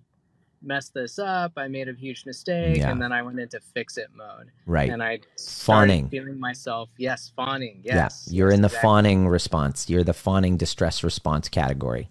messed 0.63 0.93
this 0.93 1.19
up. 1.19 1.53
I 1.57 1.69
made 1.69 1.89
a 1.89 1.95
huge 1.95 2.27
mistake, 2.27 2.79
yeah. 2.79 2.91
and 2.91 3.01
then 3.01 3.13
I 3.13 3.23
went 3.23 3.39
into 3.41 3.61
fix 3.61 3.97
it 3.97 4.09
mode. 4.15 4.51
Right, 4.67 4.91
and 4.91 5.03
I 5.03 5.21
fawning, 5.39 6.09
feeling 6.09 6.39
myself. 6.39 6.91
Yes, 6.99 7.33
fawning. 7.35 7.81
Yes, 7.83 8.27
yeah. 8.27 8.37
you're 8.37 8.51
yes, 8.51 8.57
in 8.57 8.63
the 8.63 8.67
exactly. 8.67 8.87
fawning 8.87 9.29
response. 9.29 9.89
You're 9.89 10.05
the 10.05 10.15
fawning 10.15 10.57
distress 10.57 11.03
response 11.03 11.49
category. 11.49 12.09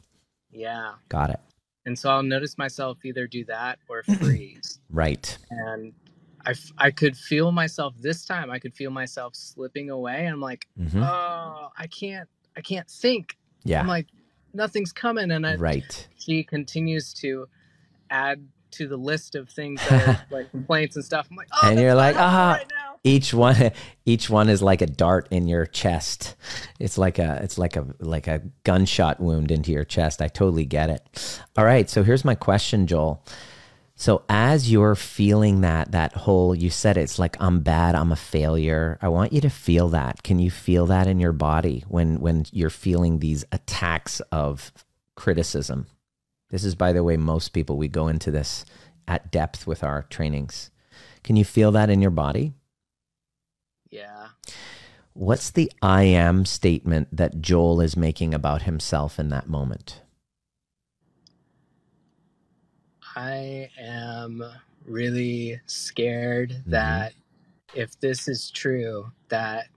Yeah, 0.51 0.93
got 1.09 1.29
it. 1.29 1.39
And 1.85 1.97
so 1.97 2.09
I'll 2.09 2.23
notice 2.23 2.57
myself 2.57 3.03
either 3.03 3.25
do 3.25 3.45
that 3.45 3.79
or 3.87 4.03
freeze. 4.19 4.79
right. 4.89 5.37
And 5.49 5.93
I, 6.45 6.53
I 6.77 6.91
could 6.91 7.17
feel 7.17 7.51
myself 7.51 7.95
this 7.99 8.25
time. 8.25 8.49
I 8.51 8.59
could 8.59 8.73
feel 8.73 8.91
myself 8.91 9.35
slipping 9.35 9.89
away. 9.89 10.25
I'm 10.25 10.41
like, 10.41 10.67
mm-hmm. 10.79 11.03
oh, 11.03 11.69
I 11.77 11.87
can't, 11.87 12.29
I 12.55 12.61
can't 12.61 12.89
think. 12.89 13.37
Yeah. 13.63 13.81
I'm 13.81 13.87
like, 13.87 14.07
nothing's 14.53 14.91
coming. 14.91 15.31
And 15.31 15.45
I, 15.45 15.55
right. 15.55 16.07
She 16.17 16.43
continues 16.43 17.13
to 17.15 17.47
add 18.09 18.45
to 18.71 18.87
the 18.87 18.97
list 18.97 19.35
of 19.35 19.49
things 19.49 19.81
that 19.89 20.07
are 20.07 20.25
like 20.31 20.51
complaints 20.51 20.95
and 20.95 21.03
stuff. 21.03 21.27
I'm 21.29 21.35
like, 21.37 21.49
oh, 21.51 21.69
and 21.69 21.79
you're 21.79 21.95
like, 21.95 22.15
ah, 22.15 22.57
right 22.59 22.71
each 23.03 23.33
one, 23.33 23.71
each 24.05 24.29
one 24.29 24.49
is 24.49 24.61
like 24.61 24.81
a 24.81 24.85
dart 24.85 25.27
in 25.31 25.47
your 25.47 25.65
chest. 25.65 26.35
It's 26.79 26.97
like 26.97 27.19
a, 27.19 27.39
it's 27.41 27.57
like 27.57 27.75
a, 27.75 27.87
like 27.99 28.27
a 28.27 28.41
gunshot 28.63 29.19
wound 29.19 29.51
into 29.51 29.71
your 29.71 29.85
chest. 29.85 30.21
I 30.21 30.27
totally 30.27 30.65
get 30.65 30.89
it. 30.89 31.41
All 31.57 31.65
right. 31.65 31.89
So 31.89 32.03
here's 32.03 32.25
my 32.25 32.35
question, 32.35 32.87
Joel. 32.87 33.23
So 33.99 34.23
as 34.29 34.71
you're 34.71 34.95
feeling 34.95 35.59
that 35.59 35.91
that 35.91 36.13
whole 36.13 36.55
you 36.55 36.69
said 36.69 36.95
it's 36.95 37.19
like 37.19 37.35
I'm 37.41 37.59
bad, 37.59 37.95
I'm 37.95 38.13
a 38.13 38.15
failure. 38.15 38.97
I 39.01 39.09
want 39.09 39.33
you 39.33 39.41
to 39.41 39.49
feel 39.49 39.89
that. 39.89 40.23
Can 40.23 40.39
you 40.39 40.49
feel 40.49 40.85
that 40.85 41.05
in 41.05 41.19
your 41.19 41.33
body 41.33 41.83
when 41.89 42.21
when 42.21 42.45
you're 42.53 42.69
feeling 42.69 43.19
these 43.19 43.43
attacks 43.51 44.21
of 44.31 44.71
criticism? 45.15 45.87
This 46.49 46.63
is 46.63 46.75
by 46.75 46.93
the 46.93 47.03
way 47.03 47.17
most 47.17 47.49
people 47.49 47.75
we 47.75 47.89
go 47.89 48.07
into 48.07 48.31
this 48.31 48.63
at 49.05 49.31
depth 49.31 49.67
with 49.67 49.83
our 49.83 50.03
trainings. 50.03 50.71
Can 51.21 51.35
you 51.35 51.43
feel 51.43 51.73
that 51.73 51.89
in 51.89 52.01
your 52.01 52.09
body? 52.09 52.53
Yeah. 53.89 54.27
What's 55.11 55.51
the 55.51 55.69
I 55.81 56.03
am 56.03 56.45
statement 56.45 57.09
that 57.11 57.41
Joel 57.41 57.81
is 57.81 57.97
making 57.97 58.33
about 58.33 58.61
himself 58.61 59.19
in 59.19 59.27
that 59.27 59.49
moment? 59.49 60.03
I 63.15 63.69
am 63.79 64.43
really 64.85 65.59
scared 65.65 66.51
mm-hmm. 66.51 66.71
that 66.71 67.13
if 67.73 67.99
this 67.99 68.27
is 68.27 68.49
true, 68.51 69.11
that 69.29 69.67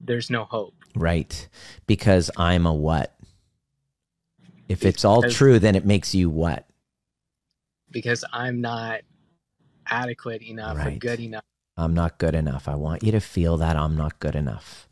there's 0.00 0.30
no 0.30 0.44
hope. 0.44 0.74
Right. 0.94 1.48
Because 1.86 2.30
I'm 2.36 2.66
a 2.66 2.74
what? 2.74 3.14
If 4.68 4.84
it's 4.84 5.04
all 5.04 5.22
true, 5.22 5.58
then 5.58 5.74
it 5.74 5.86
makes 5.86 6.14
you 6.14 6.28
what? 6.28 6.66
Because 7.90 8.24
I'm 8.32 8.60
not 8.60 9.00
adequate 9.86 10.42
enough 10.42 10.76
right. 10.76 10.94
or 10.94 10.98
good 10.98 11.20
enough. 11.20 11.44
I'm 11.76 11.94
not 11.94 12.18
good 12.18 12.34
enough. 12.34 12.68
I 12.68 12.74
want 12.74 13.02
you 13.02 13.12
to 13.12 13.20
feel 13.20 13.56
that 13.58 13.76
I'm 13.76 13.96
not 13.96 14.20
good 14.20 14.34
enough. 14.34 14.88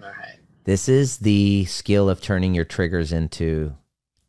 All 0.00 0.08
right. 0.08 0.38
This 0.64 0.88
is 0.88 1.18
the 1.18 1.64
skill 1.64 2.08
of 2.08 2.20
turning 2.20 2.54
your 2.54 2.64
triggers 2.64 3.12
into 3.12 3.74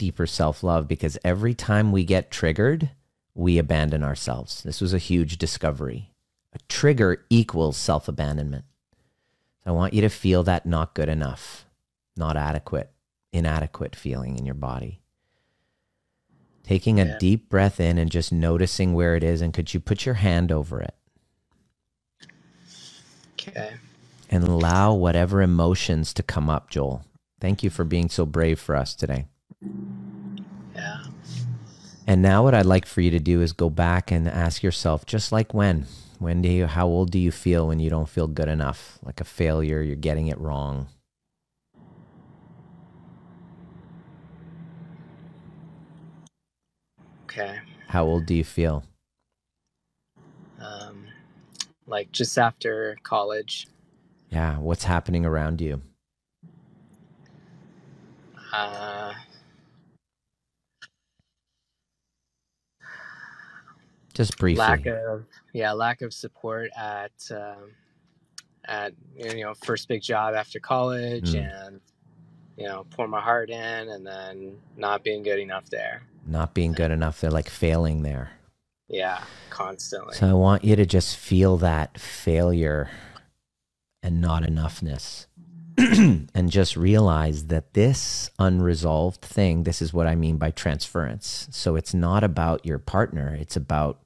deeper 0.02 0.26
self 0.26 0.64
love 0.64 0.88
because 0.88 1.20
every 1.24 1.54
time 1.54 1.91
we 1.91 2.04
get 2.04 2.32
triggered, 2.32 2.89
we 3.36 3.60
abandon 3.60 4.04
ourselves. 4.04 4.64
This 4.64 4.82
was 4.82 4.95
a 4.95 4.97
huge 4.97 5.38
discovery. 5.38 6.12
A 6.54 6.58
trigger 6.68 7.24
equals 7.30 7.78
self 7.78 8.08
abandonment. 8.08 8.66
So 9.64 9.70
I 9.70 9.74
want 9.74 9.93
you 9.93 10.02
to 10.02 10.10
feel 10.10 10.41
that 10.41 10.66
not 10.66 10.95
good 10.95 11.08
enough, 11.08 11.68
not 12.18 12.36
adequate, 12.36 12.89
inadequate 13.32 13.95
feeling 13.95 14.39
in 14.39 14.45
your 14.47 14.56
body. 14.56 15.02
Taking 16.64 16.99
a 16.99 17.06
yeah. 17.06 17.18
deep 17.20 17.47
breath 17.47 17.80
in 17.80 17.99
and 17.99 18.10
just 18.10 18.34
noticing 18.34 18.95
where 18.95 19.16
it 19.16 19.24
is. 19.24 19.39
And 19.39 19.54
could 19.54 19.72
you 19.72 19.80
put 19.80 20.04
your 20.04 20.16
hand 20.16 20.52
over 20.52 20.82
it? 20.82 20.95
Okay. 23.34 23.74
And 24.32 24.43
allow 24.43 24.95
whatever 24.95 25.43
emotions 25.43 26.12
to 26.16 26.24
come 26.24 26.49
up, 26.49 26.72
Joel. 26.72 27.06
Thank 27.39 27.62
you 27.62 27.70
for 27.70 27.84
being 27.84 28.10
so 28.10 28.26
brave 28.26 28.60
for 28.60 28.76
us 28.76 28.95
today. 28.95 29.28
Yeah. 30.76 31.03
And 32.07 32.22
now 32.22 32.43
what 32.43 32.53
I'd 32.53 32.66
like 32.66 32.86
for 32.86 33.01
you 33.01 33.12
to 33.12 33.20
do 33.20 33.41
is 33.41 33.53
go 33.53 33.70
back 33.70 34.12
and 34.12 34.28
ask 34.28 34.64
yourself, 34.64 35.05
just 35.05 35.32
like 35.32 35.53
when? 35.53 35.86
When 36.20 36.41
do 36.41 36.49
you, 36.49 36.68
how 36.68 36.88
old 36.88 37.12
do 37.12 37.20
you 37.20 37.32
feel 37.32 37.68
when 37.68 37.80
you 37.80 37.89
don't 37.89 38.09
feel 38.09 38.28
good 38.28 38.47
enough? 38.47 38.99
Like 39.03 39.22
a 39.22 39.24
failure, 39.24 39.82
you're 39.82 39.95
getting 39.95 40.28
it 40.28 40.39
wrong. 40.39 40.88
Okay. 47.24 47.59
How 47.88 48.03
old 48.05 48.26
do 48.26 48.36
you 48.36 48.43
feel? 48.43 48.84
Um, 50.59 51.05
like 51.88 52.12
just 52.12 52.38
after 52.38 52.97
college. 53.03 53.68
Yeah. 54.30 54.57
What's 54.57 54.84
happening 54.84 55.26
around 55.26 55.62
you? 55.62 55.82
Uh, 58.53 59.14
Just 64.14 64.38
briefly. 64.38 64.59
Lack 64.59 64.86
of 64.86 65.26
yeah, 65.53 65.72
lack 65.72 66.01
of 66.01 66.14
support 66.14 66.70
at 66.78 67.12
um, 67.32 67.72
at 68.66 68.93
you 69.16 69.43
know 69.43 69.53
first 69.53 69.88
big 69.88 70.01
job 70.01 70.36
after 70.36 70.59
college 70.59 71.34
mm. 71.34 71.68
and 71.68 71.80
you 72.57 72.66
know 72.66 72.86
pour 72.91 73.07
my 73.07 73.22
heart 73.22 73.49
in 73.49 73.89
and 73.89 74.05
then 74.05 74.57
not 74.78 75.03
being 75.03 75.24
good 75.24 75.39
enough 75.39 75.70
there. 75.70 76.03
Not 76.28 76.53
being 76.53 76.74
good 76.74 76.91
enough. 76.91 77.22
They're 77.22 77.32
like 77.32 77.49
failing 77.49 78.03
there. 78.03 78.32
Yeah, 78.88 79.24
constantly. 79.49 80.16
So 80.16 80.28
I 80.28 80.34
want 80.34 80.66
you 80.66 80.76
to 80.76 80.86
just 80.86 81.16
feel 81.16 81.57
that 81.57 81.97
failure 81.99 82.89
and 84.03 84.20
not 84.20 84.43
enoughness. 84.43 85.28
and 85.78 86.50
just 86.50 86.76
realize 86.76 87.48
that 87.48 87.74
this 87.74 88.30
unresolved 88.40 89.22
thing, 89.22 89.64
this 89.64 89.82
is 89.82 89.94
what 89.94 90.08
I 90.08 90.16
mean 90.16 90.38
by 90.38 90.52
transference. 90.52 91.48
So 91.52 91.76
it's 91.76 91.94
not 91.94 92.24
about 92.24 92.66
your 92.66 92.80
partner, 92.80 93.36
it's 93.40 93.56
about 93.56 94.00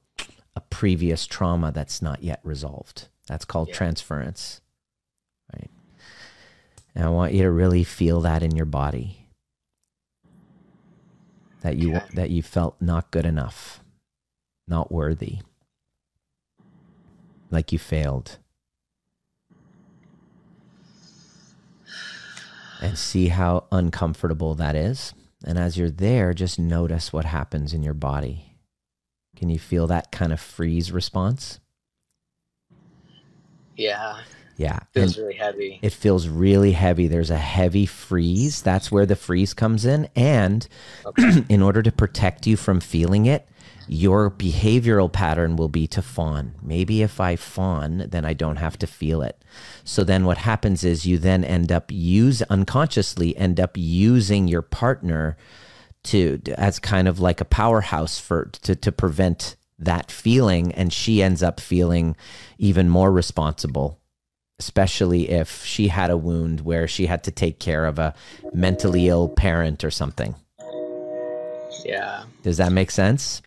a 0.54 0.60
previous 0.60 1.26
trauma 1.26 1.72
that's 1.72 2.00
not 2.00 2.22
yet 2.22 2.40
resolved. 2.42 3.08
That's 3.26 3.44
called 3.44 3.68
yeah. 3.68 3.74
transference. 3.74 4.60
Right. 5.52 5.70
And 6.94 7.04
I 7.04 7.08
want 7.08 7.34
you 7.34 7.42
to 7.42 7.50
really 7.50 7.84
feel 7.84 8.20
that 8.22 8.42
in 8.42 8.56
your 8.56 8.66
body. 8.66 9.28
That 11.60 11.76
you 11.76 12.00
that 12.14 12.30
you 12.30 12.42
felt 12.42 12.76
not 12.80 13.10
good 13.10 13.26
enough, 13.26 13.80
not 14.68 14.92
worthy. 14.92 15.40
Like 17.50 17.72
you 17.72 17.78
failed. 17.78 18.38
And 22.80 22.98
see 22.98 23.28
how 23.28 23.64
uncomfortable 23.72 24.54
that 24.54 24.74
is. 24.74 25.14
And 25.44 25.58
as 25.58 25.76
you're 25.76 25.90
there, 25.90 26.34
just 26.34 26.58
notice 26.58 27.12
what 27.12 27.24
happens 27.24 27.72
in 27.72 27.82
your 27.82 27.94
body. 27.94 28.56
Can 29.36 29.50
you 29.50 29.58
feel 29.58 29.86
that 29.86 30.10
kind 30.10 30.32
of 30.32 30.40
freeze 30.40 30.90
response? 30.90 31.60
Yeah. 33.76 34.20
Yeah. 34.56 34.78
It 34.94 35.00
feels 35.00 35.16
and 35.16 35.26
really 35.26 35.38
heavy. 35.38 35.78
It 35.82 35.92
feels 35.92 36.28
really 36.28 36.72
heavy. 36.72 37.06
There's 37.06 37.30
a 37.30 37.36
heavy 37.36 37.84
freeze. 37.84 38.62
That's 38.62 38.90
where 38.90 39.04
the 39.04 39.16
freeze 39.16 39.52
comes 39.52 39.84
in. 39.84 40.08
And 40.16 40.66
okay. 41.04 41.44
in 41.48 41.60
order 41.60 41.82
to 41.82 41.92
protect 41.92 42.46
you 42.46 42.56
from 42.56 42.80
feeling 42.80 43.26
it, 43.26 43.46
your 43.88 44.30
behavioral 44.30 45.12
pattern 45.12 45.56
will 45.56 45.68
be 45.68 45.86
to 45.88 46.02
fawn. 46.02 46.54
Maybe 46.62 47.02
if 47.02 47.20
I 47.20 47.36
fawn, 47.36 48.06
then 48.08 48.24
I 48.24 48.32
don't 48.32 48.56
have 48.56 48.78
to 48.78 48.86
feel 48.86 49.22
it. 49.22 49.42
So 49.84 50.04
then 50.04 50.24
what 50.24 50.38
happens 50.38 50.84
is 50.84 51.06
you 51.06 51.18
then 51.18 51.44
end 51.44 51.70
up 51.70 51.90
use 51.90 52.42
unconsciously 52.42 53.36
end 53.36 53.60
up 53.60 53.76
using 53.76 54.48
your 54.48 54.62
partner 54.62 55.36
to 56.04 56.40
as 56.56 56.78
kind 56.78 57.08
of 57.08 57.20
like 57.20 57.40
a 57.40 57.44
powerhouse 57.44 58.18
for 58.18 58.46
to 58.62 58.76
to 58.76 58.92
prevent 58.92 59.56
that 59.78 60.10
feeling 60.10 60.72
and 60.72 60.92
she 60.92 61.22
ends 61.22 61.42
up 61.42 61.60
feeling 61.60 62.16
even 62.58 62.88
more 62.88 63.10
responsible 63.10 64.00
especially 64.58 65.30
if 65.30 65.64
she 65.64 65.88
had 65.88 66.10
a 66.10 66.16
wound 66.16 66.60
where 66.62 66.88
she 66.88 67.06
had 67.06 67.22
to 67.24 67.30
take 67.30 67.58
care 67.58 67.84
of 67.84 67.98
a 67.98 68.14
mentally 68.54 69.08
ill 69.08 69.28
parent 69.28 69.84
or 69.84 69.90
something. 69.90 70.34
Yeah. 71.84 72.24
Does 72.42 72.56
that 72.56 72.72
make 72.72 72.90
sense? 72.90 73.42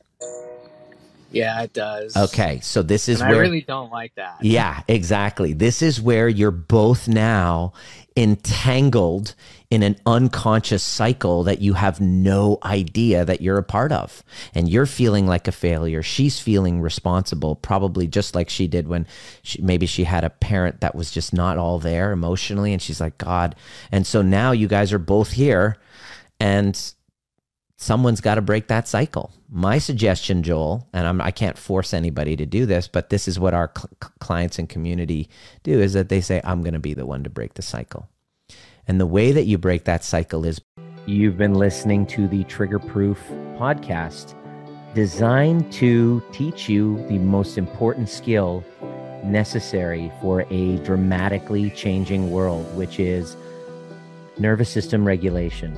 Yeah, 1.32 1.62
it 1.62 1.74
does. 1.74 2.16
Okay, 2.16 2.60
so 2.62 2.82
this 2.82 3.08
is 3.08 3.22
and 3.22 3.30
where 3.30 3.40
I 3.40 3.42
really 3.42 3.62
don't 3.62 3.92
like 3.92 4.16
that. 4.16 4.44
Yeah, 4.44 4.82
exactly. 4.88 5.54
This 5.54 5.82
is 5.82 6.02
where 6.02 6.28
you're 6.28 6.52
both 6.52 7.08
now 7.08 7.74
entangled 8.18 9.36
in 9.70 9.84
an 9.84 9.96
unconscious 10.06 10.84
cycle 10.84 11.44
that 11.44 11.62
you 11.62 11.74
have 11.74 12.02
no 12.02 12.58
idea 12.64 13.24
that 13.24 13.40
you're 13.40 13.58
a 13.58 13.64
part 13.64 13.92
of. 13.92 14.24
And 14.54 14.68
you're 14.68 14.88
feeling 14.88 15.28
like 15.28 15.48
a 15.48 15.52
failure. 15.52 16.02
She's 16.02 16.40
feeling 16.40 16.82
responsible, 16.82 17.56
probably 17.56 18.08
just 18.08 18.34
like 18.36 18.50
she 18.50 18.68
did 18.68 18.88
when 18.88 19.06
she, 19.44 19.62
maybe 19.62 19.86
she 19.86 20.04
had 20.04 20.24
a 20.24 20.30
parent 20.30 20.82
that 20.82 20.96
was 20.96 21.12
just 21.12 21.34
not 21.34 21.58
all 21.58 21.80
there 21.80 22.12
emotionally. 22.12 22.74
And 22.74 22.82
she's 22.82 23.00
like, 23.00 23.18
God. 23.18 23.56
And 23.92 24.06
so 24.06 24.22
now 24.22 24.52
you 24.52 24.68
guys 24.68 24.92
are 24.92 25.00
both 25.00 25.32
here 25.32 25.78
and 26.40 26.94
someone's 27.80 28.20
got 28.20 28.36
to 28.36 28.42
break 28.42 28.68
that 28.68 28.88
cycle. 28.88 29.32
My 29.50 29.78
suggestion, 29.78 30.44
Joel, 30.44 30.88
and 30.92 31.08
I'm, 31.08 31.22
I 31.22 31.32
can 31.32 31.48
not 31.48 31.58
force 31.58 31.94
anybody 31.94 32.36
to 32.36 32.46
do 32.46 32.66
this, 32.66 32.90
but 32.90 33.10
this 33.10 33.26
is 33.28 33.40
what 33.40 33.54
our 33.54 33.72
cl- 33.76 33.90
clients 34.20 34.60
and 34.60 34.68
community 34.68 35.30
do 35.64 35.80
is 35.80 35.94
that 35.94 36.10
they 36.10 36.20
say, 36.20 36.42
I'm 36.44 36.62
going 36.62 36.74
to 36.74 36.80
be 36.80 36.94
the 36.94 37.06
one 37.06 37.24
to 37.24 37.30
break 37.30 37.54
the 37.54 37.62
cycle. 37.62 38.10
And 38.86 39.00
the 39.00 39.06
way 39.06 39.32
that 39.32 39.46
you 39.46 39.58
break 39.58 39.86
that 39.86 40.04
cycle 40.04 40.46
is 40.46 40.60
you've 41.06 41.38
been 41.38 41.54
listening 41.54 42.06
to 42.08 42.28
the 42.28 42.44
Trigger 42.44 42.80
Proof 42.80 43.18
podcast 43.58 44.36
designed 44.94 45.72
to 45.74 46.22
teach 46.34 46.68
you 46.68 47.06
the 47.08 47.18
most 47.18 47.58
important 47.58 48.10
skill 48.10 48.64
necessary 49.24 50.12
for 50.20 50.46
a 50.50 50.78
dramatically 50.78 51.70
changing 51.70 52.30
world, 52.30 52.66
which 52.76 53.00
is 53.00 53.38
nervous 54.38 54.70
system 54.70 55.06
regulation 55.06 55.78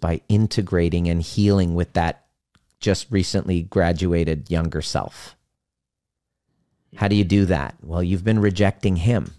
By 0.00 0.20
integrating 0.28 1.08
and 1.08 1.22
healing 1.22 1.74
with 1.74 1.92
that 1.94 2.26
just 2.80 3.06
recently 3.10 3.62
graduated 3.62 4.50
younger 4.50 4.82
self. 4.82 5.36
How 6.96 7.08
do 7.08 7.16
you 7.16 7.24
do 7.24 7.44
that? 7.46 7.76
Well, 7.82 8.02
you've 8.02 8.24
been 8.24 8.38
rejecting 8.38 8.96
him, 8.96 9.34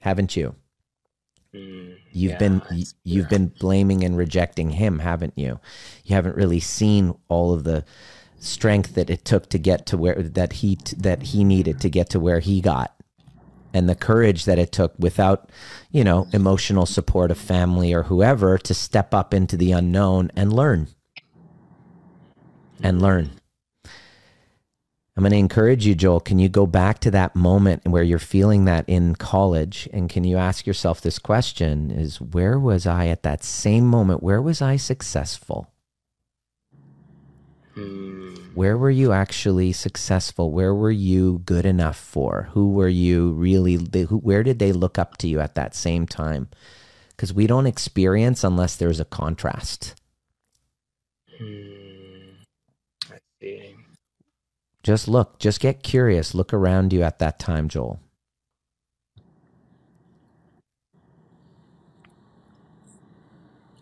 haven't 0.00 0.36
you? 0.36 0.54
Mm, 1.54 1.96
you've 2.12 2.32
yeah, 2.32 2.38
been 2.38 2.62
you've 3.04 3.26
yeah. 3.26 3.28
been 3.28 3.46
blaming 3.46 4.04
and 4.04 4.16
rejecting 4.16 4.70
him, 4.70 4.98
haven't 4.98 5.34
you? 5.36 5.60
You 6.04 6.14
haven't 6.14 6.36
really 6.36 6.60
seen 6.60 7.14
all 7.28 7.52
of 7.54 7.64
the 7.64 7.84
strength 8.38 8.94
that 8.94 9.10
it 9.10 9.24
took 9.24 9.48
to 9.50 9.58
get 9.58 9.86
to 9.86 9.96
where 9.96 10.14
that 10.22 10.54
he 10.54 10.78
that 10.96 11.22
he 11.22 11.44
needed 11.44 11.80
to 11.80 11.88
get 11.88 12.10
to 12.10 12.20
where 12.20 12.40
he 12.40 12.60
got 12.60 12.94
and 13.72 13.88
the 13.88 13.94
courage 13.94 14.44
that 14.44 14.58
it 14.58 14.72
took 14.72 14.94
without 14.98 15.50
you 15.90 16.04
know 16.04 16.26
emotional 16.32 16.86
support 16.86 17.30
of 17.30 17.38
family 17.38 17.92
or 17.92 18.04
whoever 18.04 18.58
to 18.58 18.74
step 18.74 19.14
up 19.14 19.34
into 19.34 19.56
the 19.56 19.72
unknown 19.72 20.30
and 20.36 20.52
learn 20.52 20.88
and 22.82 23.02
learn 23.02 23.30
I'm 25.18 25.24
going 25.24 25.32
to 25.32 25.38
encourage 25.38 25.84
you, 25.84 25.96
Joel. 25.96 26.20
Can 26.20 26.38
you 26.38 26.48
go 26.48 26.64
back 26.64 27.00
to 27.00 27.10
that 27.10 27.34
moment 27.34 27.84
where 27.84 28.04
you're 28.04 28.20
feeling 28.20 28.66
that 28.66 28.84
in 28.88 29.16
college? 29.16 29.88
And 29.92 30.08
can 30.08 30.22
you 30.22 30.36
ask 30.36 30.64
yourself 30.64 31.00
this 31.00 31.18
question 31.18 31.90
is 31.90 32.20
where 32.20 32.56
was 32.56 32.86
I 32.86 33.08
at 33.08 33.24
that 33.24 33.42
same 33.42 33.84
moment? 33.84 34.22
Where 34.22 34.40
was 34.40 34.62
I 34.62 34.76
successful? 34.76 35.72
Hmm. 37.78 38.34
Where 38.54 38.76
were 38.76 38.90
you 38.90 39.12
actually 39.12 39.72
successful? 39.72 40.50
Where 40.50 40.74
were 40.74 40.90
you 40.90 41.42
good 41.44 41.64
enough 41.64 41.96
for? 41.96 42.48
Who 42.52 42.72
were 42.72 42.88
you 42.88 43.32
really? 43.32 43.78
Who, 44.06 44.18
where 44.18 44.42
did 44.42 44.58
they 44.58 44.72
look 44.72 44.98
up 44.98 45.16
to 45.18 45.28
you 45.28 45.38
at 45.38 45.54
that 45.54 45.74
same 45.74 46.06
time? 46.06 46.48
Because 47.10 47.32
we 47.32 47.46
don't 47.46 47.66
experience 47.66 48.42
unless 48.42 48.74
there's 48.76 49.00
a 49.00 49.04
contrast. 49.04 49.94
Hmm. 51.38 52.42
I 53.12 53.18
see. 53.40 53.76
Just 54.82 55.06
look, 55.06 55.38
just 55.38 55.60
get 55.60 55.82
curious. 55.82 56.34
Look 56.34 56.52
around 56.52 56.92
you 56.92 57.02
at 57.02 57.20
that 57.20 57.38
time, 57.38 57.68
Joel. 57.68 58.00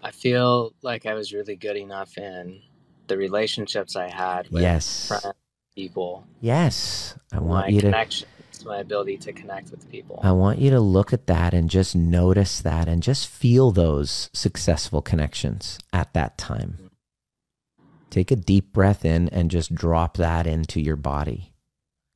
I 0.03 0.11
feel 0.11 0.73
like 0.83 1.07
I 1.07 1.15
was 1.15 1.33
really 1.33 1.57
good 1.57 1.77
enough 1.77 2.17
in 2.19 2.61
the 3.07 3.17
relationships 3.17 3.97
I 3.97 4.09
had 4.09 4.49
with 4.51 4.63
yes. 4.63 5.09
friends, 5.09 5.35
people. 5.75 6.27
Yes. 6.41 7.17
I 7.33 7.39
want 7.41 7.67
my 7.67 7.73
you 7.73 7.81
to 7.83 7.91
my 8.67 8.79
ability 8.79 9.17
to 9.17 9.33
connect 9.33 9.71
with 9.71 9.89
people. 9.91 10.21
I 10.23 10.33
want 10.33 10.59
you 10.59 10.71
to 10.71 10.81
look 10.81 11.13
at 11.13 11.27
that 11.29 11.55
and 11.55 11.71
just 11.71 11.95
notice 11.95 12.61
that 12.61 12.89
and 12.89 13.03
just 13.03 13.29
feel 13.29 13.71
those 13.71 14.29
successful 14.33 15.01
connections 15.01 15.79
at 15.93 16.13
that 16.15 16.37
time. 16.37 16.79
Mm-hmm. 16.79 16.87
Take 18.11 18.31
a 18.31 18.37
deep 18.37 18.73
breath 18.73 19.05
in 19.05 19.29
and 19.29 19.51
just 19.51 19.75
drop 19.75 20.17
that 20.17 20.47
into 20.47 20.81
your 20.81 20.97
body. 20.97 21.53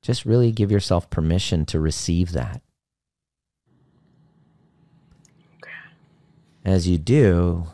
Just 0.03 0.25
really 0.25 0.51
give 0.51 0.71
yourself 0.71 1.11
permission 1.11 1.67
to 1.67 1.79
receive 1.79 2.33
that. 2.33 2.63
As 6.65 6.89
you 6.89 6.99
do, 6.99 7.67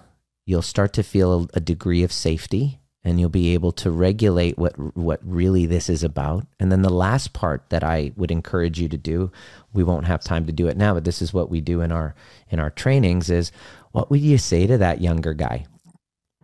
you'll 0.45 0.63
start 0.63 0.93
to 0.95 1.03
feel 1.03 1.49
a 1.55 1.61
degree 1.61 2.03
of 2.03 2.13
safety 2.13 2.81
and 3.07 3.19
you'll 3.19 3.31
be 3.31 3.55
able 3.55 3.73
to 3.73 3.91
regulate 3.91 4.59
what 4.59 4.75
what 4.97 5.21
really 5.23 5.65
this 5.65 5.89
is 5.89 6.03
about. 6.03 6.47
And 6.61 6.71
then 6.71 6.83
the 6.83 6.91
last 6.91 7.33
part 7.33 7.71
that 7.71 7.83
I 7.83 8.13
would 8.17 8.31
encourage 8.31 8.79
you 8.79 8.89
to 8.89 8.99
do, 8.99 9.31
we 9.73 9.83
won't 9.85 10.07
have 10.07 10.23
time 10.23 10.45
to 10.47 10.53
do 10.53 10.67
it 10.67 10.77
now, 10.77 10.93
but 10.95 11.05
this 11.05 11.23
is 11.23 11.33
what 11.33 11.49
we 11.49 11.61
do 11.61 11.81
in 11.81 11.93
our 11.93 12.15
in 12.51 12.61
our 12.61 12.71
trainings 12.71 13.31
is 13.31 13.53
what 13.93 14.11
would 14.11 14.21
you 14.21 14.37
say 14.37 14.67
to 14.67 14.77
that 14.79 15.01
younger 15.01 15.33
guy? 15.33 15.67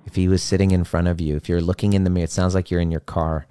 if 0.06 0.14
he 0.16 0.28
was 0.28 0.42
sitting 0.42 0.70
in 0.70 0.84
front 0.84 1.08
of 1.08 1.20
you, 1.20 1.36
if 1.36 1.48
you're 1.48 1.60
looking 1.60 1.92
in 1.92 2.04
the 2.04 2.10
mirror, 2.10 2.24
it 2.24 2.30
sounds 2.30 2.54
like 2.54 2.70
you're 2.70 2.80
in 2.80 2.90
your 2.90 3.00
car. 3.00 3.46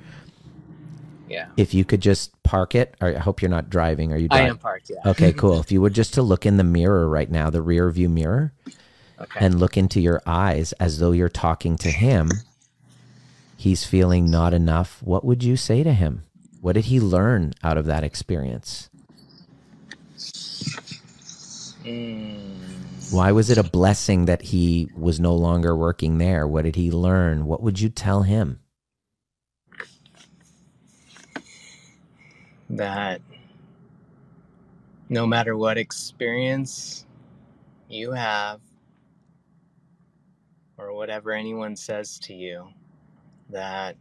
Yeah. 1.30 1.48
If 1.56 1.74
you 1.74 1.86
could 1.86 2.02
just 2.02 2.42
park 2.44 2.76
it, 2.76 2.96
or 3.00 3.16
I 3.16 3.20
hope 3.20 3.42
you're 3.42 3.50
not 3.50 3.70
driving. 3.70 4.12
Are 4.12 4.18
you? 4.18 4.28
Driving? 4.28 4.48
I 4.48 4.50
am 4.50 4.58
parked. 4.58 4.90
Yeah. 4.90 5.10
Okay, 5.10 5.32
cool. 5.38 5.60
if 5.60 5.72
you 5.72 5.82
were 5.82 5.90
just 5.90 6.14
to 6.16 6.22
look 6.22 6.46
in 6.46 6.58
the 6.58 6.64
mirror 6.64 7.08
right 7.08 7.32
now, 7.32 7.50
the 7.50 7.62
rear 7.62 7.90
view 7.90 8.10
mirror, 8.10 8.52
okay. 9.20 9.40
and 9.40 9.60
look 9.60 9.78
into 9.78 10.02
your 10.02 10.22
eyes 10.26 10.74
as 10.74 11.00
though 11.00 11.14
you're 11.14 11.30
talking 11.30 11.78
to 11.78 11.90
him, 11.90 12.30
he's 13.62 13.86
feeling 13.86 14.32
not 14.32 14.56
enough. 14.56 15.04
What 15.04 15.24
would 15.24 15.44
you 15.44 15.56
say 15.56 15.84
to 15.84 15.94
him? 15.94 16.24
What 16.62 16.74
did 16.74 16.86
he 16.86 17.00
learn 17.00 17.54
out 17.64 17.78
of 17.78 17.86
that 17.86 18.04
experience? 18.04 18.90
Mm. 21.84 23.12
Why 23.12 23.32
was 23.32 23.52
it 23.52 23.60
a 23.60 23.64
blessing 23.64 24.26
that 24.26 24.42
he 24.42 24.90
was 24.98 25.20
no 25.20 25.36
longer 25.36 25.76
working 25.76 26.18
there? 26.18 26.48
What 26.48 26.64
did 26.64 26.76
he 26.76 26.90
learn? 26.90 27.46
What 27.46 27.62
would 27.62 27.80
you 27.80 27.90
tell 27.90 28.24
him? 28.24 28.60
That 32.68 33.22
no 35.08 35.28
matter 35.28 35.56
what 35.56 35.78
experience 35.78 37.06
you 37.90 38.12
have, 38.14 38.60
or 40.80 40.94
whatever 40.94 41.32
anyone 41.32 41.76
says 41.76 42.18
to 42.20 42.34
you, 42.34 42.70
that 43.52 43.96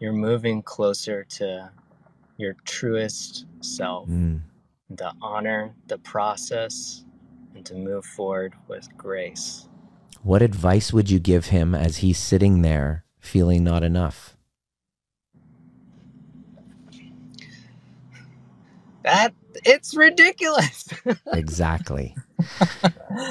you're 0.00 0.12
moving 0.12 0.62
closer 0.62 1.24
to 1.24 1.70
your 2.36 2.54
truest 2.64 3.46
self. 3.60 4.08
Mm. 4.08 4.42
The 4.90 5.12
honor 5.22 5.74
the 5.86 5.98
process 5.98 7.04
and 7.54 7.64
to 7.66 7.74
move 7.74 8.04
forward 8.04 8.54
with 8.68 8.88
grace. 8.96 9.68
What 10.22 10.42
advice 10.42 10.92
would 10.92 11.10
you 11.10 11.18
give 11.18 11.46
him 11.46 11.74
as 11.74 11.98
he's 11.98 12.18
sitting 12.18 12.62
there 12.62 13.04
feeling 13.18 13.64
not 13.64 13.82
enough? 13.82 14.36
That 19.02 19.34
it's 19.64 19.94
ridiculous. 19.94 20.88
exactly. 21.32 22.16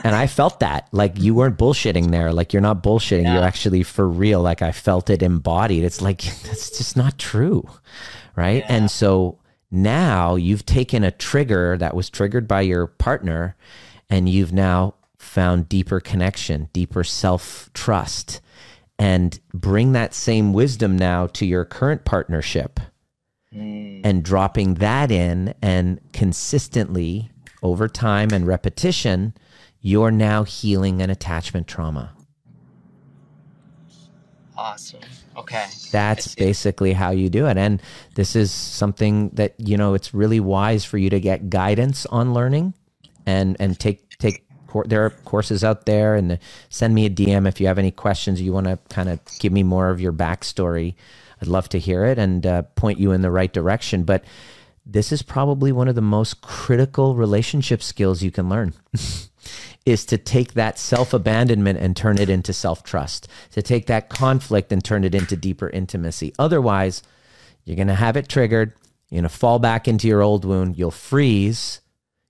And 0.03 0.16
I 0.16 0.28
felt 0.28 0.59
that. 0.59 0.88
Like 0.91 1.20
you 1.20 1.36
weren't 1.36 1.57
bullshitting 1.57 2.11
there. 2.11 2.34
Like 2.34 2.53
you're 2.53 2.61
not 2.61 2.84
bullshitting. 2.84 3.24
Yeah. 3.24 3.36
You're 3.36 3.43
actually 3.43 3.84
for 3.84 4.07
real. 4.07 4.41
Like 4.41 4.61
I 4.61 4.72
felt 4.72 5.09
it 5.09 5.24
embodied. 5.24 5.84
It's 5.84 6.01
like 6.01 6.22
that's 6.43 6.78
just 6.78 6.97
not 6.97 7.18
true. 7.18 7.68
Right. 8.36 8.64
Yeah. 8.64 8.76
And 8.76 8.91
so 8.91 9.39
now 9.72 10.36
you've 10.36 10.66
taken 10.66 11.03
a 11.03 11.11
trigger 11.11 11.78
that 11.78 11.95
was 11.95 12.09
triggered 12.09 12.47
by 12.47 12.61
your 12.61 12.88
partner 12.88 13.55
and 14.09 14.30
you've 14.30 14.53
now 14.53 14.95
found 15.18 15.70
deeper 15.70 15.99
connection, 15.99 16.70
deeper 16.74 17.03
self 17.03 17.70
trust, 17.74 18.41
and 18.99 19.39
bring 19.53 19.93
that 19.93 20.14
same 20.14 20.53
wisdom 20.53 20.97
now 20.97 21.28
to 21.28 21.45
your 21.45 21.66
current 21.66 22.05
partnership 22.05 22.80
mm. 23.53 24.01
and 24.03 24.24
dropping 24.24 24.76
that 24.76 25.11
in 25.11 25.53
and 25.61 25.99
consistently 26.11 27.32
over 27.64 27.88
time 27.88 28.30
and 28.32 28.45
repetition, 28.45 29.34
you're 29.82 30.11
now 30.11 30.43
healing 30.43 31.01
an 31.01 31.09
attachment 31.09 31.68
trauma. 31.68 32.14
Awesome. 34.55 34.99
Okay. 35.36 35.66
That's 35.91 36.36
basically 36.36 36.93
how 36.93 37.09
you 37.09 37.30
do 37.30 37.47
it. 37.47 37.57
And 37.57 37.82
this 38.14 38.36
is 38.36 38.51
something 38.51 39.30
that, 39.30 39.55
you 39.57 39.78
know, 39.78 39.95
it's 39.95 40.14
really 40.14 40.39
wise 40.39 40.86
for 40.86 40.99
you 40.99 41.09
to 41.09 41.20
get 41.20 41.49
guidance 41.49 42.05
on 42.05 42.34
learning 42.34 42.76
and 43.26 43.57
and 43.59 43.80
take 43.80 44.18
take 44.20 44.45
there 44.86 45.05
are 45.05 45.11
courses 45.11 45.64
out 45.64 45.86
there 45.86 46.16
and 46.16 46.39
send 46.70 46.95
me 46.95 47.05
a 47.05 47.09
DM 47.09 47.47
if 47.47 47.61
you 47.61 47.68
have 47.68 47.78
any 47.78 47.91
questions 47.91 48.41
you 48.41 48.51
want 48.51 48.66
to 48.66 48.80
kind 48.89 49.07
of 49.07 49.20
give 49.39 49.53
me 49.53 49.61
more 49.61 49.89
of 49.89 50.01
your 50.01 50.11
backstory. 50.11 50.95
I'd 51.41 51.47
love 51.47 51.70
to 51.70 51.80
hear 51.80 52.05
it 52.05 52.18
and 52.18 52.45
uh, 52.45 52.64
point 52.76 52.99
you 52.99 53.11
in 53.11 53.22
the 53.22 53.30
right 53.30 53.51
direction. 53.53 54.03
But 54.03 54.24
this 54.86 55.11
is 55.11 55.21
probably 55.21 55.71
one 55.71 55.88
of 55.88 55.95
the 55.95 56.01
most 56.01 56.41
critical 56.41 57.15
relationship 57.15 57.81
skills 57.81 58.21
you 58.21 58.31
can 58.31 58.49
learn. 58.49 58.73
is 59.86 60.05
to 60.05 60.17
take 60.17 60.53
that 60.53 60.79
self 60.79 61.13
abandonment 61.13 61.77
and 61.79 61.95
turn 61.95 62.17
it 62.17 62.29
into 62.29 62.53
self 62.53 62.84
trust, 62.84 63.27
to 63.51 63.61
take 63.61 63.88
that 63.88 64.09
conflict 64.09 64.71
and 64.71 64.84
turn 64.84 65.03
it 65.03 65.13
into 65.15 65.36
deeper 65.36 65.69
intimacy. 65.69 66.34
Otherwise, 66.39 67.03
You're 67.65 67.75
going 67.77 67.88
to 67.88 67.95
have 67.95 68.17
it 68.17 68.27
triggered. 68.27 68.73
You're 69.09 69.21
going 69.21 69.29
to 69.29 69.38
fall 69.38 69.59
back 69.59 69.88
into 69.88 70.07
your 70.07 70.21
old 70.21 70.45
wound. 70.45 70.77
You'll 70.77 70.91
freeze, 70.91 71.81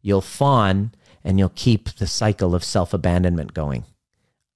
you'll 0.02 0.22
fawn, 0.22 0.94
and 1.24 1.40
you'll 1.40 1.50
keep 1.56 1.90
the 1.96 2.08
cycle 2.08 2.54
of 2.54 2.64
self 2.64 2.94
abandonment 2.94 3.54
going. 3.54 3.86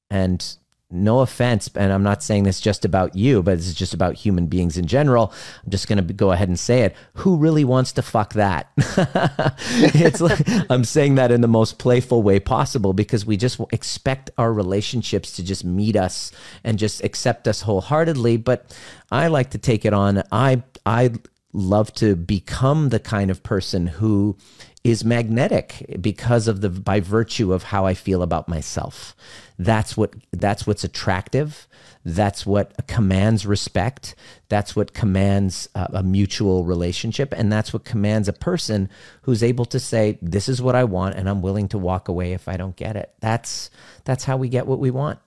And 0.10 0.46
no 0.90 1.20
offense, 1.20 1.70
and 1.76 1.92
I'm 1.92 2.04
not 2.04 2.24
saying 2.24 2.44
this 2.44 2.62
just 2.62 2.86
about 2.86 3.14
you, 3.14 3.44
but 3.44 3.58
this 3.58 3.68
is 3.68 3.76
just 3.76 3.94
about 3.94 4.16
human 4.16 4.48
beings 4.48 4.78
in 4.78 4.86
general. 4.86 5.34
I'm 5.66 5.70
just 5.70 5.90
going 5.90 6.06
to 6.06 6.14
go 6.14 6.32
ahead 6.32 6.48
and 6.48 6.58
say 6.58 6.84
it. 6.84 6.96
Who 7.16 7.36
really 7.36 7.66
wants 7.66 7.92
to 7.94 8.02
fuck 8.02 8.34
that? 8.34 8.72
it's 8.78 10.22
like, 10.22 10.40
I'm 10.70 10.86
saying 10.86 11.16
that 11.16 11.30
in 11.30 11.42
the 11.42 11.48
most 11.48 11.78
playful 11.78 12.24
way 12.24 12.40
possible 12.40 12.94
because 12.94 13.26
we 13.26 13.36
just 13.36 13.60
expect 13.74 14.30
our 14.38 14.54
relationships 14.54 15.34
to 15.34 15.44
just 15.44 15.66
meet 15.66 15.98
us 15.98 16.32
and 16.64 16.80
just 16.80 17.04
accept 17.04 17.50
us 17.50 17.62
wholeheartedly. 17.62 18.38
But 18.38 18.74
I 19.12 19.28
like 19.28 19.50
to 19.52 19.58
take 19.58 19.84
it 19.84 19.94
on. 19.94 20.24
I 20.32 20.64
I 20.86 21.12
love 21.54 21.94
to 21.96 22.16
become 22.16 22.90
the 22.90 23.00
kind 23.00 23.32
of 23.32 23.44
person 23.44 23.88
who 23.88 24.38
is 24.84 25.04
magnetic 25.04 25.98
because 26.00 26.48
of 26.48 26.62
the 26.62 26.70
by 26.70 27.00
virtue 27.00 27.52
of 27.52 27.64
how 27.64 27.86
I 27.86 27.94
feel 27.94 28.22
about 28.22 28.48
myself. 28.48 29.16
That's 29.60 29.98
what 29.98 30.14
that's 30.32 30.66
what's 30.66 30.84
attractive. 30.84 31.68
That's 32.06 32.46
what 32.46 32.88
commands 32.88 33.46
respect. 33.46 34.16
That's 34.48 34.78
what 34.78 34.94
commands 34.94 35.68
a, 35.76 35.90
a 35.96 36.04
mutual 36.04 36.64
relationship, 36.64 37.34
and 37.36 37.52
that's 37.52 37.74
what 37.74 37.84
commands 37.84 38.30
a 38.30 38.34
person 38.34 38.90
who's 39.24 39.44
able 39.44 39.66
to 39.66 39.80
say, 39.80 40.18
"This 40.22 40.48
is 40.48 40.62
what 40.62 40.76
I 40.76 40.86
want, 40.86 41.16
and 41.16 41.28
I'm 41.28 41.42
willing 41.42 41.68
to 41.70 41.78
walk 41.78 42.08
away 42.08 42.32
if 42.32 42.48
I 42.48 42.56
don't 42.56 42.76
get 42.76 42.96
it." 42.96 43.14
That's 43.20 43.70
that's 44.06 44.24
how 44.24 44.38
we 44.38 44.48
get 44.48 44.68
what 44.68 44.80
we 44.80 44.92
want. 44.92 45.20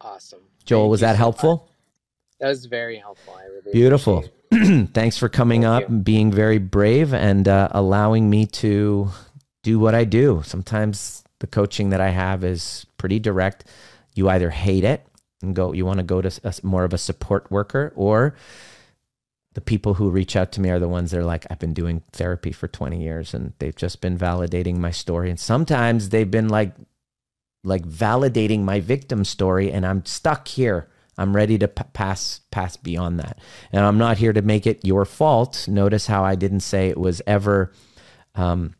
Awesome, 0.00 0.40
Joel. 0.64 0.84
Thank 0.84 0.90
was 0.90 1.00
that 1.00 1.12
so 1.12 1.18
helpful? 1.18 1.56
Much. 1.56 1.66
That 2.40 2.48
was 2.48 2.64
very 2.64 2.96
helpful. 2.96 3.34
I 3.38 3.44
really 3.44 3.72
beautiful. 3.72 4.24
thanks 4.92 5.16
for 5.16 5.28
coming 5.28 5.62
Thank 5.62 5.72
up 5.72 5.80
you. 5.82 5.94
and 5.94 6.04
being 6.04 6.32
very 6.32 6.58
brave 6.58 7.14
and 7.14 7.46
uh, 7.46 7.68
allowing 7.70 8.28
me 8.28 8.46
to 8.46 9.10
do 9.62 9.78
what 9.78 9.94
I 9.94 10.04
do. 10.04 10.42
Sometimes 10.44 11.22
the 11.38 11.46
coaching 11.46 11.90
that 11.90 12.00
I 12.00 12.08
have 12.08 12.42
is 12.42 12.86
pretty 12.98 13.18
direct. 13.18 13.64
You 14.14 14.28
either 14.28 14.50
hate 14.50 14.84
it 14.84 15.06
and 15.40 15.54
go, 15.54 15.72
you 15.72 15.86
want 15.86 15.98
to 15.98 16.04
go 16.04 16.20
to 16.20 16.40
a, 16.42 16.54
more 16.64 16.84
of 16.84 16.92
a 16.92 16.98
support 16.98 17.50
worker, 17.50 17.92
or 17.94 18.34
the 19.54 19.60
people 19.60 19.94
who 19.94 20.10
reach 20.10 20.36
out 20.36 20.52
to 20.52 20.60
me 20.60 20.70
are 20.70 20.78
the 20.78 20.88
ones 20.88 21.10
that 21.10 21.20
are 21.20 21.24
like, 21.24 21.46
I've 21.50 21.58
been 21.58 21.74
doing 21.74 22.02
therapy 22.12 22.52
for 22.52 22.68
20 22.68 23.02
years 23.02 23.34
and 23.34 23.52
they've 23.58 23.74
just 23.74 24.00
been 24.00 24.16
validating 24.16 24.78
my 24.78 24.90
story. 24.90 25.30
And 25.30 25.40
sometimes 25.40 26.10
they've 26.10 26.30
been 26.30 26.48
like, 26.48 26.74
like 27.64 27.84
validating 27.84 28.60
my 28.62 28.80
victim 28.80 29.24
story 29.24 29.72
and 29.72 29.84
I'm 29.84 30.04
stuck 30.06 30.48
here 30.48 30.88
I'm 31.20 31.36
ready 31.36 31.58
to 31.58 31.68
pass 31.68 32.40
pass 32.50 32.76
beyond 32.76 33.20
that. 33.20 33.38
And 33.72 33.84
I'm 33.84 33.98
not 33.98 34.18
here 34.18 34.32
to 34.32 34.42
make 34.42 34.66
it 34.66 34.84
your 34.84 35.04
fault. 35.04 35.68
Notice 35.68 36.06
how 36.06 36.24
I 36.24 36.34
didn't 36.34 36.60
say 36.60 36.88
it 36.88 36.98
was 36.98 37.20
ever 37.26 37.72
um, 38.34 38.74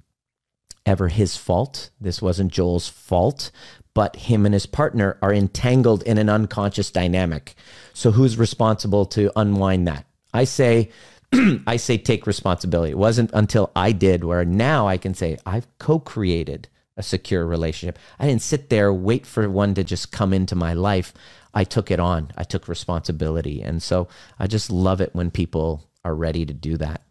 ever 0.87 1.09
his 1.09 1.37
fault. 1.37 1.91
This 2.01 2.23
wasn't 2.23 2.53
Joel's 2.53 2.89
fault, 2.89 3.51
but 3.95 4.17
him 4.17 4.47
and 4.47 4.55
his 4.55 4.67
partner 4.67 5.19
are 5.21 5.33
entangled 5.33 6.03
in 6.05 6.19
an 6.19 6.29
unconscious 6.29 6.91
dynamic. 6.91 7.55
So 7.93 8.13
who's 8.13 8.39
responsible 8.39 9.05
to 9.07 9.31
unwind 9.37 9.87
that? 9.89 10.07
I 10.33 10.45
say 10.45 10.91
I 11.67 11.77
say 11.77 11.99
take 11.99 12.27
responsibility. 12.27 12.93
It 12.93 12.99
wasn't 12.99 13.31
until 13.35 13.71
I 13.77 13.93
did 13.93 14.25
where 14.25 14.45
now 14.45 14.89
I 14.89 14.97
can 14.97 15.15
say 15.15 15.39
I've 15.47 15.67
co-created 15.79 16.69
a 16.97 17.03
secure 17.03 17.47
relationship. 17.47 17.99
I 18.19 18.27
didn't 18.27 18.43
sit 18.43 18.69
there 18.69 18.93
wait 18.93 19.27
for 19.27 19.49
one 19.49 19.75
to 19.75 19.85
just 19.85 20.13
come 20.13 20.33
into 20.33 20.55
my 20.55 20.75
life. 20.75 21.15
I 21.55 21.65
took 21.65 21.91
it 21.91 22.01
on. 22.01 22.33
I 22.37 22.45
took 22.45 22.69
responsibility. 22.69 23.63
And 23.63 23.83
so 23.83 24.09
I 24.39 24.47
just 24.47 24.71
love 24.71 25.01
it 25.01 25.15
when 25.15 25.31
people 25.31 25.89
are 26.05 26.15
ready 26.15 26.47
to 26.47 26.55
do 26.55 26.77
that. 26.79 27.03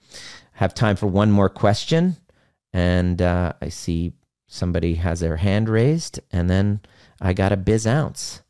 Have 0.54 0.74
time 0.74 0.96
for 0.96 1.08
one 1.08 1.32
more 1.32 1.50
question. 1.50 2.18
And 2.74 3.22
uh, 3.22 3.54
I 3.62 3.70
see 3.70 4.14
somebody 4.48 4.96
has 4.96 5.20
their 5.20 5.38
hand 5.38 5.70
raised, 5.70 6.20
and 6.32 6.50
then 6.50 6.82
I 7.22 7.34
got 7.34 7.52
a 7.52 7.58
biz 7.58 7.88
ounce. 7.88 8.42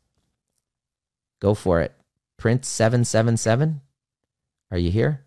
Go 1.40 1.54
for 1.54 1.80
it. 1.80 1.92
Prince 2.36 2.68
777. 2.68 3.80
Are 4.70 4.78
you 4.78 4.90
here? 4.90 5.22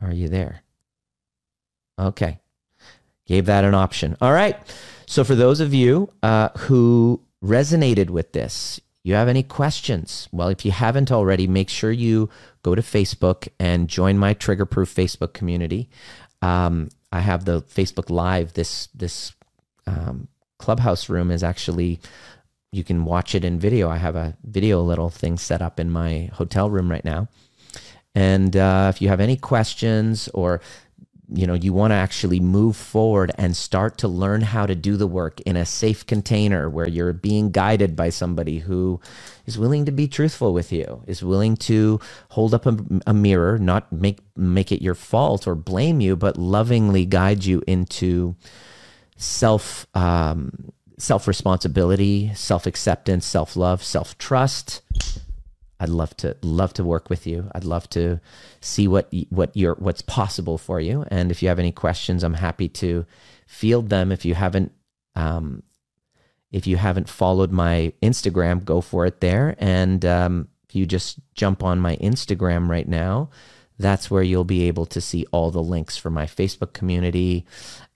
Are 0.00 0.12
you 0.12 0.28
there? 0.28 0.62
Okay. 1.98 2.40
Gave 3.26 3.46
that 3.46 3.64
an 3.64 3.74
option. 3.74 4.16
All 4.20 4.32
right. 4.32 4.56
So, 5.06 5.24
for 5.24 5.34
those 5.34 5.60
of 5.60 5.74
you 5.74 6.12
uh, 6.22 6.48
who 6.56 7.20
resonated 7.42 8.10
with 8.10 8.32
this, 8.32 8.80
you 9.02 9.14
have 9.14 9.28
any 9.28 9.42
questions? 9.42 10.28
Well, 10.30 10.48
if 10.48 10.64
you 10.64 10.72
haven't 10.72 11.10
already, 11.10 11.46
make 11.46 11.70
sure 11.70 11.90
you 11.90 12.28
go 12.62 12.74
to 12.74 12.82
Facebook 12.82 13.48
and 13.58 13.88
join 13.88 14.18
my 14.18 14.34
Trigger 14.34 14.66
Proof 14.66 14.94
Facebook 14.94 15.32
community. 15.32 15.88
Um, 16.42 16.90
I 17.10 17.20
have 17.20 17.44
the 17.44 17.62
Facebook 17.62 18.10
Live. 18.10 18.52
This 18.52 18.88
this 18.94 19.32
um, 19.86 20.28
clubhouse 20.58 21.08
room 21.08 21.30
is 21.30 21.42
actually 21.42 22.00
you 22.72 22.84
can 22.84 23.04
watch 23.04 23.34
it 23.34 23.44
in 23.44 23.58
video. 23.58 23.88
I 23.88 23.96
have 23.96 24.16
a 24.16 24.36
video 24.44 24.80
little 24.82 25.10
thing 25.10 25.38
set 25.38 25.62
up 25.62 25.80
in 25.80 25.90
my 25.90 26.30
hotel 26.34 26.70
room 26.70 26.90
right 26.90 27.04
now. 27.04 27.28
And 28.14 28.56
uh, 28.56 28.92
if 28.94 29.00
you 29.00 29.08
have 29.08 29.20
any 29.20 29.36
questions 29.36 30.28
or 30.34 30.60
you 31.32 31.46
know 31.46 31.54
you 31.54 31.72
want 31.72 31.90
to 31.92 31.94
actually 31.94 32.40
move 32.40 32.76
forward 32.76 33.30
and 33.36 33.56
start 33.56 33.98
to 33.98 34.08
learn 34.08 34.40
how 34.40 34.66
to 34.66 34.74
do 34.74 34.96
the 34.96 35.06
work 35.06 35.40
in 35.42 35.56
a 35.56 35.64
safe 35.64 36.04
container 36.06 36.68
where 36.68 36.88
you're 36.88 37.12
being 37.12 37.50
guided 37.50 37.94
by 37.94 38.08
somebody 38.08 38.58
who 38.58 39.00
is 39.46 39.58
willing 39.58 39.84
to 39.84 39.92
be 39.92 40.08
truthful 40.08 40.52
with 40.52 40.72
you 40.72 41.02
is 41.06 41.22
willing 41.22 41.56
to 41.56 42.00
hold 42.30 42.54
up 42.54 42.66
a, 42.66 42.76
a 43.06 43.14
mirror 43.14 43.58
not 43.58 43.90
make 43.92 44.18
make 44.36 44.72
it 44.72 44.82
your 44.82 44.94
fault 44.94 45.46
or 45.46 45.54
blame 45.54 46.00
you 46.00 46.16
but 46.16 46.36
lovingly 46.36 47.04
guide 47.06 47.44
you 47.44 47.62
into 47.66 48.34
self 49.16 49.86
um, 49.94 50.72
self 50.98 51.28
responsibility 51.28 52.32
self 52.34 52.66
acceptance 52.66 53.24
self 53.24 53.56
love 53.56 53.82
self 53.82 54.18
trust 54.18 54.82
I'd 55.80 55.88
love 55.88 56.14
to 56.18 56.36
love 56.42 56.74
to 56.74 56.84
work 56.84 57.08
with 57.08 57.26
you. 57.26 57.50
I'd 57.54 57.64
love 57.64 57.88
to 57.90 58.20
see 58.60 58.86
what 58.86 59.12
what 59.30 59.56
your 59.56 59.74
what's 59.76 60.02
possible 60.02 60.58
for 60.58 60.78
you. 60.78 61.06
And 61.08 61.30
if 61.30 61.42
you 61.42 61.48
have 61.48 61.58
any 61.58 61.72
questions, 61.72 62.22
I'm 62.22 62.34
happy 62.34 62.68
to 62.68 63.06
field 63.46 63.88
them. 63.88 64.12
If 64.12 64.26
you 64.26 64.34
haven't 64.34 64.72
um, 65.16 65.62
if 66.52 66.66
you 66.66 66.76
haven't 66.76 67.08
followed 67.08 67.50
my 67.50 67.94
Instagram, 68.02 68.64
go 68.64 68.82
for 68.82 69.06
it 69.06 69.20
there. 69.20 69.56
And 69.58 70.04
um, 70.04 70.48
if 70.68 70.74
you 70.74 70.84
just 70.84 71.18
jump 71.34 71.64
on 71.64 71.80
my 71.80 71.96
Instagram 71.96 72.68
right 72.68 72.86
now, 72.86 73.30
that's 73.78 74.10
where 74.10 74.22
you'll 74.22 74.44
be 74.44 74.64
able 74.64 74.84
to 74.86 75.00
see 75.00 75.24
all 75.32 75.50
the 75.50 75.62
links 75.62 75.96
for 75.96 76.10
my 76.10 76.26
Facebook 76.26 76.74
community. 76.74 77.46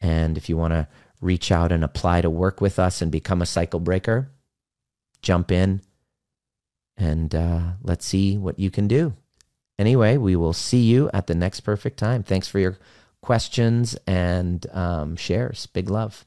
And 0.00 0.38
if 0.38 0.48
you 0.48 0.56
want 0.56 0.72
to 0.72 0.88
reach 1.20 1.52
out 1.52 1.70
and 1.70 1.84
apply 1.84 2.22
to 2.22 2.30
work 2.30 2.62
with 2.62 2.78
us 2.78 3.02
and 3.02 3.12
become 3.12 3.42
a 3.42 3.46
cycle 3.46 3.80
breaker, 3.80 4.30
jump 5.20 5.52
in 5.52 5.82
and 6.96 7.34
uh, 7.34 7.60
let's 7.82 8.06
see 8.06 8.38
what 8.38 8.58
you 8.58 8.70
can 8.70 8.88
do. 8.88 9.14
Anyway, 9.78 10.16
we 10.16 10.36
will 10.36 10.52
see 10.52 10.82
you 10.82 11.10
at 11.12 11.26
the 11.26 11.34
next 11.34 11.60
perfect 11.60 11.98
time. 11.98 12.22
Thanks 12.22 12.48
for 12.48 12.58
your 12.58 12.78
questions 13.22 13.96
and 14.06 14.66
um, 14.72 15.16
shares. 15.16 15.66
Big 15.66 15.90
love. 15.90 16.24